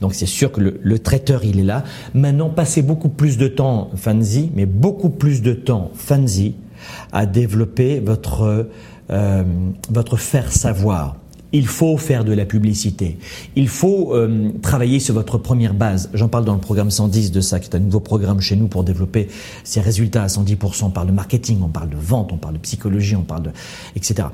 Donc 0.00 0.14
c'est 0.14 0.26
sûr 0.26 0.52
que 0.52 0.60
le, 0.60 0.80
le 0.82 0.98
traiteur, 0.98 1.44
il 1.44 1.60
est 1.60 1.64
là. 1.64 1.84
Maintenant, 2.14 2.50
passez 2.50 2.82
beaucoup 2.82 3.08
plus 3.08 3.38
de 3.38 3.48
temps, 3.48 3.90
Fanzi, 3.96 4.50
mais 4.54 4.66
beaucoup 4.66 5.10
plus 5.10 5.42
de 5.42 5.52
temps, 5.52 5.90
Fanzi, 5.94 6.54
à 7.12 7.26
développer 7.26 8.00
votre, 8.00 8.68
euh, 9.10 9.44
votre 9.90 10.16
faire 10.16 10.52
savoir. 10.52 11.16
Il 11.52 11.66
faut 11.66 11.96
faire 11.96 12.24
de 12.24 12.32
la 12.32 12.44
publicité. 12.44 13.18
Il 13.56 13.68
faut 13.68 14.14
euh, 14.14 14.50
travailler 14.62 15.00
sur 15.00 15.14
votre 15.14 15.38
première 15.38 15.74
base. 15.74 16.10
J'en 16.14 16.28
parle 16.28 16.44
dans 16.44 16.54
le 16.54 16.60
programme 16.60 16.90
110 16.90 17.30
de 17.30 17.40
ça, 17.40 17.60
qui 17.60 17.68
est 17.68 17.76
un 17.76 17.80
nouveau 17.80 18.00
programme 18.00 18.40
chez 18.40 18.56
nous 18.56 18.68
pour 18.68 18.84
développer 18.84 19.28
ses 19.64 19.80
résultats 19.80 20.22
à 20.22 20.26
110%. 20.28 20.84
On 20.84 20.90
parle 20.90 21.08
de 21.08 21.12
marketing, 21.12 21.60
on 21.62 21.68
parle 21.68 21.90
de 21.90 21.96
vente, 21.96 22.32
on 22.32 22.38
parle 22.38 22.54
de 22.54 22.60
psychologie, 22.60 23.16
on 23.16 23.22
parle 23.22 23.42
de, 23.44 23.50
etc. 23.96 24.28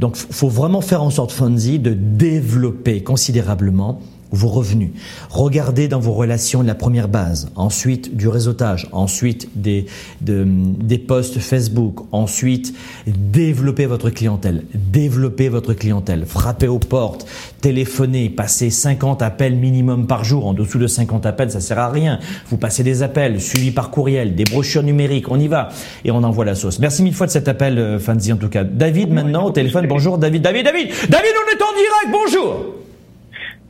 Donc, 0.00 0.16
faut 0.16 0.48
vraiment 0.48 0.80
faire 0.80 1.02
en 1.02 1.10
sorte, 1.10 1.32
Fonzi, 1.32 1.78
de 1.78 1.92
développer 1.92 3.02
considérablement 3.02 4.00
vos 4.32 4.48
revenus. 4.48 4.90
Regardez 5.30 5.88
dans 5.88 6.00
vos 6.00 6.12
relations 6.12 6.62
la 6.62 6.74
première 6.74 7.08
base, 7.08 7.50
ensuite 7.54 8.16
du 8.16 8.28
réseautage, 8.28 8.88
ensuite 8.92 9.48
des, 9.54 9.86
de- 10.22 10.46
des 10.46 10.98
posts 10.98 11.38
Facebook, 11.38 12.00
ensuite 12.12 12.74
développer 13.06 13.86
votre 13.86 14.10
clientèle, 14.10 14.64
développer 14.74 15.48
votre 15.48 15.74
clientèle, 15.74 16.24
frapper 16.26 16.68
aux 16.68 16.78
portes, 16.78 17.26
téléphoner, 17.60 18.30
passer 18.30 18.70
50 18.70 19.22
appels 19.22 19.54
minimum 19.56 20.06
par 20.06 20.24
jour. 20.24 20.46
En 20.46 20.54
dessous 20.54 20.78
de 20.78 20.86
50 20.86 21.26
appels, 21.26 21.50
ça 21.50 21.60
sert 21.60 21.78
à 21.78 21.90
rien. 21.90 22.18
Vous 22.48 22.56
passez 22.56 22.82
des 22.82 23.02
appels, 23.02 23.40
suivis 23.40 23.70
par 23.70 23.90
courriel, 23.90 24.34
des 24.34 24.44
brochures 24.44 24.82
numériques, 24.82 25.30
on 25.30 25.38
y 25.38 25.48
va 25.48 25.68
et 26.04 26.10
on 26.10 26.22
envoie 26.22 26.44
la 26.44 26.54
sauce. 26.54 26.78
Merci 26.78 27.02
mille 27.02 27.14
fois 27.14 27.26
de 27.26 27.32
cet 27.32 27.48
appel, 27.48 27.78
euh, 27.78 27.98
Fanzi 27.98 28.32
en 28.32 28.36
tout 28.36 28.48
cas. 28.48 28.64
David 28.64 29.10
maintenant 29.12 29.44
au 29.46 29.50
téléphone. 29.50 29.86
Bonjour 29.86 30.18
David. 30.18 30.42
David, 30.42 30.64
David, 30.64 30.88
David, 31.08 31.32
on 31.36 31.50
est 31.56 31.62
en 31.62 31.72
direct. 31.74 32.10
Bonjour. 32.10 32.64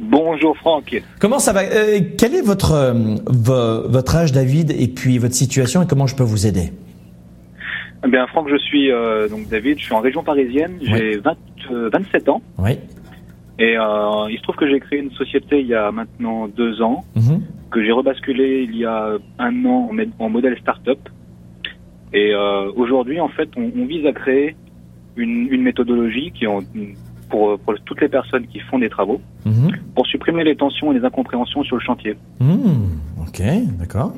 Bonjour 0.02 0.56
Franck. 0.58 1.00
Comment 1.20 1.38
ça 1.38 1.52
va 1.52 1.62
Euh, 1.62 2.00
Quel 2.18 2.34
est 2.34 2.42
votre 2.42 2.72
euh, 2.72 2.92
vo- 3.26 3.88
votre 3.88 4.16
âge, 4.16 4.32
David, 4.32 4.72
et 4.72 4.88
puis 4.88 5.18
votre 5.18 5.34
situation 5.34 5.82
et 5.82 5.86
comment 5.86 6.06
je 6.08 6.16
peux 6.16 6.24
vous 6.24 6.46
aider? 6.46 6.72
Eh 8.04 8.08
bien 8.10 8.26
Franck, 8.26 8.48
je 8.50 8.56
suis 8.58 8.90
euh, 8.90 9.28
donc 9.28 9.48
David, 9.48 9.78
je 9.78 9.84
suis 9.84 9.94
en 9.94 10.00
région 10.00 10.24
parisienne, 10.24 10.72
j'ai 10.82 11.18
20, 11.18 11.36
euh, 11.70 11.88
27 11.92 12.28
ans 12.28 12.42
Oui. 12.58 12.72
et 13.60 13.74
il 13.74 14.36
se 14.38 14.42
trouve 14.42 14.56
que 14.56 14.68
j'ai 14.68 14.80
créé 14.80 14.98
une 14.98 15.12
société 15.12 15.60
il 15.60 15.68
y 15.68 15.74
a 15.74 15.92
maintenant 15.92 16.48
deux 16.48 16.82
ans, 16.82 17.04
Mhm. 17.14 17.40
que 17.70 17.84
j'ai 17.84 17.92
rebasculé 17.92 18.66
il 18.68 18.76
y 18.76 18.84
a 18.84 19.12
un 19.38 19.64
an 19.66 19.88
en, 20.18 20.28
modèle 20.28 20.58
start-up. 20.60 20.98
Et 22.12 22.34
aujourd'hui, 22.76 23.20
en 23.20 23.28
fait, 23.28 23.48
on, 23.56 23.70
on 23.80 23.86
vise 23.86 24.04
à 24.04 24.12
créer 24.12 24.56
une, 25.16 25.46
une 25.50 25.62
méthodologie 25.62 26.32
qui 26.32 26.46
en, 26.48 26.58
pour, 27.32 27.58
pour 27.60 27.74
toutes 27.86 28.02
les 28.02 28.10
personnes 28.18 28.46
qui 28.52 28.60
font 28.68 28.78
des 28.78 28.90
travaux, 28.90 29.18
Mhm. 29.46 29.70
pour 29.96 30.06
supprimer 30.06 30.44
les 30.44 30.54
tensions 30.54 30.92
et 30.92 30.98
les 30.98 31.04
incompréhensions 31.10 31.62
sur 31.64 31.76
le 31.80 31.82
chantier. 31.88 32.14
Mhm. 32.40 32.90
Ok, 33.26 33.40
d'accord. 33.80 34.12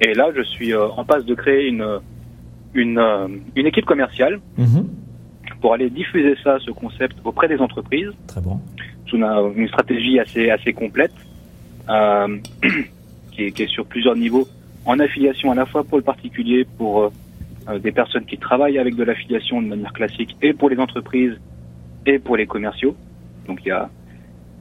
Et 0.00 0.12
là, 0.20 0.26
je 0.36 0.42
suis 0.42 0.70
euh, 0.74 0.88
en 1.00 1.04
passe 1.04 1.24
de 1.24 1.34
créer 1.42 1.68
une 1.68 1.86
une, 2.74 2.98
euh, 2.98 3.28
une 3.54 3.66
équipe 3.66 3.84
commerciale 3.92 4.40
Mhm. 4.58 4.82
pour 5.60 5.74
aller 5.74 5.88
diffuser 5.90 6.34
ça, 6.42 6.52
ce 6.66 6.70
concept, 6.72 7.16
auprès 7.22 7.46
des 7.52 7.58
entreprises, 7.66 8.10
Très 8.26 8.40
bon. 8.40 8.56
sous 9.06 9.16
une, 9.18 9.28
une 9.62 9.68
stratégie 9.68 10.18
assez, 10.18 10.44
assez 10.50 10.72
complète, 10.72 11.12
euh, 11.90 12.28
qui, 13.32 13.40
est, 13.44 13.52
qui 13.52 13.62
est 13.64 13.72
sur 13.76 13.84
plusieurs 13.86 14.16
niveaux, 14.16 14.46
en 14.86 14.98
affiliation 15.06 15.52
à 15.52 15.54
la 15.54 15.66
fois 15.66 15.84
pour 15.84 15.98
le 15.98 16.04
particulier, 16.12 16.66
pour 16.78 16.92
euh, 17.02 17.08
euh, 17.68 17.78
des 17.78 17.92
personnes 17.92 18.24
qui 18.24 18.38
travaillent 18.38 18.78
avec 18.84 18.94
de 18.96 19.04
l'affiliation 19.04 19.60
de 19.62 19.68
manière 19.68 19.92
classique, 19.92 20.34
et 20.42 20.52
pour 20.54 20.68
les 20.70 20.78
entreprises, 20.86 21.36
et 22.06 22.18
pour 22.18 22.36
les 22.36 22.46
commerciaux. 22.46 22.94
Donc 23.46 23.60
il 23.64 23.68
y 23.68 23.72
a, 23.72 23.88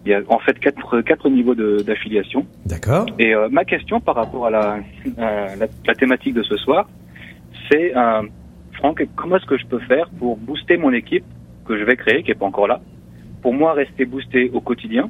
il 0.06 0.12
y 0.12 0.14
a 0.14 0.22
en 0.30 0.40
fait 0.40 0.58
quatre, 0.60 1.02
quatre 1.02 1.30
niveaux 1.30 1.56
d'affiliation. 1.56 2.46
D'accord. 2.66 3.06
Et 3.20 3.34
euh, 3.36 3.50
ma 3.52 3.66
question 3.66 4.00
par 4.00 4.16
rapport 4.16 4.48
à 4.48 4.50
la, 4.50 4.80
à 5.18 5.56
la, 5.56 5.68
la 5.86 5.96
thématique 5.96 6.34
de 6.34 6.44
ce 6.44 6.58
soir, 6.58 6.90
c'est 7.72 7.96
euh, 7.96 8.22
Franck, 8.74 9.06
comment 9.16 9.38
est-ce 9.38 9.46
que 9.46 9.58
je 9.58 9.66
peux 9.66 9.80
faire 9.80 10.10
pour 10.20 10.38
booster 10.38 10.78
mon 10.78 10.92
équipe 10.94 11.26
que 11.66 11.78
je 11.78 11.84
vais 11.84 11.96
créer, 11.96 12.24
qui 12.24 12.32
est 12.32 12.36
pas 12.36 12.46
encore 12.46 12.68
là, 12.68 12.82
pour 13.42 13.54
moi 13.54 13.74
rester 13.74 14.06
boosté 14.06 14.50
au 14.54 14.62
quotidien 14.62 15.10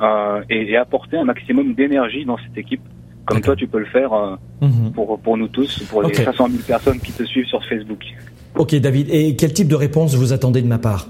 euh, 0.00 0.42
et, 0.50 0.70
et 0.72 0.76
apporter 0.76 1.16
un 1.16 1.24
maximum 1.24 1.74
d'énergie 1.74 2.24
dans 2.24 2.36
cette 2.38 2.56
équipe, 2.56 2.82
comme 3.24 3.40
toi 3.40 3.56
tu 3.56 3.66
peux 3.66 3.78
le 3.80 3.86
faire 3.86 4.12
euh, 4.12 4.36
Mhm. 4.62 4.92
pour 4.94 5.18
pour 5.20 5.36
nous 5.36 5.48
tous, 5.48 5.82
pour 5.90 6.00
les 6.02 6.08
Ok. 6.08 6.14
500 6.24 6.48
000 6.48 6.62
personnes 6.66 6.98
qui 6.98 7.12
te 7.12 7.22
suivent 7.24 7.44
sur 7.44 7.62
Facebook. 7.66 8.02
Ok 8.54 8.74
David, 8.76 9.08
et 9.10 9.36
quel 9.36 9.52
type 9.52 9.68
de 9.68 9.74
réponse 9.74 10.14
vous 10.14 10.32
attendez 10.32 10.62
de 10.62 10.66
ma 10.66 10.78
part? 10.78 11.08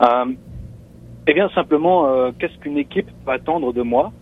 Eh 0.00 1.34
bien, 1.34 1.48
simplement, 1.54 2.06
euh, 2.06 2.30
qu'est-ce 2.38 2.56
qu'une 2.58 2.78
équipe 2.78 3.08
peut 3.24 3.32
attendre 3.32 3.72
de 3.72 3.82
moi 3.82 4.12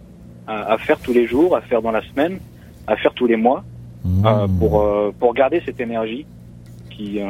à, 0.46 0.72
à 0.72 0.78
faire 0.78 0.98
tous 0.98 1.12
les 1.12 1.26
jours, 1.26 1.56
à 1.56 1.60
faire 1.60 1.82
dans 1.82 1.92
la 1.92 2.02
semaine, 2.02 2.38
à 2.86 2.96
faire 2.96 3.12
tous 3.14 3.26
les 3.26 3.36
mois, 3.36 3.64
euh, 4.06 4.46
Hmm. 4.46 4.58
pour 4.58 4.82
euh, 4.82 5.10
pour 5.18 5.34
garder 5.34 5.60
cette 5.66 5.80
énergie 5.80 6.26
qui, 6.90 7.20
euh, 7.20 7.26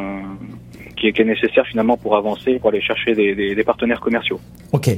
qui 0.96 1.06
est, 1.06 1.12
qui 1.12 1.22
est 1.22 1.24
nécessaire 1.24 1.64
finalement 1.66 1.96
pour 1.96 2.16
avancer, 2.16 2.58
pour 2.58 2.68
aller 2.68 2.82
chercher 2.82 3.14
des, 3.14 3.34
des, 3.34 3.54
des 3.54 3.64
partenaires 3.64 4.00
commerciaux. 4.00 4.38
Ok. 4.72 4.90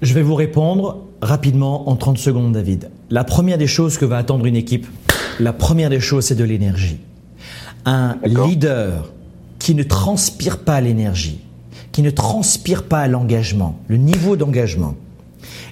Je 0.00 0.14
vais 0.14 0.22
vous 0.22 0.36
répondre 0.36 1.06
rapidement 1.20 1.88
en 1.88 1.96
30 1.96 2.18
secondes, 2.18 2.52
David. 2.52 2.90
La 3.10 3.24
première 3.24 3.58
des 3.58 3.66
choses 3.66 3.98
que 3.98 4.04
va 4.04 4.16
attendre 4.16 4.46
une 4.46 4.54
équipe, 4.54 4.86
la 5.40 5.52
première 5.52 5.90
des 5.90 6.00
choses, 6.00 6.26
c'est 6.26 6.36
de 6.36 6.44
l'énergie. 6.44 7.00
Un 7.84 8.16
leader 8.24 9.12
qui 9.58 9.74
ne 9.74 9.82
transpire 9.82 10.62
pas 10.62 10.80
l'énergie, 10.80 11.40
qui 11.94 12.02
ne 12.02 12.10
transpire 12.10 12.82
pas 12.82 13.06
l'engagement, 13.06 13.78
le 13.86 13.98
niveau 13.98 14.34
d'engagement, 14.34 14.96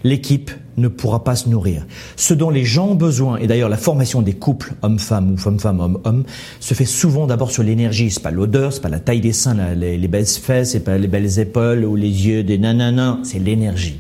l'équipe 0.04 0.52
ne 0.76 0.86
pourra 0.86 1.24
pas 1.24 1.34
se 1.34 1.48
nourrir. 1.48 1.84
Ce 2.14 2.32
dont 2.32 2.48
les 2.48 2.64
gens 2.64 2.90
ont 2.90 2.94
besoin, 2.94 3.38
et 3.38 3.48
d'ailleurs 3.48 3.68
la 3.68 3.76
formation 3.76 4.22
des 4.22 4.32
couples 4.32 4.74
homme-femme 4.82 5.32
ou 5.32 5.36
femme-femme, 5.36 5.80
homme-homme, 5.80 6.22
se 6.60 6.74
fait 6.74 6.84
souvent 6.84 7.26
d'abord 7.26 7.50
sur 7.50 7.64
l'énergie. 7.64 8.08
C'est 8.12 8.22
pas 8.22 8.30
l'odeur, 8.30 8.72
c'est 8.72 8.80
pas 8.80 8.88
la 8.88 9.00
taille 9.00 9.20
des 9.20 9.32
seins, 9.32 9.74
les, 9.74 9.98
les 9.98 10.08
belles 10.08 10.24
fesses, 10.24 10.70
c'est 10.70 10.84
pas 10.84 10.96
les 10.96 11.08
belles 11.08 11.40
épaules 11.40 11.84
ou 11.84 11.96
les 11.96 12.28
yeux 12.28 12.44
des 12.44 12.56
nanana, 12.56 13.18
c'est 13.24 13.40
l'énergie. 13.40 13.98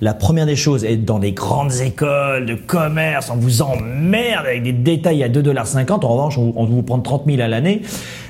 La 0.00 0.14
première 0.14 0.46
des 0.46 0.56
choses 0.56 0.84
est 0.84 0.96
dans 0.96 1.18
les 1.18 1.32
grandes 1.32 1.74
écoles 1.80 2.46
de 2.46 2.54
commerce, 2.54 3.30
on 3.30 3.36
vous 3.36 3.62
emmerde 3.62 4.46
avec 4.46 4.62
des 4.62 4.72
détails 4.72 5.24
à 5.24 5.28
2,50$. 5.28 5.90
En 5.90 6.08
revanche, 6.08 6.38
on, 6.38 6.52
on 6.54 6.66
vous 6.66 6.84
prend 6.84 7.00
30 7.00 7.24
000 7.26 7.40
à 7.40 7.48
l'année. 7.48 7.82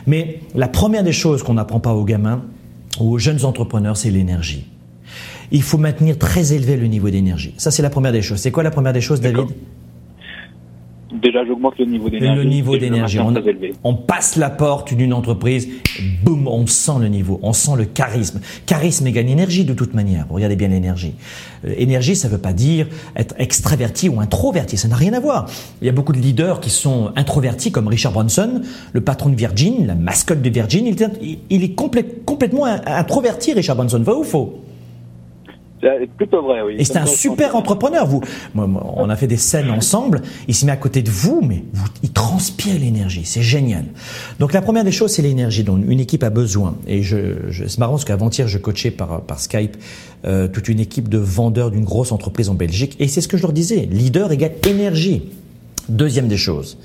Mais 0.06 0.40
la 0.54 0.68
première 0.68 1.02
des 1.02 1.12
choses 1.12 1.42
qu'on 1.42 1.54
n'apprend 1.54 1.80
pas 1.80 1.92
aux 1.92 2.04
gamins 2.04 2.42
aux 3.00 3.18
jeunes 3.18 3.44
entrepreneurs, 3.44 3.96
c'est 3.96 4.10
l'énergie 4.10 4.66
il 5.50 5.62
faut 5.62 5.78
maintenir 5.78 6.18
très 6.18 6.52
élevé 6.52 6.76
le 6.76 6.86
niveau 6.86 7.10
d'énergie. 7.10 7.54
Ça, 7.58 7.70
c'est 7.70 7.82
la 7.82 7.90
première 7.90 8.12
des 8.12 8.22
choses. 8.22 8.38
C'est 8.40 8.50
quoi 8.50 8.62
la 8.62 8.70
première 8.70 8.92
des 8.92 9.00
choses, 9.00 9.20
David? 9.20 9.46
Déjà, 11.12 11.44
j'augmente 11.44 11.78
le 11.78 11.84
niveau 11.84 12.08
d'énergie. 12.08 12.42
Le 12.42 12.48
niveau 12.48 12.76
d'énergie. 12.76 13.18
On, 13.84 13.94
passe 13.94 14.36
la 14.36 14.50
porte 14.50 14.94
d'une 14.94 15.12
entreprise, 15.12 15.68
boum, 16.24 16.48
on 16.48 16.66
sent 16.66 16.98
le 17.00 17.08
niveau, 17.08 17.38
on 17.42 17.52
sent 17.52 17.72
le 17.76 17.84
charisme. 17.84 18.40
Charisme 18.66 19.06
égale 19.06 19.28
énergie 19.28 19.64
de 19.64 19.74
toute 19.74 19.94
manière. 19.94 20.26
Vous 20.28 20.34
regardez 20.34 20.56
bien 20.56 20.68
l'énergie. 20.68 21.14
Euh, 21.66 21.74
énergie, 21.76 22.16
ça 22.16 22.28
ne 22.28 22.32
veut 22.32 22.40
pas 22.40 22.52
dire 22.52 22.86
être 23.16 23.34
extraverti 23.38 24.08
ou 24.08 24.20
introverti. 24.20 24.76
Ça 24.76 24.88
n'a 24.88 24.96
rien 24.96 25.12
à 25.12 25.20
voir. 25.20 25.46
Il 25.82 25.86
y 25.86 25.90
a 25.90 25.92
beaucoup 25.92 26.12
de 26.12 26.18
leaders 26.18 26.60
qui 26.60 26.70
sont 26.70 27.12
introvertis, 27.16 27.70
comme 27.70 27.88
Richard 27.88 28.12
Branson, 28.12 28.62
le 28.92 29.00
patron 29.00 29.28
de 29.28 29.36
Virgin, 29.36 29.86
la 29.86 29.94
mascotte 29.94 30.42
de 30.42 30.50
Virgin. 30.50 30.86
Il 30.86 31.00
est, 31.00 31.38
il 31.50 31.64
est 31.64 31.78
complè- 31.78 32.24
complètement 32.24 32.64
introverti, 32.64 33.52
Richard 33.52 33.76
Branson. 33.76 34.00
Vrai 34.02 34.14
ou 34.14 34.24
faux? 34.24 34.64
Plutôt 36.16 36.42
vrai, 36.42 36.62
oui. 36.62 36.76
Et 36.78 36.84
c'est 36.84 36.96
un 36.96 37.06
super 37.06 37.56
entrepreneur. 37.56 38.06
Vous, 38.06 38.20
on 38.54 39.10
a 39.10 39.16
fait 39.16 39.26
des 39.26 39.36
scènes 39.36 39.70
ensemble. 39.70 40.22
Il 40.48 40.54
se 40.54 40.66
met 40.66 40.72
à 40.72 40.76
côté 40.76 41.02
de 41.02 41.10
vous, 41.10 41.40
mais 41.42 41.64
il 42.02 42.12
transpire 42.12 42.78
l'énergie. 42.78 43.24
C'est 43.24 43.42
génial. 43.42 43.84
Donc 44.38 44.52
la 44.52 44.62
première 44.62 44.84
des 44.84 44.92
choses, 44.92 45.12
c'est 45.12 45.22
l'énergie 45.22 45.64
dont 45.64 45.76
une 45.76 46.00
équipe 46.00 46.22
a 46.22 46.30
besoin. 46.30 46.76
Et 46.86 47.02
je, 47.02 47.50
je 47.50 47.66
c'est 47.66 47.78
marrant 47.78 47.92
parce 47.92 48.04
qu'avant-hier, 48.04 48.48
je 48.48 48.58
coachais 48.58 48.90
par, 48.90 49.22
par 49.22 49.40
Skype 49.40 49.76
euh, 50.24 50.48
toute 50.48 50.68
une 50.68 50.80
équipe 50.80 51.08
de 51.08 51.18
vendeurs 51.18 51.70
d'une 51.70 51.84
grosse 51.84 52.12
entreprise 52.12 52.48
en 52.48 52.54
Belgique. 52.54 52.96
Et 52.98 53.08
c'est 53.08 53.20
ce 53.20 53.28
que 53.28 53.36
je 53.36 53.42
leur 53.42 53.52
disais. 53.52 53.88
Leader 53.90 54.32
égale 54.32 54.52
énergie. 54.66 55.30
Deuxième 55.88 56.28
des 56.28 56.36
choses. 56.36 56.78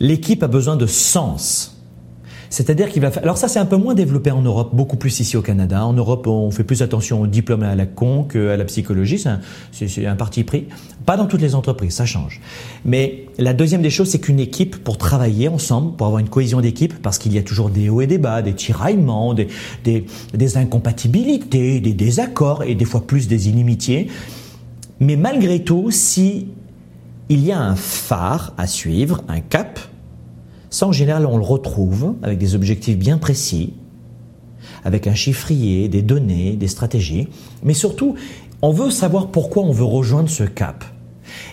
L'équipe 0.00 0.42
a 0.42 0.48
besoin 0.48 0.76
de 0.76 0.86
sens. 0.86 1.73
C'est-à-dire 2.54 2.88
qu'il 2.88 3.02
va 3.02 3.10
faire. 3.10 3.24
Alors 3.24 3.36
ça, 3.36 3.48
c'est 3.48 3.58
un 3.58 3.66
peu 3.66 3.76
moins 3.76 3.94
développé 3.94 4.30
en 4.30 4.40
Europe, 4.40 4.70
beaucoup 4.72 4.96
plus 4.96 5.18
ici 5.18 5.36
au 5.36 5.42
Canada. 5.42 5.84
En 5.84 5.92
Europe, 5.92 6.28
on 6.28 6.52
fait 6.52 6.62
plus 6.62 6.82
attention 6.82 7.20
au 7.20 7.26
diplôme 7.26 7.64
à 7.64 7.74
la 7.74 7.84
con 7.84 8.22
qu'à 8.22 8.56
la 8.56 8.64
psychologie. 8.64 9.18
C'est 9.72 10.06
un, 10.06 10.12
un 10.12 10.14
parti 10.14 10.44
pris. 10.44 10.66
Pas 11.04 11.16
dans 11.16 11.26
toutes 11.26 11.40
les 11.40 11.56
entreprises, 11.56 11.94
ça 11.94 12.06
change. 12.06 12.40
Mais 12.84 13.24
la 13.38 13.54
deuxième 13.54 13.82
des 13.82 13.90
choses, 13.90 14.08
c'est 14.08 14.20
qu'une 14.20 14.38
équipe, 14.38 14.84
pour 14.84 14.98
travailler 14.98 15.48
ensemble, 15.48 15.96
pour 15.96 16.06
avoir 16.06 16.20
une 16.20 16.28
cohésion 16.28 16.60
d'équipe, 16.60 16.94
parce 17.02 17.18
qu'il 17.18 17.34
y 17.34 17.38
a 17.38 17.42
toujours 17.42 17.70
des 17.70 17.88
hauts 17.88 18.02
et 18.02 18.06
des 18.06 18.18
bas, 18.18 18.40
des 18.40 18.54
tiraillements, 18.54 19.34
des, 19.34 19.48
des, 19.82 20.06
des 20.32 20.56
incompatibilités, 20.56 21.80
des 21.80 21.92
désaccords 21.92 22.62
et 22.62 22.76
des 22.76 22.84
fois 22.84 23.04
plus 23.04 23.26
des 23.26 23.48
inimitiés. 23.48 24.06
Mais 25.00 25.16
malgré 25.16 25.64
tout, 25.64 25.90
si 25.90 26.46
il 27.28 27.44
y 27.44 27.50
a 27.50 27.60
un 27.60 27.74
phare 27.74 28.52
à 28.58 28.68
suivre, 28.68 29.22
un 29.26 29.40
cap, 29.40 29.80
ça, 30.74 30.88
en 30.88 30.92
général, 30.92 31.24
on 31.24 31.36
le 31.36 31.44
retrouve 31.44 32.16
avec 32.24 32.36
des 32.36 32.56
objectifs 32.56 32.98
bien 32.98 33.16
précis, 33.16 33.74
avec 34.82 35.06
un 35.06 35.14
chiffrier, 35.14 35.86
des 35.86 36.02
données, 36.02 36.56
des 36.56 36.66
stratégies. 36.66 37.28
Mais 37.62 37.74
surtout, 37.74 38.16
on 38.60 38.72
veut 38.72 38.90
savoir 38.90 39.28
pourquoi 39.28 39.62
on 39.62 39.70
veut 39.70 39.84
rejoindre 39.84 40.28
ce 40.28 40.42
cap. 40.42 40.84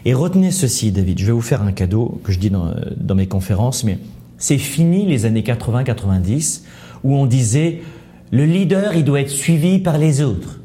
Et 0.05 0.15
retenez 0.15 0.49
ceci, 0.49 0.91
David, 0.91 1.19
je 1.19 1.27
vais 1.27 1.31
vous 1.33 1.41
faire 1.41 1.61
un 1.61 1.71
cadeau 1.71 2.19
que 2.23 2.31
je 2.31 2.39
dis 2.39 2.49
dans, 2.49 3.13
mes 3.13 3.27
conférences, 3.27 3.83
mais 3.83 3.99
c'est 4.39 4.57
fini 4.57 5.05
les 5.05 5.25
années 5.25 5.43
80-90 5.43 6.63
où 7.03 7.15
on 7.15 7.27
disait 7.27 7.83
le 8.31 8.45
leader, 8.45 8.95
il 8.95 9.03
doit 9.03 9.21
être 9.21 9.29
suivi 9.29 9.77
par 9.77 9.99
les 9.99 10.23
autres. 10.23 10.61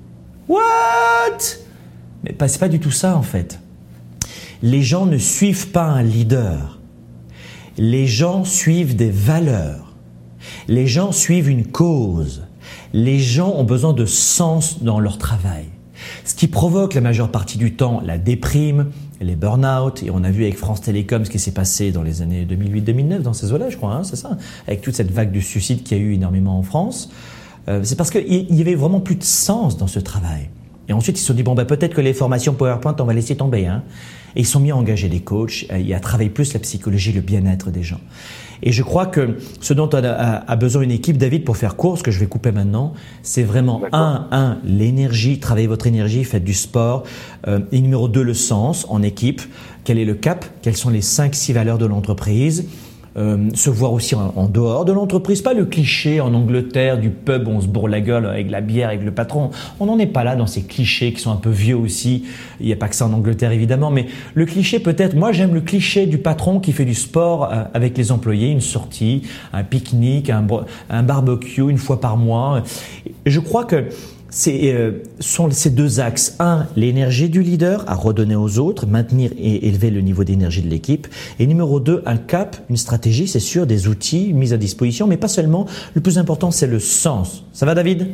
What? 0.48 1.36
Mais 2.24 2.34
c'est 2.48 2.58
pas 2.58 2.70
du 2.70 2.80
tout 2.80 2.90
ça 2.90 3.18
en 3.18 3.22
fait. 3.22 3.60
Les 4.62 4.80
gens 4.80 5.04
ne 5.04 5.18
suivent 5.18 5.68
pas 5.72 5.84
un 5.84 6.02
leader. 6.02 6.75
Les 7.78 8.06
gens 8.06 8.44
suivent 8.44 8.96
des 8.96 9.10
valeurs. 9.10 9.94
Les 10.68 10.86
gens 10.86 11.12
suivent 11.12 11.48
une 11.48 11.66
cause. 11.66 12.44
Les 12.92 13.18
gens 13.18 13.52
ont 13.52 13.64
besoin 13.64 13.92
de 13.92 14.06
sens 14.06 14.82
dans 14.82 15.00
leur 15.00 15.18
travail. 15.18 15.66
Ce 16.24 16.34
qui 16.34 16.48
provoque 16.48 16.94
la 16.94 17.00
majeure 17.00 17.30
partie 17.30 17.58
du 17.58 17.74
temps 17.74 18.00
la 18.04 18.18
déprime, 18.18 18.90
les 19.20 19.36
burn-out, 19.36 20.02
et 20.02 20.10
on 20.10 20.24
a 20.24 20.30
vu 20.30 20.44
avec 20.44 20.56
France 20.56 20.80
Télécom 20.80 21.24
ce 21.24 21.30
qui 21.30 21.38
s'est 21.38 21.52
passé 21.52 21.90
dans 21.90 22.02
les 22.02 22.22
années 22.22 22.46
2008-2009, 22.46 23.22
dans 23.22 23.32
ces 23.32 23.52
eaux-là, 23.52 23.70
je 23.70 23.76
crois, 23.76 23.94
hein, 23.94 24.04
c'est 24.04 24.16
ça, 24.16 24.36
avec 24.66 24.82
toute 24.82 24.94
cette 24.94 25.10
vague 25.10 25.32
de 25.32 25.40
suicides 25.40 25.82
qu'il 25.82 25.98
y 25.98 26.00
a 26.00 26.02
eu 26.02 26.14
énormément 26.14 26.58
en 26.58 26.62
France. 26.62 27.10
Euh, 27.68 27.80
c'est 27.82 27.96
parce 27.96 28.10
qu'il 28.10 28.54
y 28.54 28.60
avait 28.60 28.74
vraiment 28.74 29.00
plus 29.00 29.16
de 29.16 29.24
sens 29.24 29.76
dans 29.76 29.86
ce 29.86 29.98
travail. 29.98 30.50
Et 30.88 30.92
ensuite, 30.92 31.18
ils 31.18 31.20
se 31.20 31.26
sont 31.26 31.34
dit, 31.34 31.42
bon, 31.42 31.54
bah, 31.54 31.64
peut-être 31.64 31.94
que 31.94 32.00
les 32.00 32.14
formations 32.14 32.54
PowerPoint, 32.54 32.94
on 33.00 33.04
va 33.04 33.12
laisser 33.12 33.36
tomber. 33.36 33.66
Hein. 33.66 33.82
Et 34.36 34.40
ils 34.40 34.46
sont 34.46 34.60
mis 34.60 34.70
à 34.70 34.76
engager 34.76 35.08
des 35.08 35.20
coachs 35.20 35.66
euh, 35.72 35.82
et 35.84 35.94
à 35.94 36.00
travailler 36.00 36.30
plus 36.30 36.52
la 36.52 36.60
psychologie, 36.60 37.12
le 37.12 37.22
bien-être 37.22 37.70
des 37.70 37.82
gens. 37.82 38.00
Et 38.62 38.72
je 38.72 38.82
crois 38.82 39.06
que 39.06 39.36
ce 39.60 39.74
dont 39.74 39.88
a, 39.88 39.98
a- 39.98 40.50
a 40.50 40.56
besoin 40.56 40.82
une 40.82 40.90
équipe, 40.90 41.18
David, 41.18 41.44
pour 41.44 41.56
faire 41.56 41.76
court, 41.76 41.98
ce 41.98 42.02
que 42.02 42.10
je 42.10 42.18
vais 42.18 42.26
couper 42.26 42.52
maintenant, 42.52 42.94
c'est 43.22 43.42
vraiment, 43.42 43.82
un, 43.92 44.28
un, 44.30 44.58
l'énergie, 44.64 45.40
travaillez 45.40 45.66
votre 45.66 45.86
énergie, 45.86 46.24
faites 46.24 46.44
du 46.44 46.54
sport. 46.54 47.02
Euh, 47.48 47.60
et 47.72 47.80
numéro 47.80 48.08
deux, 48.08 48.22
le 48.22 48.34
sens 48.34 48.86
en 48.88 49.02
équipe. 49.02 49.42
Quel 49.84 49.98
est 49.98 50.04
le 50.06 50.14
cap? 50.14 50.44
Quelles 50.62 50.76
sont 50.76 50.90
les 50.90 51.02
cinq, 51.02 51.34
six 51.34 51.52
valeurs 51.52 51.78
de 51.78 51.86
l'entreprise? 51.86 52.66
Euh, 53.16 53.48
se 53.54 53.70
voir 53.70 53.92
aussi 53.92 54.14
en, 54.14 54.48
dehors 54.48 54.84
de 54.84 54.92
l'entreprise, 54.92 55.40
pas 55.40 55.54
le 55.54 55.64
cliché 55.64 56.20
en 56.20 56.34
Angleterre 56.34 56.98
du 56.98 57.10
pub 57.10 57.48
où 57.48 57.50
on 57.50 57.60
se 57.60 57.66
bourre 57.66 57.88
la 57.88 58.00
gueule 58.00 58.26
avec 58.26 58.50
la 58.50 58.60
bière, 58.60 58.88
avec 58.88 59.02
le 59.02 59.10
patron. 59.10 59.50
On 59.80 59.86
n'en 59.86 59.98
est 59.98 60.06
pas 60.06 60.24
là 60.24 60.36
dans 60.36 60.46
ces 60.46 60.62
clichés 60.62 61.12
qui 61.12 61.20
sont 61.20 61.32
un 61.32 61.36
peu 61.36 61.50
vieux 61.50 61.76
aussi. 61.76 62.24
Il 62.60 62.66
n'y 62.66 62.72
a 62.72 62.76
pas 62.76 62.88
que 62.88 62.94
ça 62.94 63.06
en 63.06 63.12
Angleterre 63.12 63.52
évidemment, 63.52 63.90
mais 63.90 64.06
le 64.34 64.44
cliché 64.44 64.80
peut-être, 64.80 65.14
moi 65.14 65.32
j'aime 65.32 65.54
le 65.54 65.60
cliché 65.60 66.06
du 66.06 66.18
patron 66.18 66.60
qui 66.60 66.72
fait 66.72 66.84
du 66.84 66.94
sport 66.94 67.44
euh, 67.44 67.64
avec 67.74 67.96
les 67.96 68.12
employés, 68.12 68.50
une 68.50 68.60
sortie, 68.60 69.22
un 69.52 69.64
pique-nique, 69.64 70.30
un, 70.30 70.46
un 70.90 71.02
barbecue 71.02 71.70
une 71.70 71.78
fois 71.78 72.00
par 72.00 72.16
mois. 72.16 72.62
Je 73.24 73.40
crois 73.40 73.64
que 73.64 73.84
c'est 74.36 74.74
euh, 74.74 74.90
sont 75.18 75.50
ces 75.50 75.70
deux 75.70 75.98
axes. 75.98 76.36
Un, 76.40 76.66
l'énergie 76.76 77.30
du 77.30 77.42
leader 77.42 77.84
à 77.86 77.94
redonner 77.94 78.36
aux 78.36 78.58
autres, 78.58 78.86
maintenir 78.86 79.30
et 79.38 79.66
élever 79.66 79.90
le 79.90 80.02
niveau 80.02 80.24
d'énergie 80.24 80.60
de 80.60 80.68
l'équipe. 80.68 81.06
Et 81.38 81.46
numéro 81.46 81.80
deux, 81.80 82.02
un 82.04 82.18
cap, 82.18 82.58
une 82.68 82.76
stratégie, 82.76 83.28
c'est 83.28 83.40
sûr, 83.40 83.66
des 83.66 83.88
outils 83.88 84.34
mis 84.34 84.52
à 84.52 84.58
disposition, 84.58 85.06
mais 85.06 85.16
pas 85.16 85.28
seulement. 85.28 85.64
Le 85.94 86.02
plus 86.02 86.18
important, 86.18 86.50
c'est 86.50 86.66
le 86.66 86.80
sens. 86.80 87.44
Ça 87.54 87.64
va, 87.64 87.74
David? 87.74 88.08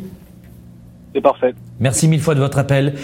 C'est 1.15 1.21
parfait. 1.21 1.55
Merci 1.79 2.09
mille 2.09 2.21
fois 2.21 2.35
de 2.35 2.41
votre 2.41 2.59
appel. 2.59 2.95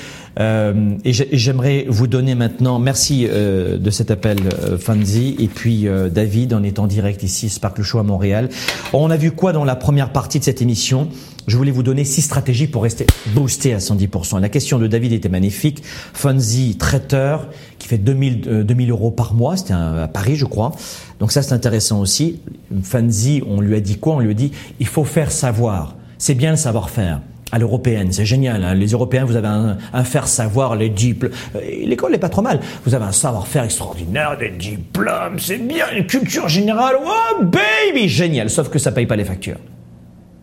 Euh, 0.41 0.97
et 1.05 1.13
j'aimerais 1.13 1.85
vous 1.89 2.07
donner 2.07 2.35
maintenant, 2.35 2.79
merci 2.79 3.27
euh, 3.29 3.77
de 3.77 3.91
cet 3.91 4.11
appel, 4.11 4.39
euh, 4.63 4.79
Fanzi, 4.79 5.37
et 5.39 5.49
puis 5.49 5.89
euh, 5.89 6.09
David, 6.09 6.55
en 6.55 6.63
étant 6.63 6.87
direct 6.87 7.23
ici, 7.23 7.49
Sparkle 7.49 7.83
Show 7.83 7.99
à 7.99 8.03
Montréal. 8.05 8.49
On 8.93 9.11
a 9.11 9.17
vu 9.17 9.33
quoi 9.33 9.53
dans 9.53 9.65
la 9.65 9.77
première 9.77 10.11
partie 10.11 10.39
de 10.39 10.45
cette 10.45 10.63
émission? 10.63 11.09
Je 11.49 11.57
voulais 11.57 11.71
vous 11.71 11.83
donner 11.83 12.05
six 12.05 12.23
stratégies 12.23 12.67
pour 12.67 12.83
rester 12.83 13.07
boosté 13.35 13.75
à 13.75 13.79
110%. 13.79 14.41
La 14.41 14.49
question 14.49 14.79
de 14.79 14.87
David 14.87 15.13
était 15.13 15.31
magnifique. 15.31 15.83
Fanzi, 15.85 16.77
traiteur, 16.77 17.49
qui 17.79 17.89
fait 17.89 17.99
2000, 17.99 18.65
2000 18.65 18.91
euros 18.91 19.11
par 19.11 19.35
mois, 19.35 19.57
c'était 19.57 19.73
à 19.73 20.09
Paris, 20.13 20.37
je 20.37 20.45
crois. 20.45 20.73
Donc 21.21 21.33
ça, 21.33 21.43
c'est 21.43 21.55
intéressant 21.55 22.01
aussi. 22.01 22.41
Fanzi, 22.83 23.43
on 23.47 23.61
lui 23.61 23.75
a 23.75 23.81
dit 23.81 23.99
quoi? 23.99 24.17
On 24.17 24.21
lui 24.21 24.31
a 24.31 24.35
dit, 24.35 24.53
il 24.79 24.87
faut 24.87 25.05
faire 25.05 25.33
savoir. 25.33 25.97
C'est 26.19 26.35
bien 26.35 26.51
le 26.51 26.57
savoir-faire 26.57 27.23
à 27.53 27.59
l'européenne. 27.59 28.13
C'est 28.13 28.25
génial. 28.25 28.65
Hein. 28.65 28.75
Les 28.75 28.89
Européens, 28.89 29.25
vous 29.25 29.37
avez 29.37 29.49
un, 29.49 30.05
faire 30.05 30.29
savoir, 30.29 30.77
les 30.77 30.89
diplômes. 30.89 31.33
Euh, 31.57 31.61
l'école 31.85 32.13
n'est 32.13 32.19
pas 32.19 32.29
trop 32.29 32.43
mal. 32.43 32.61
Vous 32.85 32.95
avez 32.95 33.05
un 33.05 33.13
savoir-faire 33.13 33.65
extraordinaire, 33.65 34.37
des 34.39 34.51
diplômes, 34.51 35.39
c'est 35.39 35.59
bien, 35.59 35.87
une 35.97 36.07
culture 36.07 36.49
générale. 36.49 36.97
Oh 37.05 37.45
baby, 37.45 38.09
génial. 38.09 38.51
Sauf 38.51 38.69
que 38.69 38.79
ça 38.79 38.93
paye 38.93 39.07
pas 39.07 39.17
les 39.17 39.25
factures. 39.25 39.59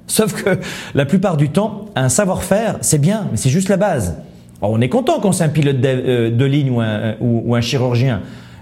Sauf 0.07 0.43
que 0.43 0.59
la 0.93 1.05
plupart 1.05 1.37
du 1.37 1.49
temps, 1.49 1.85
un 1.95 2.09
savoir-faire, 2.09 2.77
c'est 2.81 2.99
bien, 2.99 3.27
mais 3.31 3.37
c'est 3.37 3.49
juste 3.49 3.69
la 3.69 3.77
base. 3.77 4.17
on 4.61 4.81
est 4.81 4.89
content 4.89 5.19
quand 5.19 5.31
c'est 5.31 5.43
un 5.43 5.49
pilote 5.49 5.81
de, 5.81 5.87
euh, 5.87 6.47
ligne 6.47 6.71
ou 6.71 6.81
un, 6.81 7.15
ou, 7.19 7.55
un 7.55 7.61
chirurgien 7.61 8.21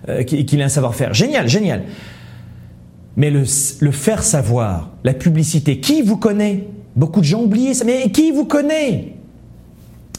euh, 0.10 0.23
qu'il 0.23 0.60
ait 0.60 0.63
un 0.63 0.69
savoir-faire. 0.69 1.13
Génial, 1.13 1.47
génial. 1.47 1.84
Mais 3.15 3.29
le 3.29 3.91
faire 3.91 4.23
savoir, 4.23 4.89
la 5.03 5.13
publicité, 5.13 5.79
qui 5.79 6.01
vous 6.01 6.17
connaît? 6.17 6.63
Beaucoup 6.95 7.21
de 7.21 7.25
gens 7.25 7.41
oublient 7.41 7.75
ça. 7.75 7.86
Mais 7.86 8.12
qui 8.12 8.32
vous 8.32 8.45
connaît? 8.45 9.13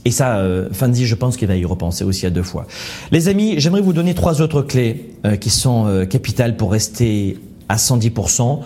Et 0.04 0.10
ça, 0.10 0.37
euh, 0.38 0.68
je 0.70 1.14
pense 1.14 1.37
qu'il 1.37 1.48
va 1.48 1.56
y 1.56 1.64
repenser 1.64 2.04
aussi 2.04 2.26
à 2.26 2.30
deux 2.30 2.42
fois. 2.42 2.66
Les 3.10 3.28
amis, 3.28 3.54
j'aimerais 3.58 3.80
vous 3.80 3.94
donner 3.94 4.14
trois 4.14 4.42
autres 4.42 4.60
clés 4.62 5.14
euh, 5.24 5.37
qui 5.37 5.50
sont 5.50 5.87
euh, 5.87 6.04
capitales 6.04 6.56
pour 6.56 6.72
rester 6.72 7.38
à 7.68 7.76
110%, 7.76 8.60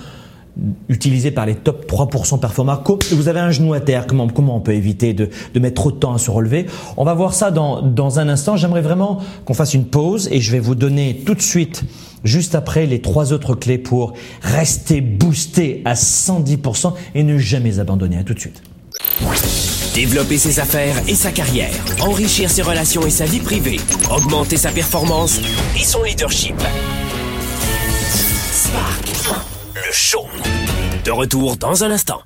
utilisées 0.88 1.30
par 1.30 1.46
les 1.46 1.54
top 1.54 1.90
3% 1.90 2.40
performants. 2.40 2.82
Vous 3.12 3.28
avez 3.28 3.40
un 3.40 3.50
genou 3.50 3.74
à 3.74 3.80
terre, 3.80 4.06
comment, 4.06 4.28
comment 4.28 4.56
on 4.56 4.60
peut 4.60 4.74
éviter 4.74 5.14
de, 5.14 5.30
de 5.54 5.60
mettre 5.60 5.74
trop 5.74 5.92
de 5.92 5.96
temps 5.96 6.14
à 6.14 6.18
se 6.18 6.30
relever? 6.30 6.66
On 6.96 7.04
va 7.04 7.14
voir 7.14 7.34
ça 7.34 7.50
dans, 7.50 7.82
dans 7.82 8.18
un 8.18 8.28
instant. 8.28 8.56
J'aimerais 8.56 8.82
vraiment 8.82 9.20
qu'on 9.44 9.54
fasse 9.54 9.74
une 9.74 9.86
pause 9.86 10.28
et 10.32 10.40
je 10.40 10.52
vais 10.52 10.58
vous 10.58 10.74
donner 10.74 11.22
tout 11.24 11.34
de 11.34 11.42
suite 11.42 11.84
juste 12.24 12.54
après 12.54 12.86
les 12.86 13.00
trois 13.00 13.32
autres 13.32 13.54
clés 13.54 13.78
pour 13.78 14.14
rester 14.42 15.00
boosté 15.00 15.82
à 15.84 15.94
110% 15.94 16.92
et 17.14 17.22
ne 17.22 17.38
jamais 17.38 17.78
abandonner. 17.78 18.18
À 18.18 18.24
tout 18.24 18.34
de 18.34 18.40
suite. 18.40 18.62
Développer 19.94 20.38
ses 20.38 20.60
affaires 20.60 20.96
et 21.08 21.14
sa 21.14 21.32
carrière, 21.32 21.70
enrichir 22.00 22.50
ses 22.50 22.62
relations 22.62 23.04
et 23.06 23.10
sa 23.10 23.24
vie 23.24 23.40
privée, 23.40 23.80
augmenter 24.10 24.56
sa 24.56 24.70
performance 24.70 25.40
et 25.76 25.84
son 25.84 26.02
leadership. 26.02 26.54
Spark, 28.52 29.08
le 29.86 29.92
show. 29.92 30.26
De 31.04 31.10
retour 31.10 31.56
dans 31.56 31.84
un 31.84 31.90
instant. 31.90 32.22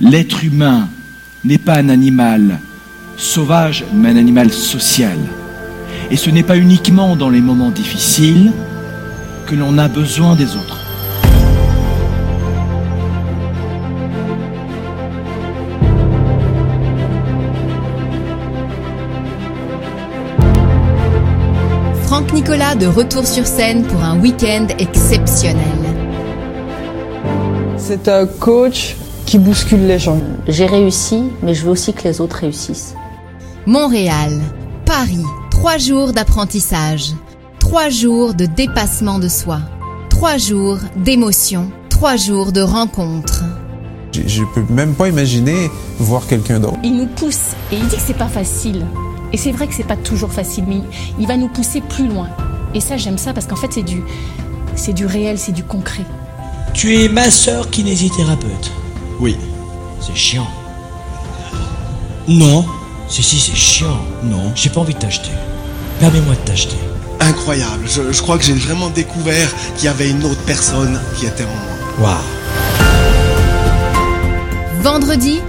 L'être 0.00 0.44
humain 0.44 0.88
n'est 1.44 1.58
pas 1.58 1.74
un 1.74 1.88
animal 1.88 2.58
sauvage, 3.16 3.84
mais 3.92 4.10
un 4.10 4.16
animal 4.16 4.52
social. 4.52 5.18
Et 6.10 6.16
ce 6.16 6.30
n'est 6.30 6.42
pas 6.42 6.56
uniquement 6.56 7.16
dans 7.16 7.30
les 7.30 7.40
moments 7.40 7.70
difficiles 7.70 8.52
que 9.46 9.54
l'on 9.54 9.78
a 9.78 9.88
besoin 9.88 10.34
des 10.34 10.56
autres. 10.56 10.80
Franck 22.04 22.32
Nicolas 22.32 22.74
de 22.74 22.86
retour 22.86 23.26
sur 23.26 23.46
scène 23.46 23.84
pour 23.84 24.02
un 24.02 24.18
week-end 24.18 24.66
exceptionnel. 24.78 26.05
C'est 27.86 28.08
un 28.08 28.26
coach 28.26 28.96
qui 29.26 29.38
bouscule 29.38 29.86
les 29.86 29.98
gens. 29.98 30.18
J'ai 30.48 30.66
réussi, 30.66 31.22
mais 31.42 31.54
je 31.54 31.64
veux 31.64 31.70
aussi 31.70 31.92
que 31.92 32.02
les 32.04 32.20
autres 32.20 32.36
réussissent. 32.36 32.94
Montréal, 33.66 34.40
Paris, 34.84 35.24
Trois 35.56 35.78
jours 35.78 36.12
d'apprentissage, 36.12 37.14
trois 37.58 37.88
jours 37.88 38.34
de 38.34 38.44
dépassement 38.44 39.18
de 39.18 39.26
soi, 39.26 39.58
trois 40.10 40.36
jours 40.36 40.78
d'émotion, 40.96 41.70
trois 41.88 42.16
jours 42.16 42.52
de 42.52 42.60
rencontres. 42.60 43.42
Je, 44.12 44.42
ne 44.42 44.46
peux 44.54 44.72
même 44.72 44.94
pas 44.94 45.08
imaginer 45.08 45.70
voir 45.98 46.26
quelqu'un 46.26 46.60
d'autre. 46.60 46.78
Il 46.84 46.94
nous 46.94 47.06
pousse 47.06 47.54
et 47.72 47.76
il 47.76 47.88
dit 47.88 47.96
que 47.96 48.02
c'est 48.02 48.14
pas 48.14 48.28
facile. 48.28 48.84
Et 49.32 49.38
c'est 49.38 49.50
vrai 49.50 49.66
que 49.66 49.74
c'est 49.74 49.82
pas 49.82 49.96
toujours 49.96 50.30
facile, 50.30 50.64
mais 50.68 50.82
il 51.18 51.26
va 51.26 51.38
nous 51.38 51.48
pousser 51.48 51.80
plus 51.80 52.06
loin. 52.06 52.28
Et 52.74 52.80
ça, 52.80 52.98
j'aime 52.98 53.18
ça 53.18 53.32
parce 53.32 53.46
qu'en 53.46 53.56
fait, 53.56 53.72
c'est 53.72 53.82
du, 53.82 54.02
c'est 54.76 54.92
du 54.92 55.06
réel, 55.06 55.38
c'est 55.38 55.52
du 55.52 55.64
concret. 55.64 56.04
Tu 56.72 57.02
es 57.02 57.08
ma 57.08 57.30
sœur 57.30 57.70
kinésithérapeute. 57.70 58.72
Oui. 59.20 59.36
C'est 60.00 60.14
chiant. 60.14 60.48
Non. 62.28 62.64
Si, 63.08 63.22
si, 63.22 63.38
c'est 63.38 63.56
chiant. 63.56 63.98
Non. 64.24 64.52
J'ai 64.54 64.70
pas 64.70 64.80
envie 64.80 64.94
de 64.94 64.98
t'acheter. 64.98 65.30
Permets-moi 66.00 66.34
de 66.34 66.40
t'acheter. 66.40 66.76
Incroyable. 67.20 67.86
Je, 67.88 68.20
crois 68.20 68.36
que 68.38 68.44
j'ai 68.44 68.52
vraiment 68.52 68.90
découvert 68.90 69.48
qu'il 69.76 69.86
y 69.86 69.88
avait 69.88 70.10
une 70.10 70.24
autre 70.24 70.42
personne 70.42 71.00
qui 71.16 71.26
était 71.26 71.44
en 71.44 72.00
moi. 72.00 72.10
Waouh. 72.10 72.36
Vendredi, 74.82 75.40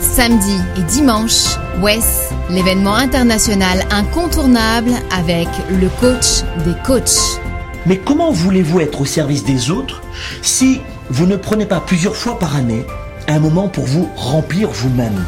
samedi 0.00 0.58
et 0.76 0.82
dimanche, 0.82 1.56
Wes, 1.80 2.30
l'événement 2.50 2.94
international 2.94 3.84
incontournable 3.90 4.92
avec 5.10 5.48
le 5.70 5.88
coach 6.00 6.42
des 6.64 6.74
coachs. 6.84 7.40
Mais 7.86 7.98
comment 7.98 8.30
voulez-vous 8.30 8.80
être 8.80 9.02
au 9.02 9.04
service 9.04 9.44
des 9.44 9.70
autres 9.70 10.02
si 10.42 10.80
vous 11.10 11.26
ne 11.26 11.36
prenez 11.36 11.66
pas 11.66 11.80
plusieurs 11.80 12.16
fois 12.16 12.38
par 12.38 12.56
année 12.56 12.84
un 13.28 13.38
moment 13.38 13.68
pour 13.68 13.84
vous 13.84 14.08
remplir 14.16 14.70
vous-même 14.70 15.24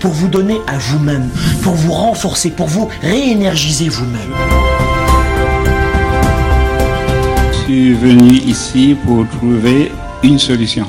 pour 0.00 0.12
vous 0.12 0.28
donner 0.28 0.60
à 0.66 0.78
vous-même, 0.78 1.28
pour 1.62 1.74
vous 1.74 1.92
renforcer, 1.92 2.50
pour 2.50 2.66
vous 2.66 2.88
réénergiser 3.02 3.88
vous-même? 3.88 4.20
Je 7.52 7.72
suis 7.72 7.94
venu 7.94 8.32
ici 8.34 8.96
pour 9.04 9.26
trouver 9.28 9.90
une 10.22 10.38
solution. 10.38 10.86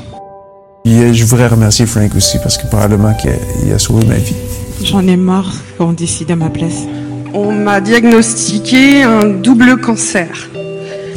Et 0.84 1.12
je 1.12 1.24
voudrais 1.24 1.48
remercier 1.48 1.86
Frank 1.86 2.14
aussi 2.14 2.38
parce 2.38 2.58
que 2.58 2.66
probablement 2.66 3.12
qu'il 3.14 3.72
a 3.72 3.78
sauvé 3.78 4.04
ma 4.06 4.16
vie. 4.16 4.36
J'en 4.84 5.06
ai 5.06 5.16
marre 5.16 5.52
qu'on 5.78 5.92
décide 5.92 6.30
à 6.30 6.36
ma 6.36 6.50
place. 6.50 6.82
On 7.34 7.52
m'a 7.52 7.80
diagnostiqué 7.80 9.02
un 9.02 9.24
double 9.24 9.80
cancer. 9.80 10.48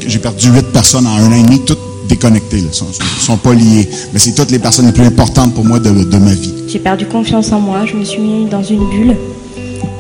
J'ai 0.08 0.20
perdu 0.20 0.50
huit 0.50 0.66
personnes 0.72 1.08
en 1.08 1.12
un 1.12 1.28
an 1.28 1.34
et 1.34 1.44
demi, 1.44 1.62
toutes 1.66 1.80
déconnectés, 2.08 2.60
ils 2.60 2.74
sont, 2.74 2.88
sont 3.20 3.38
pas 3.38 3.54
liés. 3.54 3.88
Mais 4.14 4.20
c'est 4.20 4.34
toutes 4.34 4.52
les 4.52 4.60
personnes 4.60 4.88
les 4.88 4.92
plus 4.92 5.06
importantes 5.06 5.54
pour 5.54 5.64
moi 5.64 5.80
de, 5.80 5.90
de 5.90 6.18
ma 6.18 6.34
vie. 6.34 6.54
J'ai 6.68 6.80
perdu 6.80 7.06
confiance 7.06 7.52
en 7.52 7.60
moi, 7.60 7.86
je 7.86 7.96
me 7.96 8.04
suis 8.04 8.20
mis 8.20 8.46
dans 8.46 8.64
une 8.64 8.90
bulle 8.90 9.16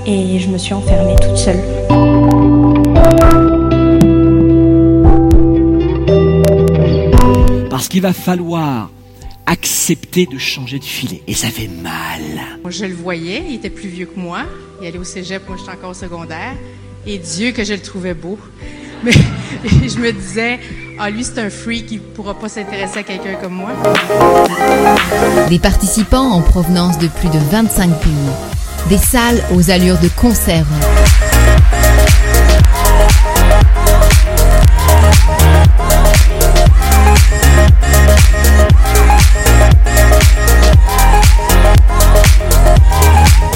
et 0.05 0.39
je 0.39 0.47
me 0.47 0.57
suis 0.57 0.73
enfermée 0.73 1.15
toute 1.21 1.37
seule. 1.37 1.59
Parce 7.69 7.87
qu'il 7.87 8.01
va 8.01 8.13
falloir 8.13 8.89
accepter 9.45 10.27
de 10.27 10.37
changer 10.37 10.79
de 10.79 10.83
filet. 10.83 11.23
Et 11.27 11.33
ça 11.33 11.47
fait 11.47 11.67
mal. 11.81 12.21
Je 12.69 12.85
le 12.85 12.93
voyais, 12.93 13.43
il 13.47 13.55
était 13.55 13.69
plus 13.69 13.89
vieux 13.89 14.05
que 14.05 14.19
moi. 14.19 14.41
Il 14.81 14.87
allait 14.87 14.99
au 14.99 15.03
cégep, 15.03 15.47
moi 15.47 15.57
j'étais 15.57 15.71
encore 15.71 15.91
au 15.91 15.95
secondaire. 15.95 16.53
Et 17.07 17.17
Dieu 17.17 17.51
que 17.51 17.63
je 17.63 17.73
le 17.73 17.79
trouvais 17.79 18.13
beau. 18.13 18.37
Mais 19.03 19.11
je 19.63 19.97
me 19.99 20.11
disais, 20.11 20.59
ah, 20.99 21.09
lui, 21.09 21.23
c'est 21.23 21.39
un 21.39 21.49
freak, 21.49 21.87
qui 21.87 21.97
pourra 21.97 22.33
pas 22.33 22.49
s'intéresser 22.49 22.99
à 22.99 23.03
quelqu'un 23.03 23.35
comme 23.41 23.53
moi. 23.53 23.71
Des 25.49 25.59
participants 25.59 26.31
en 26.31 26.41
provenance 26.41 26.97
de 26.97 27.07
plus 27.07 27.29
de 27.29 27.39
25 27.51 27.89
pays. 27.99 28.11
Des 28.89 28.97
salles 28.97 29.41
aux 29.55 29.71
allures 29.71 29.99
de 29.99 30.09
concert. 30.09 30.65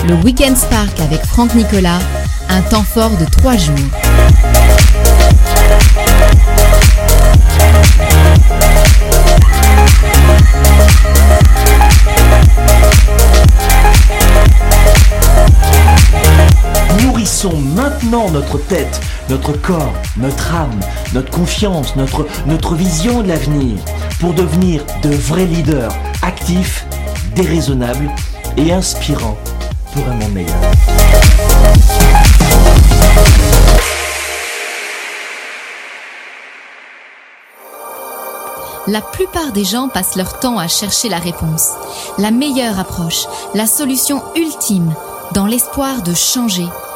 Le 0.08 0.16
Weekend 0.16 0.56
Spark 0.56 1.00
avec 1.00 1.22
Franck 1.26 1.56
Nicolas, 1.56 2.00
un 2.50 2.62
temps 2.62 2.84
fort 2.84 3.12
de 3.18 3.26
trois 3.26 3.58
jours. 3.58 4.03
Maintenant 18.04 18.30
notre 18.32 18.58
tête, 18.58 18.99
notre 19.30 19.54
corps, 19.54 19.93
notre 20.18 20.54
âme, 20.54 20.80
notre 21.14 21.32
confiance, 21.32 21.95
notre, 21.95 22.28
notre 22.47 22.76
vision 22.76 23.22
de 23.22 23.30
l'avenir 23.30 23.78
pour 24.20 24.34
devenir 24.34 24.84
de 25.04 25.10
vrais 25.10 25.45
leaders 25.45 25.93
actifs, 26.22 26.86
déraisonnables 27.36 28.10
et 28.58 28.74
inspirant 28.74 29.38
pour 29.93 30.08
un 30.08 30.16
monde 30.16 30.34
meilleur. 30.34 30.56
La 38.88 39.01
plupart 39.01 39.54
des 39.54 39.64
gens 39.64 39.88
passent 39.88 40.18
leur 40.18 40.39
temps 40.39 40.60
à 40.60 40.68
chercher 40.68 41.08
la 41.08 41.20
réponse, 41.20 41.70
la 42.18 42.32
meilleure 42.32 42.80
approche, 42.80 43.28
la 43.54 43.66
solution 43.66 44.22
ultime, 44.36 44.93
dans 45.34 45.45
l'espoir 45.45 46.01
de 46.01 46.14
changer 46.14 46.68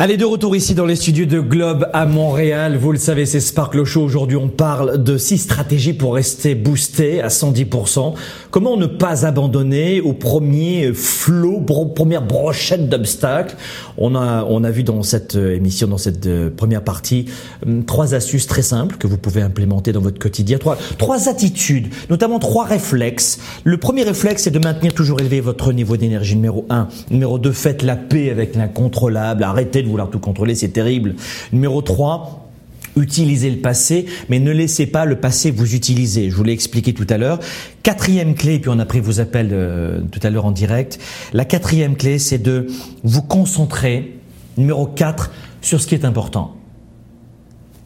Allez, 0.00 0.16
de 0.16 0.24
retour 0.24 0.54
ici 0.54 0.76
dans 0.76 0.86
les 0.86 0.94
studios 0.94 1.26
de 1.26 1.40
Globe 1.40 1.88
à 1.92 2.06
Montréal. 2.06 2.76
Vous 2.76 2.92
le 2.92 2.98
savez, 2.98 3.26
c'est 3.26 3.40
Sparkle 3.40 3.82
Show. 3.82 4.00
Aujourd'hui, 4.00 4.36
on 4.36 4.46
parle 4.46 5.02
de 5.02 5.18
six 5.18 5.38
stratégies 5.38 5.92
pour 5.92 6.14
rester 6.14 6.54
boosté 6.54 7.20
à 7.20 7.26
110%. 7.26 8.14
Comment 8.52 8.76
ne 8.76 8.86
pas 8.86 9.26
abandonner 9.26 10.00
au 10.00 10.12
premier 10.12 10.92
flot, 10.92 11.62
première 11.96 12.22
brochette 12.22 12.88
d'obstacles? 12.88 13.56
On 13.96 14.14
a, 14.14 14.44
on 14.44 14.62
a 14.62 14.70
vu 14.70 14.84
dans 14.84 15.02
cette 15.02 15.34
euh, 15.34 15.56
émission, 15.56 15.88
dans 15.88 15.98
cette 15.98 16.26
euh, 16.26 16.48
première 16.48 16.84
partie, 16.84 17.24
hum, 17.66 17.84
trois 17.84 18.14
astuces 18.14 18.46
très 18.46 18.62
simples 18.62 18.98
que 18.98 19.08
vous 19.08 19.18
pouvez 19.18 19.42
implémenter 19.42 19.90
dans 19.90 20.00
votre 20.00 20.20
quotidien. 20.20 20.58
Trois, 20.58 20.78
trois 20.98 21.28
attitudes, 21.28 21.88
notamment 22.08 22.38
trois 22.38 22.66
réflexes. 22.66 23.40
Le 23.64 23.78
premier 23.78 24.04
réflexe, 24.04 24.44
c'est 24.44 24.52
de 24.52 24.60
maintenir 24.60 24.94
toujours 24.94 25.18
élevé 25.18 25.40
votre 25.40 25.72
niveau 25.72 25.96
d'énergie. 25.96 26.36
Numéro 26.36 26.66
un. 26.70 26.86
Numéro 27.10 27.40
deux, 27.40 27.50
faites 27.50 27.82
la 27.82 27.96
paix 27.96 28.30
avec 28.30 28.54
l'incontrôlable. 28.54 29.42
Arrêtez 29.42 29.82
de 29.82 29.87
vouloir 29.88 30.10
tout 30.10 30.18
contrôler, 30.18 30.54
c'est 30.54 30.68
terrible. 30.68 31.16
Numéro 31.52 31.82
3, 31.82 32.48
utilisez 32.96 33.50
le 33.50 33.58
passé, 33.58 34.06
mais 34.28 34.38
ne 34.38 34.50
laissez 34.50 34.86
pas 34.86 35.04
le 35.04 35.16
passé 35.16 35.50
vous 35.50 35.74
utiliser. 35.74 36.30
Je 36.30 36.36
vous 36.36 36.44
l'ai 36.44 36.52
expliqué 36.52 36.92
tout 36.92 37.06
à 37.08 37.18
l'heure. 37.18 37.40
Quatrième 37.82 38.34
clé, 38.34 38.58
puis 38.58 38.70
on 38.70 38.78
a 38.78 38.84
pris 38.84 39.00
vos 39.00 39.20
appels 39.20 39.50
euh, 39.52 40.00
tout 40.10 40.20
à 40.22 40.30
l'heure 40.30 40.46
en 40.46 40.52
direct. 40.52 40.98
La 41.32 41.44
quatrième 41.44 41.96
clé, 41.96 42.18
c'est 42.18 42.38
de 42.38 42.66
vous 43.04 43.22
concentrer, 43.22 44.18
numéro 44.56 44.86
4, 44.86 45.30
sur 45.60 45.80
ce 45.80 45.86
qui 45.86 45.94
est 45.94 46.04
important. 46.04 46.56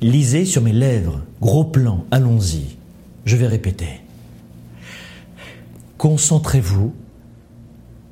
Lisez 0.01 0.45
sur 0.45 0.63
mes 0.63 0.73
lèvres, 0.73 1.21
gros 1.41 1.65
plan, 1.65 2.05
allons-y. 2.11 2.77
Je 3.25 3.37
vais 3.37 3.47
répéter. 3.47 4.01
Concentrez-vous, 5.97 6.93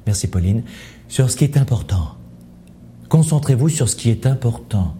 merci 0.07 0.29
Pauline, 0.29 0.63
sur 1.09 1.29
ce 1.29 1.37
qui 1.37 1.43
est 1.43 1.57
important. 1.57 2.20
Concentrez-vous 3.11 3.69
sur 3.69 3.89
ce 3.89 3.97
qui 3.97 4.09
est 4.09 4.25
important. 4.25 4.95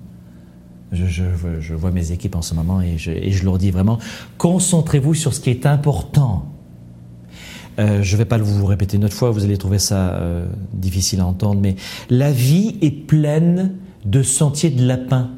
Je, 0.93 1.75
vois 1.75 1.93
mes 1.93 2.11
équipes 2.11 2.35
en 2.35 2.43
ce 2.43 2.55
moment 2.55 2.83
et 2.83 2.99
je, 2.99 3.45
leur 3.45 3.57
dis 3.57 3.71
vraiment, 3.71 3.99
concentrez-vous 4.37 5.15
sur 5.15 5.33
ce 5.33 5.39
qui 5.39 5.51
est 5.51 5.65
important. 5.65 6.47
Euh, 7.79 8.03
je 8.03 8.13
ne 8.15 8.19
vais 8.19 8.25
pas 8.25 8.37
vous 8.37 8.67
répéter 8.67 8.97
une 8.97 9.05
autre 9.05 9.15
fois, 9.15 9.31
vous 9.31 9.45
allez 9.45 9.57
trouver 9.57 9.79
ça 9.79 10.15
euh, 10.15 10.45
difficile 10.73 11.21
à 11.21 11.27
entendre, 11.27 11.61
mais 11.61 11.77
la 12.11 12.33
vie 12.33 12.77
est 12.83 12.91
pleine 12.91 13.77
de 14.05 14.25
sentiers 14.25 14.71
de 14.71 14.85
lapin. 14.85 15.31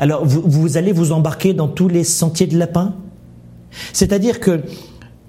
Alors, 0.00 0.26
vous, 0.26 0.42
vous 0.44 0.76
allez 0.76 0.90
vous 0.90 1.12
embarquer 1.12 1.54
dans 1.54 1.68
tous 1.68 1.86
les 1.86 2.02
sentiers 2.02 2.48
de 2.48 2.58
lapin 2.58 2.94
C'est-à-dire 3.92 4.40
que, 4.40 4.64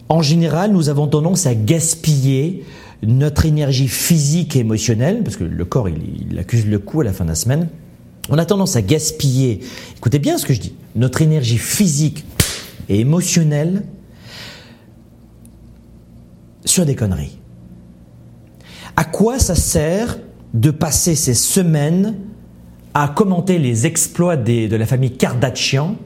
en 0.10 0.24
général, 0.24 0.72
nous 0.72 0.90
avons 0.90 1.06
tendance 1.06 1.46
à 1.46 1.54
gaspiller 1.54 2.64
notre 3.04 3.46
énergie 3.46 3.88
physique 3.88 4.56
et 4.56 4.60
émotionnelle, 4.60 5.24
parce 5.24 5.38
que 5.38 5.44
le 5.44 5.66
corps, 5.66 5.90
il, 5.90 6.38
accuse 6.40 6.66
le 6.66 6.80
coup 6.80 7.02
à 7.02 7.04
la 7.04 7.14
fin 7.14 7.24
de 7.24 7.30
la 7.30 7.36
semaine. 7.36 7.70
On 8.30 8.38
a 8.38 8.46
tendance 8.46 8.76
à 8.76 8.82
gaspiller, 8.82 9.60
écoutez 9.98 10.20
bien 10.20 10.38
ce 10.38 10.46
que 10.46 10.54
je 10.54 10.62
dis, 10.62 10.74
notre 10.96 11.22
énergie 11.22 11.58
physique 11.58 12.26
et 12.90 13.00
émotionnelle 13.00 13.84
sur 16.64 16.86
des 16.86 16.96
conneries. 16.96 17.38
À 18.96 19.04
quoi 19.04 19.38
ça 19.40 19.56
sert 19.56 20.18
de 20.54 20.72
passer 20.72 21.16
ces 21.16 21.34
semaines 21.34 22.16
à 22.94 23.10
commenter 23.10 23.60
les 23.60 23.86
exploits 23.86 24.38
de 24.38 24.74
la 24.76 24.86
famille 24.86 25.18
Kardashian, 25.18 25.98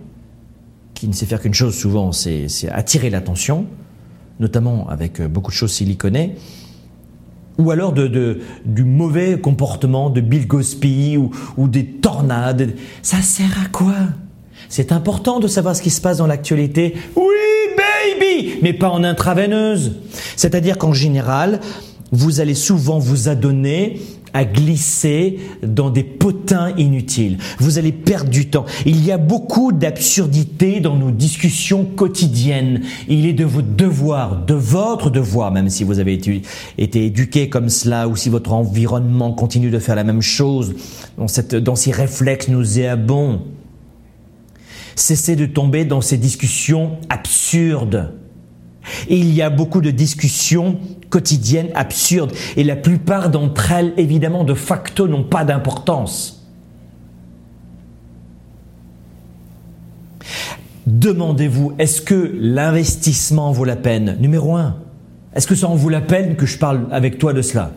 qui 0.95 1.07
ne 1.07 1.13
sait 1.13 1.27
faire 1.27 1.39
qu'une 1.39 1.53
chose 1.53 1.75
souvent, 1.75 2.11
c'est 2.11 2.47
attirer 2.69 3.09
l'attention, 3.09 3.67
notamment 4.39 4.89
avec 4.89 5.21
beaucoup 5.21 5.51
de 5.51 5.55
choses 5.55 5.71
siliconées, 5.71 6.35
ou 7.59 7.71
alors 7.71 7.91
de, 7.91 8.39
du 8.65 8.83
mauvais 8.83 9.39
comportement 9.39 10.09
de 10.09 10.21
Bill 10.21 10.47
Cosby 10.47 11.17
ou, 11.17 11.29
ou 11.57 11.67
des 11.67 11.85
tornades. 11.85 12.73
Ça 13.03 13.21
sert 13.21 13.59
à 13.63 13.67
quoi? 13.69 13.93
C'est 14.69 14.91
important 14.91 15.39
de 15.39 15.47
savoir 15.47 15.75
ce 15.75 15.81
qui 15.81 15.89
se 15.89 16.01
passe 16.01 16.17
dans 16.17 16.27
l'actualité. 16.27 16.95
Oui, 17.15 17.25
baby 17.77 18.55
Mais 18.61 18.73
pas 18.73 18.89
en 18.89 19.03
intraveineuse. 19.03 19.97
C'est-à-dire 20.35 20.77
qu'en 20.77 20.93
général, 20.93 21.59
vous 22.11 22.39
allez 22.39 22.55
souvent 22.55 22.97
vous 22.97 23.29
adonner 23.29 24.01
à 24.33 24.45
glisser 24.45 25.39
dans 25.63 25.89
des 25.89 26.03
potins 26.03 26.73
inutiles. 26.77 27.37
Vous 27.59 27.77
allez 27.77 27.91
perdre 27.91 28.29
du 28.29 28.49
temps. 28.49 28.65
Il 28.85 29.03
y 29.03 29.11
a 29.11 29.17
beaucoup 29.17 29.71
d'absurdités 29.71 30.79
dans 30.79 30.95
nos 30.95 31.11
discussions 31.11 31.85
quotidiennes. 31.85 32.81
Il 33.07 33.25
est 33.25 33.33
de 33.33 33.45
votre 33.45 33.75
devoir, 33.75 34.45
de 34.45 34.53
votre 34.53 35.09
devoir, 35.09 35.51
même 35.51 35.69
si 35.69 35.83
vous 35.83 35.99
avez 35.99 36.13
été, 36.13 36.41
été 36.77 37.05
éduqué 37.05 37.49
comme 37.49 37.69
cela 37.69 38.07
ou 38.07 38.15
si 38.15 38.29
votre 38.29 38.53
environnement 38.53 39.31
continue 39.31 39.69
de 39.69 39.79
faire 39.79 39.95
la 39.95 40.03
même 40.03 40.21
chose, 40.21 40.75
dans, 41.17 41.27
cette, 41.27 41.55
dans 41.55 41.75
ces 41.75 41.91
réflexes 41.91 42.47
nauséabonds. 42.47 43.41
Cessez 44.95 45.35
de 45.35 45.45
tomber 45.45 45.85
dans 45.85 46.01
ces 46.01 46.17
discussions 46.17 46.97
absurdes. 47.09 48.18
Et 49.07 49.17
il 49.17 49.33
y 49.33 49.41
a 49.41 49.49
beaucoup 49.49 49.81
de 49.81 49.91
discussions 49.91 50.77
quotidiennes 51.09 51.69
absurdes. 51.75 52.33
Et 52.57 52.63
la 52.63 52.75
plupart 52.75 53.29
d'entre 53.29 53.71
elles, 53.71 53.93
évidemment, 53.97 54.43
de 54.43 54.53
facto, 54.53 55.07
n'ont 55.07 55.23
pas 55.23 55.43
d'importance. 55.43 56.47
Demandez-vous, 60.85 61.73
est-ce 61.77 62.01
que 62.01 62.35
l'investissement 62.39 63.51
vaut 63.51 63.65
la 63.65 63.75
peine? 63.75 64.17
Numéro 64.19 64.55
un, 64.55 64.75
est-ce 65.35 65.45
que 65.45 65.53
ça 65.55 65.67
en 65.67 65.75
vaut 65.75 65.89
la 65.89 66.01
peine 66.01 66.35
que 66.35 66.47
je 66.47 66.57
parle 66.57 66.87
avec 66.91 67.19
toi 67.19 67.31
de 67.33 67.43
cela? 67.43 67.71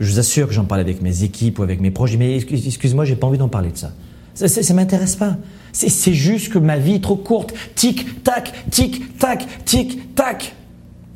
Je 0.00 0.10
vous 0.10 0.18
assure 0.18 0.48
que 0.48 0.54
j'en 0.54 0.64
parle 0.64 0.80
avec 0.80 1.00
mes 1.00 1.22
équipes 1.22 1.60
ou 1.60 1.62
avec 1.62 1.80
mes 1.80 1.90
projets, 1.90 2.16
mais 2.16 2.36
excuse-moi, 2.36 3.04
j'ai 3.04 3.16
pas 3.16 3.26
envie 3.26 3.38
d'en 3.38 3.48
parler 3.48 3.70
de 3.70 3.76
ça. 3.76 3.92
Ça, 4.34 4.48
ça, 4.48 4.62
ça 4.62 4.74
m'intéresse 4.74 5.14
pas. 5.14 5.36
C'est 5.72 6.14
juste 6.14 6.52
que 6.52 6.58
ma 6.58 6.76
vie 6.76 6.94
est 6.94 7.02
trop 7.02 7.16
courte. 7.16 7.54
Tic, 7.74 8.22
tac, 8.22 8.52
tic, 8.70 9.18
tac, 9.18 9.46
tic, 9.64 10.14
tac. 10.14 10.54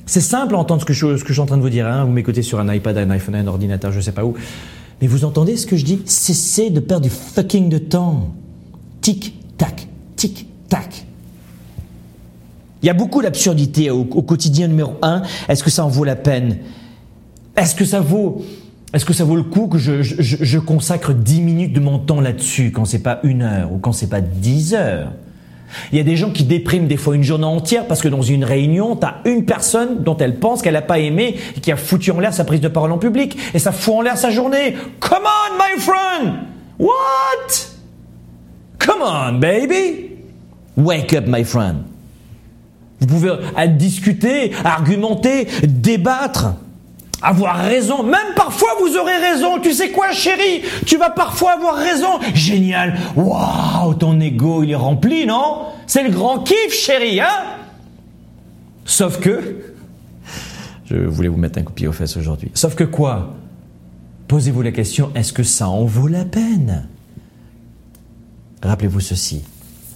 C'est 0.07 0.21
simple 0.21 0.55
à 0.55 0.59
entendre 0.59 0.81
ce 0.83 0.87
que, 0.87 0.93
je, 0.93 1.17
ce 1.17 1.23
que 1.23 1.29
je 1.29 1.35
suis 1.35 1.41
en 1.41 1.47
train 1.47 1.57
de 1.57 1.63
vous 1.63 1.71
dire. 1.71 1.87
Hein. 1.87 2.05
Vous 2.05 2.13
m'écoutez 2.13 2.43
sur 2.43 2.61
un 2.61 2.73
iPad, 2.73 2.97
un 2.99 3.11
iPhone, 3.11 3.35
un 3.35 3.47
ordinateur, 3.47 3.91
je 3.91 3.97
ne 3.97 4.03
sais 4.03 4.13
pas 4.13 4.25
où. 4.25 4.35
Mais 5.01 5.07
vous 5.07 5.25
entendez 5.25 5.57
ce 5.57 5.67
que 5.67 5.77
je 5.77 5.85
dis? 5.85 6.01
Cessez 6.05 6.71
de 6.71 6.81
perdre 6.81 7.05
du 7.05 7.11
fucking 7.11 7.69
de 7.69 7.79
temps. 7.79 8.35
Tic, 9.01 9.35
tac, 9.57 9.89
tic, 10.17 10.47
tac. 10.69 11.05
Il 12.83 12.87
y 12.87 12.91
a 12.91 12.95
beaucoup 12.95 13.23
d'absurdités 13.23 13.91
au, 13.91 14.03
au 14.03 14.23
quotidien 14.23 14.69
numéro 14.69 14.95
un. 15.03 15.23
Est-ce 15.49 15.65
que 15.65 15.71
ça 15.71 15.85
en 15.85 15.89
vaut 15.89 16.05
la 16.05 16.17
peine? 16.17 16.59
Est-ce 17.57 17.75
que 17.75 17.85
ça 17.85 18.01
vaut 18.01 18.45
est-ce 18.95 19.05
que 19.05 19.13
ça 19.13 19.25
vaut 19.25 19.35
le 19.35 19.43
coup 19.43 19.67
que 19.67 19.77
je, 19.77 20.59
consacre 20.59 21.13
10 21.13 21.41
minutes 21.41 21.73
de 21.73 21.81
mon 21.81 21.99
temps 21.99 22.21
là-dessus 22.21 22.71
quand 22.71 22.85
c'est 22.85 23.03
pas 23.03 23.19
une 23.25 23.43
heure 23.43 23.73
ou 23.73 23.79
quand 23.79 23.93
c'est 23.93 24.09
pas 24.09 24.21
10 24.21 24.75
heures? 24.75 25.13
Il 25.91 25.99
y 25.99 26.01
a 26.01 26.05
des 26.05 26.17
gens 26.17 26.31
qui 26.31 26.45
dépriment 26.45 26.87
des 26.87 26.97
fois 26.97 27.17
une 27.17 27.25
journée 27.25 27.45
entière 27.45 27.89
parce 27.89 28.01
que 28.01 28.07
dans 28.07 28.23
une 28.23 28.45
réunion, 28.45 28.95
tu 28.95 29.05
as 29.05 29.17
une 29.25 29.45
personne 29.45 30.05
dont 30.05 30.17
elle 30.17 30.37
pense 30.37 30.63
qu'elle 30.63 30.75
n'a 30.75 30.83
pas 30.83 31.01
aimé 31.01 31.35
et 31.57 31.61
qui 31.61 31.73
a 31.73 31.77
foutu 31.77 32.13
en 32.13 32.21
l'air 32.21 32.33
sa 32.33 32.45
prise 32.45 32.61
de 32.61 32.69
parole 32.69 32.93
en 32.93 32.99
public 32.99 33.37
et 33.53 33.59
ça 33.59 33.73
fout 33.73 33.95
en 33.95 34.01
l'air 34.03 34.17
sa 34.17 34.31
journée. 34.31 34.77
Come 35.01 35.25
on, 35.25 35.59
my 35.59 35.81
friend! 35.81 36.35
What? 36.79 37.69
Come 38.79 39.03
on, 39.03 39.41
baby! 39.41 40.11
Wake 40.77 41.13
up, 41.15 41.25
my 41.27 41.43
friend! 41.43 41.79
Vous 43.01 43.09
pouvez 43.09 43.31
euh, 43.31 43.67
discuter, 43.67 44.53
argumenter, 44.65 45.49
débattre 45.65 46.55
avoir 47.25 47.57
raison. 47.57 48.03
Même 48.03 48.35
parfois, 48.37 48.70
vous 48.81 48.97
aurez 48.97 49.16
raison. 49.16 49.59
Tu 49.61 49.72
sais 49.72 49.91
quoi, 49.91 50.12
chérie? 50.12 50.62
Tu 50.87 50.97
vas 50.97 51.11
parfois 51.11 51.53
avoir 51.53 51.75
raison. 51.77 52.20
Génial. 52.35 52.99
Waouh, 53.16 53.95
ton 53.95 54.20
ego, 54.20 54.62
il 54.62 54.70
est 54.70 54.75
rempli, 54.77 55.27
non? 55.27 55.66
C'est 55.87 56.03
le 56.03 56.11
grand 56.11 56.41
kiff, 56.41 56.72
chérie, 56.72 57.20
hein? 57.20 57.43
Sauf 58.85 59.18
que... 59.18 59.57
Je 60.87 60.97
voulais 60.97 61.29
vous 61.29 61.39
mettre 61.39 61.59
un 61.59 61.62
coup 61.62 61.70
de 61.70 61.77
pied 61.77 61.89
aux 61.89 61.93
fesses 61.93 62.16
aujourd'hui. 62.16 62.51
Sauf 62.55 62.75
que 62.75 62.85
quoi? 62.85 63.35
Posez-vous 64.29 64.61
la 64.62 64.72
question, 64.72 65.11
est-ce 65.14 65.33
que 65.33 65.43
ça 65.43 65.68
en 65.68 65.85
vaut 65.87 66.09
la 66.09 66.25
peine? 66.27 66.87
Rappelez-vous 68.62 69.01
ceci. 69.01 69.43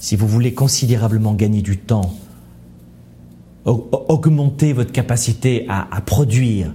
Si 0.00 0.16
vous 0.16 0.26
voulez 0.26 0.54
considérablement 0.54 1.34
gagner 1.34 1.60
du 1.60 1.76
temps, 1.78 2.14
au- 3.64 3.88
augmenter 4.08 4.72
votre 4.72 4.92
capacité 4.92 5.66
à 5.68 6.00
produire, 6.00 6.72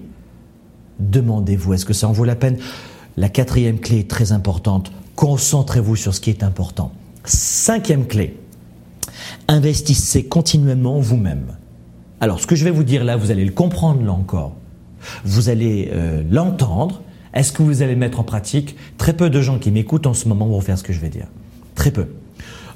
demandez-vous, 1.00 1.74
est-ce 1.74 1.86
que 1.86 1.94
ça 1.94 2.08
en 2.08 2.12
vaut 2.12 2.26
la 2.26 2.36
peine? 2.36 2.58
La 3.18 3.30
quatrième 3.30 3.80
clé 3.80 4.00
est 4.00 4.10
très 4.10 4.32
importante. 4.32 4.92
Concentrez-vous 5.16 5.96
sur 5.96 6.14
ce 6.14 6.22
qui 6.22 6.30
est 6.30 6.44
important. 6.44 6.92
Cinquième 7.26 8.08
clé, 8.08 8.38
investissez 9.48 10.26
continuellement 10.26 10.98
en 10.98 11.02
vous-même. 11.02 11.46
Alors, 12.20 12.40
ce 12.40 12.48
que 12.48 12.56
je 12.56 12.64
vais 12.64 12.72
vous 12.72 12.84
dire 12.84 13.04
là, 13.04 13.16
vous 13.16 13.32
allez 13.32 13.46
le 13.46 13.52
comprendre 13.52 14.04
là 14.04 14.12
encore. 14.12 14.56
Vous 15.26 15.50
allez 15.50 15.90
euh, 15.92 16.24
l'entendre. 16.30 17.02
Est-ce 17.34 17.52
que 17.52 17.64
vous 17.64 17.82
allez 17.82 17.94
le 17.94 18.00
mettre 18.00 18.20
en 18.20 18.24
pratique? 18.24 18.76
Très 18.98 19.14
peu 19.14 19.30
de 19.30 19.42
gens 19.42 19.60
qui 19.60 19.72
m'écoutent 19.72 20.08
en 20.08 20.14
ce 20.14 20.28
moment 20.28 20.48
vont 20.48 20.62
faire 20.62 20.78
ce 20.78 20.84
que 20.84 20.94
je 20.94 21.00
vais 21.00 21.10
dire. 21.10 21.28
Très 21.76 21.92
peu. 21.92 22.08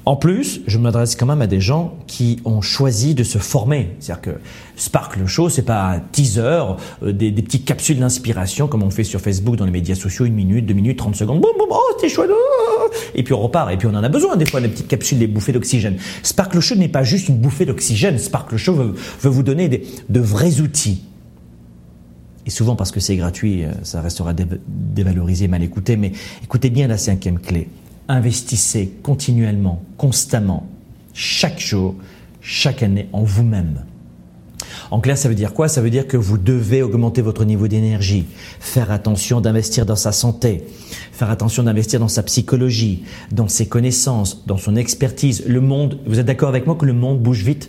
En 0.08 0.16
plus, 0.16 0.62
je 0.66 0.78
m'adresse 0.78 1.16
quand 1.16 1.26
même 1.26 1.42
à 1.42 1.46
des 1.46 1.60
gens 1.60 1.98
qui 2.06 2.40
ont 2.46 2.62
choisi 2.62 3.14
de 3.14 3.22
se 3.22 3.36
former. 3.36 3.90
C'est-à-dire 4.00 4.22
que 4.22 4.40
Sparkle 4.74 5.26
Show, 5.26 5.50
c'est 5.50 5.66
pas 5.66 5.90
un 5.90 6.00
teaser, 6.00 6.64
euh, 7.02 7.12
des, 7.12 7.30
petites 7.30 7.66
capsules 7.66 7.98
d'inspiration 7.98 8.68
comme 8.68 8.82
on 8.82 8.88
fait 8.88 9.04
sur 9.04 9.20
Facebook, 9.20 9.56
dans 9.56 9.66
les 9.66 9.70
médias 9.70 9.96
sociaux, 9.96 10.24
une 10.24 10.32
minute, 10.32 10.64
deux 10.64 10.72
minutes, 10.72 10.96
30 10.96 11.14
secondes, 11.14 11.42
boum, 11.42 11.50
boum, 11.58 11.68
oh, 11.72 11.92
c'était 11.94 12.08
chouette, 12.08 12.30
oh, 12.32 12.88
et 13.14 13.22
puis 13.22 13.34
on 13.34 13.40
repart. 13.42 13.70
Et 13.70 13.76
puis 13.76 13.86
on 13.86 13.94
en 13.94 14.02
a 14.02 14.08
besoin 14.08 14.36
des 14.36 14.46
fois, 14.46 14.62
des 14.62 14.68
petites 14.68 14.88
capsules, 14.88 15.18
des 15.18 15.26
bouffées 15.26 15.52
d'oxygène. 15.52 15.98
Sparkle 16.22 16.60
Show 16.60 16.76
n'est 16.76 16.88
pas 16.88 17.02
juste 17.02 17.28
une 17.28 17.36
bouffée 17.36 17.66
d'oxygène. 17.66 18.18
Sparkle 18.18 18.56
Show 18.56 18.72
veut, 18.72 18.94
vous 19.28 19.42
donner 19.42 19.68
de 19.68 20.20
vrais 20.20 20.62
outils. 20.62 21.02
Et 22.46 22.50
souvent 22.50 22.76
parce 22.76 22.92
que 22.92 23.00
c'est 23.00 23.16
gratuit, 23.16 23.62
euh, 23.62 23.72
ça 23.82 24.00
restera 24.00 24.32
dé- 24.32 24.46
dévalorisé, 24.66 25.48
mal 25.48 25.62
écouté. 25.62 25.98
Mais 25.98 26.12
écoutez 26.42 26.70
bien 26.70 26.86
la 26.86 26.96
cinquième 26.96 27.38
clé. 27.38 27.68
Investissez 28.08 28.94
continuellement, 29.02 29.82
constamment, 29.98 30.66
chaque 31.12 31.60
jour, 31.60 31.94
chaque 32.40 32.82
année 32.82 33.08
en 33.12 33.22
vous-même. 33.22 33.84
En 34.90 35.00
clair, 35.00 35.18
ça 35.18 35.28
veut 35.28 35.34
dire 35.34 35.52
quoi? 35.52 35.68
Ça 35.68 35.82
veut 35.82 35.90
dire 35.90 36.06
que 36.06 36.16
vous 36.16 36.38
devez 36.38 36.82
augmenter 36.82 37.20
votre 37.20 37.44
niveau 37.44 37.68
d'énergie, 37.68 38.24
faire 38.60 38.90
attention 38.90 39.42
d'investir 39.42 39.84
dans 39.84 39.96
sa 39.96 40.12
santé, 40.12 40.64
faire 41.12 41.30
attention 41.30 41.62
d'investir 41.62 42.00
dans 42.00 42.08
sa 42.08 42.22
psychologie, 42.22 43.02
dans 43.30 43.48
ses 43.48 43.66
connaissances, 43.66 44.46
dans 44.46 44.56
son 44.56 44.76
expertise. 44.76 45.44
Le 45.46 45.60
monde, 45.60 45.98
vous 46.06 46.18
êtes 46.18 46.26
d'accord 46.26 46.48
avec 46.48 46.66
moi 46.66 46.76
que 46.76 46.86
le 46.86 46.94
monde 46.94 47.20
bouge 47.20 47.42
vite? 47.42 47.68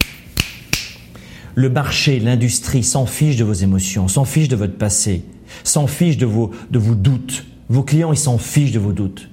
Le 1.56 1.70
marché, 1.70 2.20
l'industrie 2.20 2.84
s'en 2.84 3.06
fiche 3.06 3.36
de 3.36 3.44
vos 3.44 3.54
émotions, 3.54 4.08
s'en 4.08 4.24
fiche 4.24 4.48
de 4.48 4.56
votre 4.56 4.78
passé, 4.78 5.26
s'en 5.66 5.88
fiche 5.88 6.18
de 6.18 6.26
vos, 6.26 6.52
de 6.72 6.80
vos 6.80 6.96
doutes. 6.96 7.46
Vos 7.68 7.84
clients, 7.84 8.14
ils 8.14 8.18
s'en 8.18 8.38
fichent 8.38 8.72
de 8.72 8.80
vos 8.80 8.94
doutes. 8.94 9.29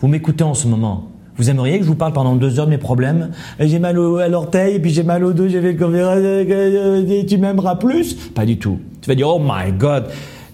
Vous 0.00 0.08
m'écoutez 0.08 0.44
en 0.44 0.54
ce 0.54 0.66
moment. 0.68 1.08
Vous 1.36 1.50
aimeriez 1.50 1.78
que 1.78 1.84
je 1.84 1.88
vous 1.88 1.94
parle 1.94 2.12
pendant 2.12 2.34
deux 2.34 2.58
heures 2.58 2.66
de 2.66 2.70
mes 2.70 2.78
problèmes 2.78 3.30
J'ai 3.60 3.78
mal 3.78 3.98
au- 3.98 4.16
à 4.16 4.26
l'orteil, 4.28 4.80
puis 4.80 4.90
j'ai 4.90 5.04
mal 5.04 5.24
au 5.24 5.32
dos, 5.32 5.46
j'ai 5.48 5.60
fait 5.60 5.72
le 5.72 7.22
tu 7.26 7.38
m'aimeras 7.38 7.76
plus 7.76 8.14
Pas 8.14 8.44
du 8.44 8.58
tout. 8.58 8.78
Tu 9.00 9.08
vas 9.08 9.14
dire, 9.14 9.28
oh 9.28 9.40
my 9.40 9.70
God, 9.72 10.06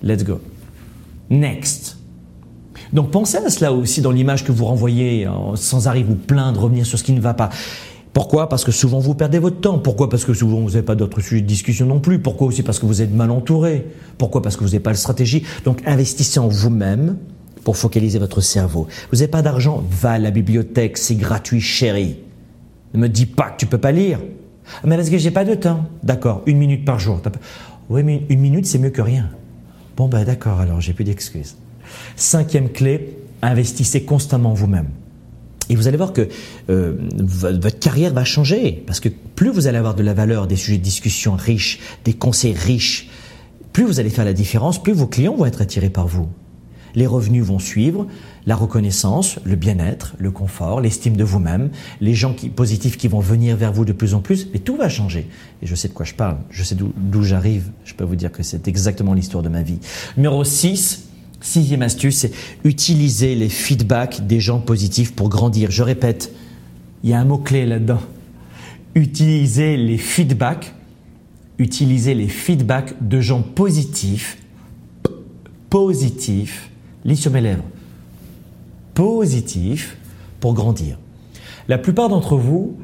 let's 0.02 0.24
go. 0.24 0.40
Next. 1.30 1.98
Donc 2.92 3.10
pensez 3.10 3.38
à 3.38 3.48
cela 3.50 3.72
aussi 3.72 4.02
dans 4.02 4.10
l'image 4.10 4.44
que 4.44 4.52
vous 4.52 4.66
renvoyez 4.66 5.26
euh, 5.26 5.30
sans 5.56 5.88
arrêt 5.88 6.02
vous 6.02 6.14
plaindre, 6.16 6.60
revenir 6.62 6.84
sur 6.86 6.98
ce 6.98 7.04
qui 7.04 7.12
ne 7.12 7.20
va 7.20 7.34
pas. 7.34 7.48
Pourquoi? 8.12 8.48
Parce 8.48 8.62
que 8.62 8.70
souvent 8.70 8.98
vous 9.00 9.14
perdez 9.14 9.38
votre 9.40 9.60
temps. 9.60 9.78
Pourquoi? 9.78 10.08
Parce 10.08 10.24
que 10.24 10.34
souvent 10.34 10.60
vous 10.60 10.68
n'avez 10.70 10.82
pas 10.82 10.94
d'autres 10.94 11.20
sujets 11.20 11.40
de 11.40 11.46
discussion 11.46 11.86
non 11.86 11.98
plus. 11.98 12.20
Pourquoi? 12.20 12.46
Aussi 12.48 12.62
Parce 12.62 12.78
que 12.78 12.86
vous 12.86 13.02
êtes 13.02 13.12
mal 13.12 13.30
entouré. 13.30 13.86
Pourquoi? 14.18 14.42
Parce 14.42 14.54
que 14.56 14.60
vous 14.60 14.68
n'avez 14.70 14.80
pas 14.80 14.92
de 14.92 14.96
stratégie. 14.98 15.42
Donc 15.64 15.80
investissez 15.86 16.38
en 16.38 16.46
vous-même 16.46 17.16
pour 17.64 17.76
focaliser 17.76 18.18
votre 18.18 18.40
cerveau. 18.40 18.86
Vous 19.10 19.16
n'avez 19.18 19.28
pas 19.28 19.42
d'argent 19.42 19.82
Va 19.90 20.12
à 20.12 20.18
la 20.18 20.30
bibliothèque, 20.30 20.98
c'est 20.98 21.14
gratuit, 21.16 21.60
chérie. 21.60 22.16
Ne 22.92 23.00
me 23.00 23.08
dis 23.08 23.26
pas 23.26 23.50
que 23.50 23.56
tu 23.58 23.66
peux 23.66 23.78
pas 23.78 23.92
lire. 23.92 24.20
Ah, 24.76 24.80
Mais 24.84 24.96
parce 24.96 25.10
que 25.10 25.18
j'ai 25.18 25.30
pas 25.30 25.44
de 25.44 25.54
temps. 25.54 25.84
D'accord, 26.02 26.42
une 26.46 26.58
minute 26.58 26.84
par 26.84 26.98
jour. 26.98 27.20
Oui, 27.90 28.02
mais 28.02 28.22
une 28.28 28.40
minute, 28.40 28.66
c'est 28.66 28.78
mieux 28.78 28.90
que 28.90 29.02
rien. 29.02 29.30
Bon, 29.96 30.08
ben 30.08 30.24
d'accord, 30.24 30.60
alors 30.60 30.80
j'ai 30.80 30.92
plus 30.92 31.04
d'excuses. 31.04 31.56
Cinquième 32.16 32.68
clé, 32.70 33.16
investissez 33.42 34.04
constamment 34.04 34.50
en 34.52 34.54
vous-même. 34.54 34.88
Et 35.70 35.76
vous 35.76 35.88
allez 35.88 35.96
voir 35.96 36.12
que 36.12 36.28
euh, 36.70 36.94
vo- 37.16 37.58
votre 37.60 37.78
carrière 37.78 38.12
va 38.12 38.24
changer, 38.24 38.82
parce 38.86 39.00
que 39.00 39.08
plus 39.08 39.50
vous 39.50 39.66
allez 39.66 39.78
avoir 39.78 39.94
de 39.94 40.02
la 40.02 40.12
valeur, 40.14 40.46
des 40.46 40.56
sujets 40.56 40.78
de 40.78 40.82
discussion 40.82 41.34
riches, 41.36 41.78
des 42.04 42.12
conseils 42.12 42.52
riches, 42.54 43.08
plus 43.72 43.84
vous 43.84 43.98
allez 43.98 44.10
faire 44.10 44.24
la 44.24 44.32
différence, 44.34 44.82
plus 44.82 44.92
vos 44.92 45.06
clients 45.06 45.34
vont 45.34 45.46
être 45.46 45.62
attirés 45.62 45.90
par 45.90 46.06
vous. 46.06 46.28
Les 46.94 47.06
revenus 47.06 47.44
vont 47.44 47.58
suivre, 47.58 48.06
la 48.46 48.56
reconnaissance, 48.56 49.38
le 49.44 49.56
bien-être, 49.56 50.14
le 50.18 50.30
confort, 50.30 50.80
l'estime 50.80 51.16
de 51.16 51.24
vous-même, 51.24 51.70
les 52.00 52.14
gens 52.14 52.34
positifs 52.54 52.96
qui 52.96 53.08
vont 53.08 53.20
venir 53.20 53.56
vers 53.56 53.72
vous 53.72 53.84
de 53.84 53.92
plus 53.92 54.14
en 54.14 54.20
plus, 54.20 54.48
mais 54.52 54.58
tout 54.58 54.76
va 54.76 54.88
changer. 54.88 55.26
Et 55.62 55.66
je 55.66 55.74
sais 55.74 55.88
de 55.88 55.92
quoi 55.92 56.04
je 56.04 56.14
parle, 56.14 56.36
je 56.50 56.62
sais 56.62 56.76
d'où 56.76 57.22
j'arrive, 57.22 57.70
je 57.84 57.94
peux 57.94 58.04
vous 58.04 58.16
dire 58.16 58.30
que 58.30 58.42
c'est 58.42 58.68
exactement 58.68 59.14
l'histoire 59.14 59.42
de 59.42 59.48
ma 59.48 59.62
vie. 59.62 59.78
Numéro 60.16 60.44
6, 60.44 61.08
sixième 61.40 61.82
astuce, 61.82 62.18
c'est 62.18 62.32
utiliser 62.64 63.34
les 63.34 63.48
feedbacks 63.48 64.26
des 64.26 64.40
gens 64.40 64.60
positifs 64.60 65.14
pour 65.14 65.28
grandir. 65.28 65.70
Je 65.70 65.82
répète, 65.82 66.32
il 67.02 67.10
y 67.10 67.12
a 67.12 67.20
un 67.20 67.24
mot-clé 67.24 67.66
là-dedans. 67.66 68.00
Utiliser 68.94 69.76
les 69.76 69.98
feedbacks, 69.98 70.72
utiliser 71.58 72.14
les 72.14 72.28
feedbacks 72.28 72.94
de 73.00 73.20
gens 73.20 73.42
positifs, 73.42 74.38
positifs, 75.68 76.70
lis 77.04 77.16
sur 77.16 77.30
mes 77.30 77.40
lèvres, 77.40 77.64
positifs 78.94 79.96
pour 80.40 80.54
grandir. 80.54 80.98
La 81.68 81.78
plupart 81.78 82.08
d'entre 82.08 82.36
vous, 82.36 82.76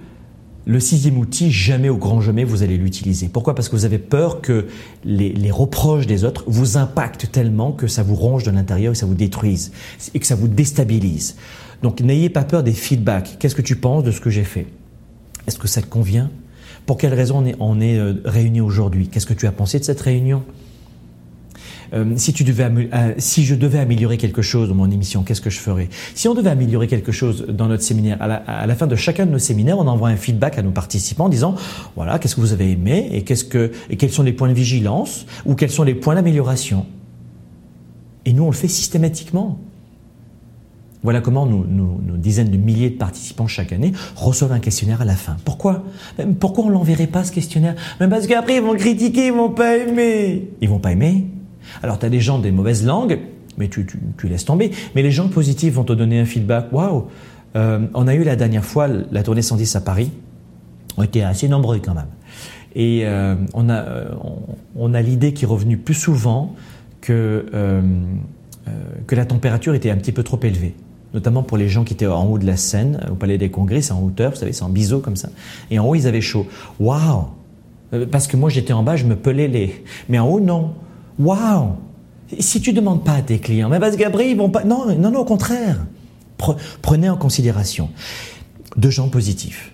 le 0.67 0.79
sixième 0.79 1.19
outil, 1.19 1.51
jamais 1.51 1.89
au 1.89 1.97
grand 1.97 2.21
jamais 2.21 2.45
vous 2.45 2.63
allez 2.63 2.77
l'utiliser. 2.77 3.29
Pourquoi? 3.29 3.55
Parce 3.55 3.69
que 3.69 3.77
vous 3.77 3.85
avez 3.85 3.99
peur 3.99 4.41
que 4.41 4.67
les, 5.05 5.33
les 5.33 5.51
reproches 5.51 6.07
des 6.07 6.25
autres 6.25 6.45
vous 6.47 6.77
impactent 6.77 7.33
tellement 7.33 7.73
que 7.73 7.87
ça 7.87 8.03
vous 8.03 8.15
ronge 8.15 8.45
de 8.45 8.51
l'intérieur 8.51 8.93
et 8.93 8.95
ça 8.95 9.07
vous 9.07 9.15
détruise 9.15 9.73
et 10.15 10.19
que 10.19 10.27
ça 10.27 10.35
vous 10.35 10.49
déstabilise. 10.49 11.37
Donc 11.83 12.01
n'ayez 12.01 12.29
pas 12.29 12.45
peur 12.45 12.63
des 12.63 12.73
feedbacks. 12.73 13.37
Qu'est-ce 13.39 13.55
que 13.55 13.63
tu 13.63 13.77
penses 13.77 14.05
de 14.05 14.11
ce 14.11 14.21
que 14.21 14.31
j'ai 14.31 14.45
fait? 14.45 14.67
Est-ce 15.47 15.59
que 15.59 15.69
ça 15.69 15.81
te 15.81 15.87
convient? 15.87 16.31
Pour 16.87 16.99
quelle 16.99 17.15
raison 17.15 17.39
on 17.39 17.47
est, 17.47 17.57
on 17.59 17.81
est 17.81 17.99
euh, 17.99 18.21
réunis 18.25 18.61
aujourd'hui? 18.61 19.09
Qu'est-ce 19.09 19.27
que 19.27 19.35
tu 19.35 19.47
as 19.47 19.53
pensé 19.53 19.79
de 19.79 19.85
cette 19.85 20.01
réunion? 20.01 20.43
Euh, 21.93 22.05
euh, 22.05 23.15
si 23.19 23.45
je 23.45 23.55
devais 23.55 23.79
améliorer 23.79 24.17
quelque 24.17 24.43
chose 24.43 24.69
dans 24.69 24.75
mon 24.75 24.91
émission, 24.91 25.23
qu'est-ce 25.23 25.41
que 25.41 25.51
je 25.51 25.59
ferais? 25.59 25.89
Si 26.15 26.29
on 26.29 26.35
devait 26.35 26.51
améliorer 26.51 26.87
quelque 26.87 27.13
chose 27.13 27.47
dans 27.49 27.67
notre 27.67 27.83
séminaire, 27.83 28.19
à 28.21 28.67
la, 28.67 28.75
fin 28.75 28.87
de 28.87 28.97
chacun 28.97 29.27
de 29.27 29.33
nos 29.33 29.39
séminaires, 29.39 29.79
on 29.79 29.87
envoie 29.87 30.09
un 30.09 30.17
feedback 30.17 30.59
à 30.59 30.63
nos 30.63 30.71
participants 30.71 31.25
en 31.25 31.29
disant 31.29 31.55
voilà, 31.97 32.19
qu'est-ce 32.19 32.37
que 32.37 32.41
vous 32.41 32.53
avez 32.53 32.71
aimé 32.71 33.09
et, 33.13 33.23
quels 33.25 34.11
sont 34.11 34.23
les 34.23 34.33
points 34.33 34.49
de 34.49 34.55
vigilance 34.55 35.27
ou 35.45 35.55
quels 35.55 35.71
sont 35.71 35.83
les 35.83 35.95
points 35.95 36.15
d'amélioration? 36.15 36.87
Et 38.25 38.33
nous, 38.33 38.45
on 38.45 38.51
le 38.51 38.57
fait 38.57 38.69
systématiquement. 38.69 39.59
Voilà 41.03 41.23
comment 41.23 41.47
nos, 41.47 41.97
dizaines 42.19 42.51
de 42.51 42.59
milliers 42.59 42.91
de 42.91 42.99
participants 42.99 43.47
chaque 43.47 43.73
année 43.73 43.93
reçoivent 44.15 44.53
un 44.53 44.59
questionnaire 44.59 45.01
à 45.01 45.07
la 45.07 45.17
fin. 45.17 45.39
Pourquoi? 45.47 45.85
Pourquoi 46.39 46.65
on 46.65 46.69
l'enverrait 46.69 47.07
pas 47.07 47.25
ce 47.25 47.33
questionnaire? 47.33 47.75
Parce 47.99 48.27
qu'après 48.27 48.57
ils 48.57 48.63
vont 48.63 48.77
critiquer, 48.77 49.29
ils 49.29 49.33
vont 49.33 49.49
pas 49.49 49.79
aimer. 49.79 50.51
Ils 50.61 50.69
vont 50.69 50.79
pas 50.79 50.93
aimer 50.93 51.25
Alors 51.83 51.99
tu 51.99 52.07
as 52.07 52.11
des 52.11 52.21
gens 52.21 52.39
des 52.39 52.53
mauvaises 52.53 52.85
langues 52.85 53.19
mais 53.59 53.69
tu, 53.69 53.87
tu, 54.17 54.29
laisses 54.29 54.45
tomber. 54.45 54.71
Mais 54.95 55.03
les 55.03 55.11
gens 55.11 55.29
positifs 55.29 55.75
vont 55.75 55.85
te 55.85 55.93
donner 55.93 56.19
un 56.19 56.25
feedback. 56.25 56.73
Waouh 56.73 57.09
euh, 57.57 57.81
On 57.95 58.09
a 58.09 58.15
eu 58.15 58.25
la 58.25 58.37
dernière 58.37 58.65
fois 58.65 58.89
la 58.89 59.23
tournée 59.23 59.43
110 59.43 59.77
à 59.77 59.81
Paris. 59.83 60.11
On 60.97 61.03
était 61.03 61.23
assez 61.23 61.49
nombreux 61.49 61.79
quand 61.79 61.95
même. 61.95 62.07
Et 62.75 63.03
euh, 63.05 63.35
on 63.53 63.69
a, 63.69 63.85
on, 64.23 64.39
on 64.77 64.95
a 64.95 65.03
l'idée 65.03 65.33
qui 65.33 65.45
est 65.45 65.49
revenue 65.49 65.77
plus 65.77 65.95
souvent 65.95 66.55
que, 67.01 67.47
euh, 67.53 67.83
que 69.07 69.15
la 69.15 69.27
température 69.27 69.75
était 69.75 69.91
un 69.91 69.97
petit 69.97 70.13
peu 70.13 70.23
trop 70.23 70.41
élevée 70.43 70.75
notamment 71.13 71.43
pour 71.43 71.57
les 71.57 71.69
gens 71.69 71.83
qui 71.83 71.95
étaient 71.95 72.07
en 72.07 72.25
haut 72.27 72.39
de 72.39 72.47
la 72.47 72.57
scène, 72.57 73.01
au 73.11 73.17
Palais 73.17 73.37
des 73.37 73.51
Congrès, 73.51 73.81
c'est 73.83 73.93
en 73.93 74.01
hauteur, 74.01 74.31
vous 74.31 74.37
savez, 74.37 74.53
c'est 74.53 74.63
en 74.63 74.69
biseau 74.69 75.01
comme 75.01 75.17
ça. 75.17 75.29
Et 75.69 75.81
en 75.81 75.85
haut, 75.85 75.97
ils 75.97 76.07
avaient 76.07 76.21
chaud. 76.21 76.47
Waouh 76.79 77.25
Parce 78.13 78.29
que 78.29 78.37
moi, 78.37 78.49
j'étais 78.49 78.73
en 78.73 78.85
bas, 78.85 78.95
je 78.95 79.07
me 79.07 79.17
pelais 79.17 79.49
les. 79.49 79.85
Mais 80.09 80.21
en 80.21 80.29
haut, 80.29 80.39
non. 80.39 80.71
Waouh 81.21 81.75
Si 82.39 82.61
tu 82.61 82.73
demandes 82.73 83.05
pas 83.05 83.15
à 83.15 83.23
tes 83.23 83.39
clients, 83.39 83.69
mais 83.69 83.79
parce 83.79 83.97
qu'après, 83.97 84.31
ils 84.31 84.37
vont 84.37 84.51
pas. 84.51 84.65
Non, 84.65 84.87
non, 84.99 85.11
non, 85.11 85.21
au 85.21 85.25
contraire. 85.25 85.87
Prenez 86.81 87.11
en 87.11 87.17
considération 87.17 87.91
deux 88.77 88.91
gens 88.91 89.09
positifs. 89.09 89.73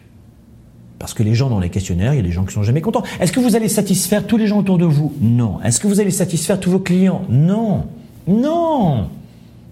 Parce 0.98 1.14
que 1.14 1.22
les 1.22 1.34
gens 1.34 1.50
dans 1.50 1.60
les 1.60 1.68
questionnaires, 1.68 2.14
il 2.14 2.16
y 2.16 2.20
a 2.20 2.22
des 2.22 2.32
gens 2.32 2.44
qui 2.44 2.54
sont 2.54 2.62
jamais 2.62 2.80
contents. 2.80 3.02
Est-ce 3.20 3.30
que 3.30 3.38
vous 3.38 3.54
allez 3.54 3.68
satisfaire 3.68 4.26
tous 4.26 4.38
les 4.38 4.46
gens 4.46 4.58
autour 4.58 4.78
de 4.78 4.86
vous? 4.86 5.12
Non. 5.20 5.60
Est-ce 5.62 5.78
que 5.78 5.86
vous 5.86 6.00
allez 6.00 6.10
satisfaire 6.10 6.58
tous 6.58 6.70
vos 6.70 6.78
clients? 6.80 7.22
Non. 7.28 7.84
Non. 8.26 9.08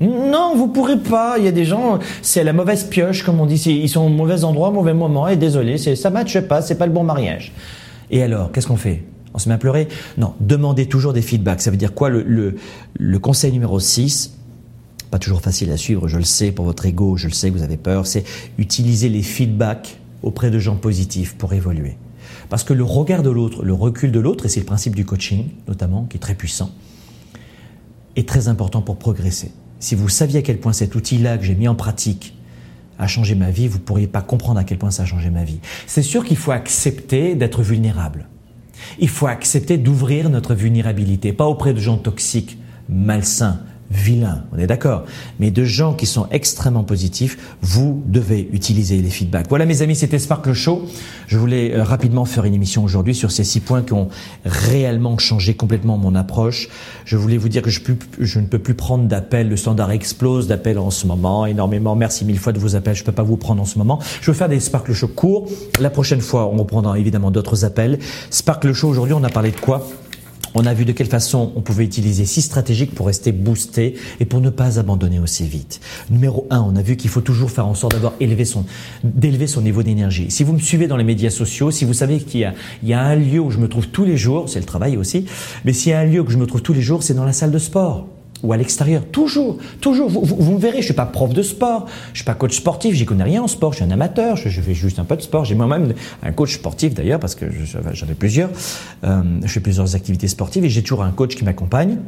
Non, 0.01 0.55
vous 0.55 0.69
pourrez 0.69 0.99
pas. 0.99 1.37
Il 1.39 1.45
y 1.45 1.49
a 1.49 1.53
des 1.53 1.65
gens, 1.65 1.99
c'est 2.21 2.45
la 2.45 2.53
mauvaise 2.53 2.85
pioche, 2.85 3.23
comme 3.23 3.41
on 3.41 3.47
dit. 3.47 3.61
Ils 3.67 3.89
sont 3.89 4.03
au 4.03 4.09
mauvais 4.11 4.45
endroit, 4.45 4.69
au 4.69 4.73
mauvais 4.73 4.95
moment. 4.95 5.27
Et 5.27 5.37
désolé, 5.37 5.79
ça 5.79 6.11
matche 6.11 6.39
pas, 6.41 6.63
c'est 6.63 6.77
pas 6.77 6.87
le 6.87 6.93
bon 6.93 7.05
mariage. 7.05 7.53
Et 8.11 8.23
alors, 8.23 8.53
qu'est-ce 8.53 8.67
qu'on 8.67 8.77
fait? 8.77 9.03
On 9.35 9.39
se 9.39 9.49
met 9.49 9.55
à 9.55 9.59
pleurer 9.59 9.89
Non, 10.17 10.35
demandez 10.41 10.87
toujours 10.87 11.13
des 11.13 11.23
feedbacks. 11.23 11.61
Ça 11.61 11.71
veut 11.71 11.77
dire 11.77 11.93
quoi 11.93 12.09
le, 12.09 12.23
le, 12.23 12.57
le 12.99 13.19
conseil 13.19 13.53
numéro 13.53 13.79
6 13.79 14.39
pas 15.11 15.21
toujours 15.21 15.43
facile 15.43 15.71
à 15.71 15.77
suivre, 15.77 16.09
je 16.09 16.17
le 16.17 16.25
sais, 16.25 16.51
pour 16.51 16.65
votre 16.65 16.87
ego, 16.87 17.17
je 17.17 17.29
le 17.29 17.33
sais 17.33 17.49
vous 17.49 17.63
avez 17.63 17.77
peur, 17.77 18.05
c'est 18.05 18.25
utiliser 18.59 19.09
les 19.09 19.23
feedbacks 19.23 20.01
auprès 20.25 20.51
de 20.51 20.59
gens 20.59 20.75
positifs 20.75 21.37
pour 21.37 21.53
évoluer. 21.53 21.97
Parce 22.49 22.65
que 22.65 22.73
le 22.73 22.83
regard 22.83 23.23
de 23.23 23.31
l'autre, 23.31 23.63
le 23.63 23.75
recul 23.75 24.11
de 24.11 24.19
l'autre, 24.19 24.47
et 24.47 24.49
c'est 24.49 24.59
le 24.59 24.67
principe 24.67 24.97
du 24.97 25.05
coaching 25.05 25.51
notamment, 25.69 26.07
qui 26.11 26.17
est 26.17 26.21
très 26.21 26.35
puissant, 26.35 26.73
est 28.17 28.29
très 28.29 28.49
important 28.49 28.83
pour 28.83 28.97
progresser. 28.97 29.53
Si 29.79 29.95
vous 29.95 30.09
saviez 30.09 30.41
à 30.41 30.43
quel 30.43 30.59
point 30.59 30.73
cet 30.73 30.97
outil-là 30.97 31.39
que 31.39 31.45
j'ai 31.45 31.55
mis 31.55 31.69
en 31.69 31.77
pratique 31.77 32.37
a 32.99 33.07
changé 33.07 33.37
ma 33.37 33.53
vie, 33.53 33.69
vous 33.69 33.79
ne 33.79 33.85
pourriez 33.85 34.09
pas 34.09 34.21
comprendre 34.21 34.59
à 34.59 34.65
quel 34.65 34.79
point 34.79 34.91
ça 34.91 35.05
a 35.05 35.07
changé 35.07 35.31
ma 35.31 35.45
vie. 35.45 35.61
C'est 35.87 36.03
sûr 36.03 36.25
qu'il 36.25 36.37
faut 36.37 36.51
accepter 36.51 37.37
d'être 37.37 37.63
vulnérable. 37.63 38.27
Il 38.99 39.09
faut 39.09 39.27
accepter 39.27 39.79
d'ouvrir 39.79 40.31
notre 40.31 40.55
vulnérabilité, 40.55 41.33
pas 41.33 41.47
auprès 41.47 41.75
de 41.75 41.81
gens 41.81 41.97
toxiques, 41.97 42.59
malsains, 42.89 43.61
vilains, 43.91 44.45
on 44.53 44.59
est 44.59 44.67
d'accord, 44.67 45.05
mais 45.39 45.51
de 45.51 45.65
gens 45.65 45.95
qui 45.95 46.07
sont 46.07 46.27
extrêmement 46.31 46.85
positifs, 46.85 47.39
vous 47.63 48.03
devez 48.07 48.49
utiliser 48.53 48.97
les 48.99 49.11
feedbacks. 49.11 49.47
Voilà 49.49 49.67
mes 49.67 49.83
amis, 49.83 49.95
c'était 49.95 50.19
Sparkle 50.19 50.53
Show. 50.53 50.87
Je 51.27 51.39
voulais 51.39 51.75
euh, 51.75 51.85
rapidement 51.85 52.25
faire 52.25 52.45
une 52.45 52.55
émission 52.55 52.85
aujourd'hui 52.85 53.15
sur 53.15 53.31
ces 53.31 53.45
six 53.45 53.61
points 53.61 53.83
qui 53.83 53.93
ont 53.93 54.09
réellement 54.45 55.19
changé 55.19 55.55
complètement 55.55 55.97
mon 55.97 56.15
approche. 56.15 56.69
Je 57.05 57.17
voulais 57.17 57.37
vous 57.37 57.49
dire 57.49 57.63
que 57.63 57.71
je, 57.71 57.81
je 58.19 58.41
ne 58.41 58.47
peux 58.47 58.59
plus 58.59 58.75
prendre 58.75 59.05
d'appels, 59.05 59.49
le 59.49 59.57
standard 59.57 59.91
explose 59.91 60.47
d'appels 60.47 60.79
en 60.79 60.91
ce 60.91 61.07
moment, 61.07 61.47
énormément. 61.47 61.95
Merci 61.95 62.25
mille 62.25 62.39
fois 62.39 62.53
de 62.53 62.59
vos 62.59 62.77
appels, 62.77 62.95
je 62.95 63.03
ne 63.03 63.07
peux 63.07 63.13
pas 63.13 63.23
vous 63.23 63.37
prendre 63.37 63.63
en 63.63 63.67
ce 63.67 63.79
moment. 63.79 64.01
Je 64.21 64.31
veux 64.31 64.37
faire 64.37 64.49
des 64.49 64.61
Sparkle 64.61 64.93
Show 64.93 65.09
courts. 65.09 65.49
La 65.81 65.91
prochaine 65.91 66.21
fois, 66.21 66.47
on 66.47 66.57
reprendra 66.57 66.99
évidemment 66.99 67.31
d'autres 67.31 67.65
appels. 67.65 67.99
Sparkle 68.31 68.73
Show, 68.73 68.89
aujourd'hui, 68.89 69.15
on 69.15 69.25
a 69.25 69.31
parlé 69.31 69.51
de 69.51 69.61
quoi? 69.61 69.87
On 70.55 70.67
a 70.67 70.75
vu 70.75 70.85
de 70.85 70.93
quelle 70.93 71.09
façon 71.09 71.53
on 71.57 71.61
pouvait 71.61 71.85
utiliser 71.85 72.25
six 72.25 72.43
stratégiques 72.43 72.95
pour 72.95 73.07
rester 73.07 73.33
boosté 73.33 73.95
et 74.21 74.25
pour 74.25 74.41
ne 74.41 74.51
pas 74.51 74.79
abandonner 74.79 75.19
aussi 75.19 75.47
vite. 75.47 75.81
Numéro 76.11 76.47
un, 76.51 76.61
on 76.61 76.77
a 76.77 76.83
vu 76.83 76.97
qu'il 76.97 77.11
faut 77.11 77.21
toujours 77.21 77.51
faire 77.51 77.67
en 77.67 77.75
sorte 77.75 77.93
d'avoir 77.93 78.15
élevé 78.21 78.45
son, 78.45 78.65
d'élever 79.03 79.47
son 79.47 79.61
niveau 79.61 79.83
d'énergie. 79.83 80.31
Si 80.31 80.45
vous 80.45 80.53
me 80.53 80.59
suivez 80.59 80.87
dans 80.87 80.97
les 80.97 81.05
médias 81.05 81.31
sociaux, 81.31 81.71
si 81.71 81.85
vous 81.85 81.95
savez 81.95 82.19
qu'il 82.19 82.41
y 82.41 82.45
a, 82.45 82.55
il 82.83 82.89
y 82.89 82.95
a 82.95 83.03
un 83.03 83.17
lieu 83.17 83.41
où 83.41 83.51
je 83.51 83.59
me 83.59 83.69
trouve 83.69 83.89
tous 83.89 84.05
les 84.05 84.17
jours, 84.17 84.49
c'est 84.49 84.61
le 84.61 84.67
travail 84.67 84.97
aussi, 84.97 85.27
mais 85.65 85.73
s'il 85.73 85.91
y 85.91 85.95
a 85.95 86.01
un 86.01 86.07
lieu 86.07 86.21
où 86.21 86.31
je 86.31 86.39
me 86.39 86.47
trouve 86.47 86.63
tous 86.63 86.73
les 86.75 86.83
jours, 86.83 87.03
c'est 87.03 87.15
dans 87.15 87.25
la 87.25 87.33
salle 87.33 87.51
de 87.51 87.59
sport 87.59 88.07
ou 88.45 88.53
à 88.53 88.57
l'extérieur. 88.57 89.03
Toujours, 89.11 89.59
toujours. 89.81 90.09
Vous, 90.09 90.23
vous, 90.25 90.53
me 90.53 90.59
verrez, 90.59 90.79
je 90.79 90.87
suis 90.87 90.95
pas 90.95 91.07
prof 91.07 91.33
de 91.33 91.43
sport, 91.43 91.87
je 92.13 92.19
suis 92.19 92.25
pas 92.25 92.35
coach 92.35 92.57
sportif, 92.57 92.95
j'y 92.95 93.07
connais 93.07 93.25
rien 93.25 93.43
en 93.43 93.49
sport, 93.49 93.73
je 93.73 93.79
suis 93.79 93.85
un 93.85 93.91
amateur, 93.91 94.37
je, 94.37 94.49
fais 94.49 94.75
juste 94.75 94.99
un 94.99 95.05
peu 95.05 95.17
de 95.17 95.23
sport. 95.23 95.45
J'ai 95.45 95.55
moi-même 95.55 95.95
un 96.23 96.33
coach 96.33 96.55
sportif 96.55 96.95
d'ailleurs 96.95 97.21
parce 97.21 97.35
que 97.35 97.47
j'en 97.93 98.07
ai 98.07 98.15
plusieurs. 98.15 98.51
Euh, 99.05 99.23
je 99.43 99.49
fais 99.49 99.61
plusieurs 99.61 99.95
activités 99.95 100.29
sportives 100.29 100.65
et 100.65 100.71
j'ai 100.71 100.83
toujours 100.83 101.03
un 101.03 101.11
coach 101.11 101.35
qui 101.35 101.45
m'accompagne. 101.45 101.99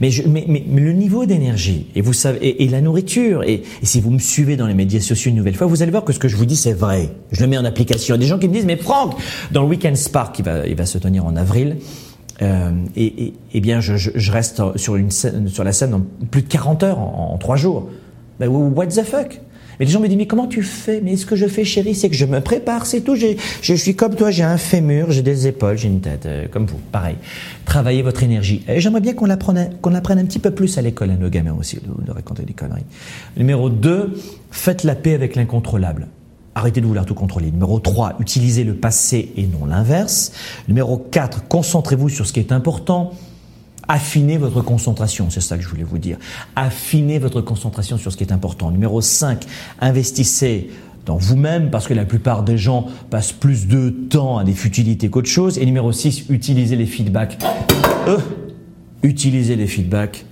Mais, 0.00 0.10
je, 0.10 0.26
mais, 0.28 0.46
mais, 0.48 0.64
le 0.80 0.92
niveau 0.92 1.26
d'énergie, 1.26 1.86
et 1.94 2.00
vous 2.00 2.12
savez, 2.12 2.38
et, 2.46 2.64
et 2.64 2.68
la 2.68 2.80
nourriture, 2.80 3.42
et, 3.42 3.62
et, 3.82 3.86
si 3.86 4.00
vous 4.00 4.10
me 4.10 4.18
suivez 4.18 4.56
dans 4.56 4.66
les 4.66 4.74
médias 4.74 5.00
sociaux 5.00 5.30
une 5.30 5.36
nouvelle 5.36 5.56
fois, 5.56 5.66
vous 5.66 5.82
allez 5.82 5.90
voir 5.90 6.04
que 6.04 6.12
ce 6.12 6.18
que 6.18 6.28
je 6.28 6.36
vous 6.36 6.46
dis 6.46 6.56
c'est 6.56 6.72
vrai. 6.72 7.10
Je 7.32 7.42
le 7.42 7.48
mets 7.48 7.58
en 7.58 7.64
application. 7.64 8.14
Il 8.14 8.18
y 8.18 8.20
a 8.20 8.24
des 8.24 8.28
gens 8.28 8.38
qui 8.38 8.48
me 8.48 8.54
disent, 8.54 8.64
mais 8.64 8.76
Franck, 8.76 9.14
dans 9.50 9.62
le 9.62 9.68
Weekend 9.68 9.96
Spark 9.96 10.34
qui 10.34 10.42
va, 10.42 10.66
il 10.66 10.76
va 10.76 10.86
se 10.86 10.98
tenir 10.98 11.26
en 11.26 11.36
avril, 11.36 11.76
euh, 12.42 12.70
et, 12.96 13.34
et, 13.52 13.60
bien, 13.60 13.80
je, 13.80 14.30
reste 14.30 14.62
sur, 14.76 14.94
la 15.64 15.72
scène 15.72 15.94
en 15.94 16.02
plus 16.30 16.42
de 16.42 16.48
40 16.48 16.82
heures 16.84 16.98
en, 16.98 17.32
en 17.34 17.38
3 17.38 17.56
jours. 17.56 17.88
Ben, 18.38 18.48
what 18.48 18.86
the 18.86 19.02
fuck? 19.02 19.40
Mais 19.78 19.86
les 19.86 19.92
gens 19.92 20.00
me 20.00 20.08
disent, 20.08 20.16
mais 20.16 20.26
comment 20.26 20.48
tu 20.48 20.62
fais? 20.62 21.00
Mais 21.00 21.16
ce 21.16 21.24
que 21.24 21.36
je 21.36 21.46
fais, 21.46 21.64
chérie, 21.64 21.94
c'est 21.94 22.08
que 22.08 22.16
je 22.16 22.24
me 22.24 22.40
prépare, 22.40 22.84
c'est 22.86 23.00
tout. 23.00 23.14
Je, 23.14 23.26
je 23.62 23.74
suis 23.74 23.94
comme 23.94 24.16
toi, 24.16 24.30
j'ai 24.30 24.42
un 24.42 24.58
fémur, 24.58 25.12
j'ai 25.12 25.22
des 25.22 25.46
épaules, 25.46 25.78
j'ai 25.78 25.88
une 25.88 26.00
tête, 26.00 26.26
euh, 26.26 26.46
comme 26.50 26.66
vous, 26.66 26.80
pareil. 26.90 27.16
Travaillez 27.64 28.02
votre 28.02 28.22
énergie. 28.22 28.64
Et 28.68 28.80
j'aimerais 28.80 29.00
bien 29.00 29.14
qu'on 29.14 29.26
l'apprenne, 29.26 29.70
qu'on 29.80 29.94
apprenne 29.94 30.18
un 30.18 30.24
petit 30.24 30.40
peu 30.40 30.50
plus 30.50 30.78
à 30.78 30.82
l'école, 30.82 31.10
à 31.10 31.16
nos 31.16 31.28
gamins 31.28 31.56
aussi, 31.58 31.76
de, 31.76 32.04
de 32.04 32.10
raconter 32.10 32.42
des 32.42 32.54
conneries. 32.54 32.86
Numéro 33.36 33.70
2, 33.70 34.14
faites 34.50 34.82
la 34.82 34.96
paix 34.96 35.14
avec 35.14 35.36
l'incontrôlable. 35.36 36.08
Arrêtez 36.54 36.80
de 36.80 36.86
vouloir 36.86 37.06
tout 37.06 37.14
contrôler. 37.14 37.50
Numéro 37.50 37.78
3, 37.78 38.16
utilisez 38.20 38.64
le 38.64 38.74
passé 38.74 39.32
et 39.36 39.46
non 39.46 39.66
l'inverse. 39.66 40.32
Numéro 40.66 40.96
4, 40.96 41.46
concentrez-vous 41.48 42.08
sur 42.08 42.26
ce 42.26 42.32
qui 42.32 42.40
est 42.40 42.52
important. 42.52 43.12
Affinez 43.86 44.36
votre 44.36 44.60
concentration, 44.60 45.30
c'est 45.30 45.40
ça 45.40 45.56
que 45.56 45.62
je 45.62 45.68
voulais 45.68 45.84
vous 45.84 45.98
dire. 45.98 46.18
Affinez 46.56 47.18
votre 47.18 47.40
concentration 47.40 47.96
sur 47.96 48.12
ce 48.12 48.16
qui 48.16 48.24
est 48.24 48.32
important. 48.32 48.70
Numéro 48.70 49.00
5, 49.00 49.44
investissez 49.80 50.70
dans 51.06 51.16
vous-même 51.16 51.70
parce 51.70 51.88
que 51.88 51.94
la 51.94 52.04
plupart 52.04 52.42
des 52.42 52.58
gens 52.58 52.86
passent 53.08 53.32
plus 53.32 53.66
de 53.66 53.88
temps 53.88 54.36
à 54.36 54.44
des 54.44 54.52
futilités 54.52 55.08
qu'autre 55.08 55.30
chose. 55.30 55.56
Et 55.58 55.64
numéro 55.64 55.90
6, 55.90 56.26
utilisez 56.28 56.76
les 56.76 56.84
feedbacks. 56.84 57.38
Euh, 58.08 58.18
utilisez 59.02 59.56
les 59.56 59.66
feedbacks. 59.66 60.26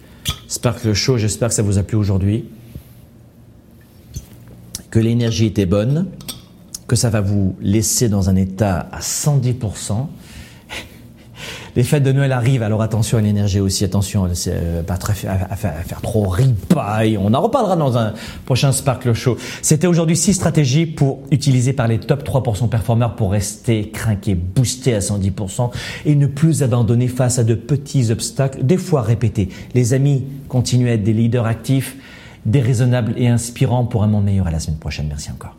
Sparkle 0.49 0.93
Show, 0.93 1.17
j'espère 1.17 1.49
que 1.49 1.55
ça 1.55 1.63
vous 1.63 1.79
a 1.79 1.83
plu 1.83 1.97
aujourd'hui. 1.97 2.45
Que 4.97 5.01
l'énergie 5.03 5.45
était 5.45 5.67
bonne, 5.67 6.07
que 6.89 6.97
ça 6.97 7.11
va 7.11 7.21
vous 7.21 7.55
laisser 7.61 8.09
dans 8.09 8.31
un 8.31 8.37
état 8.37 8.89
à 8.91 9.01
110%. 9.01 9.93
Les 11.77 11.83
fêtes 11.83 12.03
de 12.03 12.13
Noël 12.13 12.33
arrivent, 12.33 12.63
alors 12.63 12.81
attention 12.81 13.19
à 13.19 13.21
l'énergie 13.21 13.61
aussi, 13.61 13.85
attention 13.85 14.25
euh, 14.25 14.83
à, 14.89 14.95
à, 14.95 15.53
à, 15.53 15.57
faire, 15.57 16.01
trop 16.01 16.27
ripaille. 16.27 17.19
On 17.19 17.35
en 17.35 17.43
reparlera 17.43 17.77
dans 17.77 17.99
un 17.99 18.15
prochain 18.47 18.73
Sparkle 18.73 19.13
Show. 19.13 19.37
C'était 19.61 19.87
aujourd'hui 19.87 20.17
six 20.17 20.33
stratégies 20.33 20.87
pour 20.87 21.19
utiliser 21.31 21.75
par 21.75 21.89
les 21.89 22.01
top 22.01 22.27
3% 22.27 22.71
performeurs 22.71 23.17
pour 23.17 23.33
rester 23.33 23.91
craqué, 23.91 24.35
boosté 24.35 24.95
à 24.95 25.01
110% 25.01 25.73
et 26.07 26.15
ne 26.15 26.27
plus 26.27 26.63
abandonner 26.63 27.09
face 27.09 27.39
à 27.39 27.45
de 27.45 27.55
petits 27.55 28.11
obstacles, 28.11 28.65
des 28.65 28.79
fois 28.79 29.03
répétés. 29.03 29.51
Les 29.75 29.93
amis, 29.93 30.25
continuez 30.49 30.89
à 30.89 30.95
être 30.95 31.05
des 31.05 31.13
leaders 31.13 31.45
actifs, 31.45 31.99
déraisonnables 32.47 33.13
et 33.19 33.29
inspirants 33.29 33.85
pour 33.85 34.03
un 34.03 34.07
monde 34.07 34.25
meilleur 34.25 34.47
à 34.47 34.51
la 34.51 34.61
semaine 34.61 34.79
prochaine. 34.79 35.09
Merci 35.09 35.31
encore. 35.31 35.55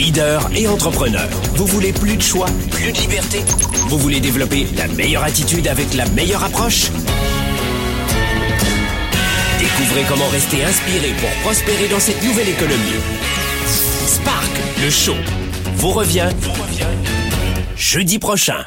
leader 0.00 0.50
et 0.56 0.66
entrepreneur. 0.66 1.28
Vous 1.56 1.66
voulez 1.66 1.92
plus 1.92 2.16
de 2.16 2.22
choix, 2.22 2.46
plus 2.70 2.90
de 2.90 2.98
liberté? 2.98 3.40
Vous 3.88 3.98
voulez 3.98 4.20
développer 4.20 4.66
la 4.76 4.88
meilleure 4.88 5.22
attitude 5.22 5.68
avec 5.68 5.92
la 5.94 6.06
meilleure 6.08 6.42
approche? 6.42 6.90
Découvrez 9.58 10.04
comment 10.08 10.28
rester 10.28 10.64
inspiré 10.64 11.12
pour 11.20 11.28
prospérer 11.42 11.88
dans 11.88 12.00
cette 12.00 12.22
nouvelle 12.24 12.48
économie. 12.48 12.96
Spark, 14.06 14.50
le 14.82 14.88
show, 14.88 15.16
vous 15.76 15.90
revient, 15.90 16.30
vous 16.38 16.52
revient 16.52 16.86
jeudi 17.76 18.18
prochain. 18.18 18.64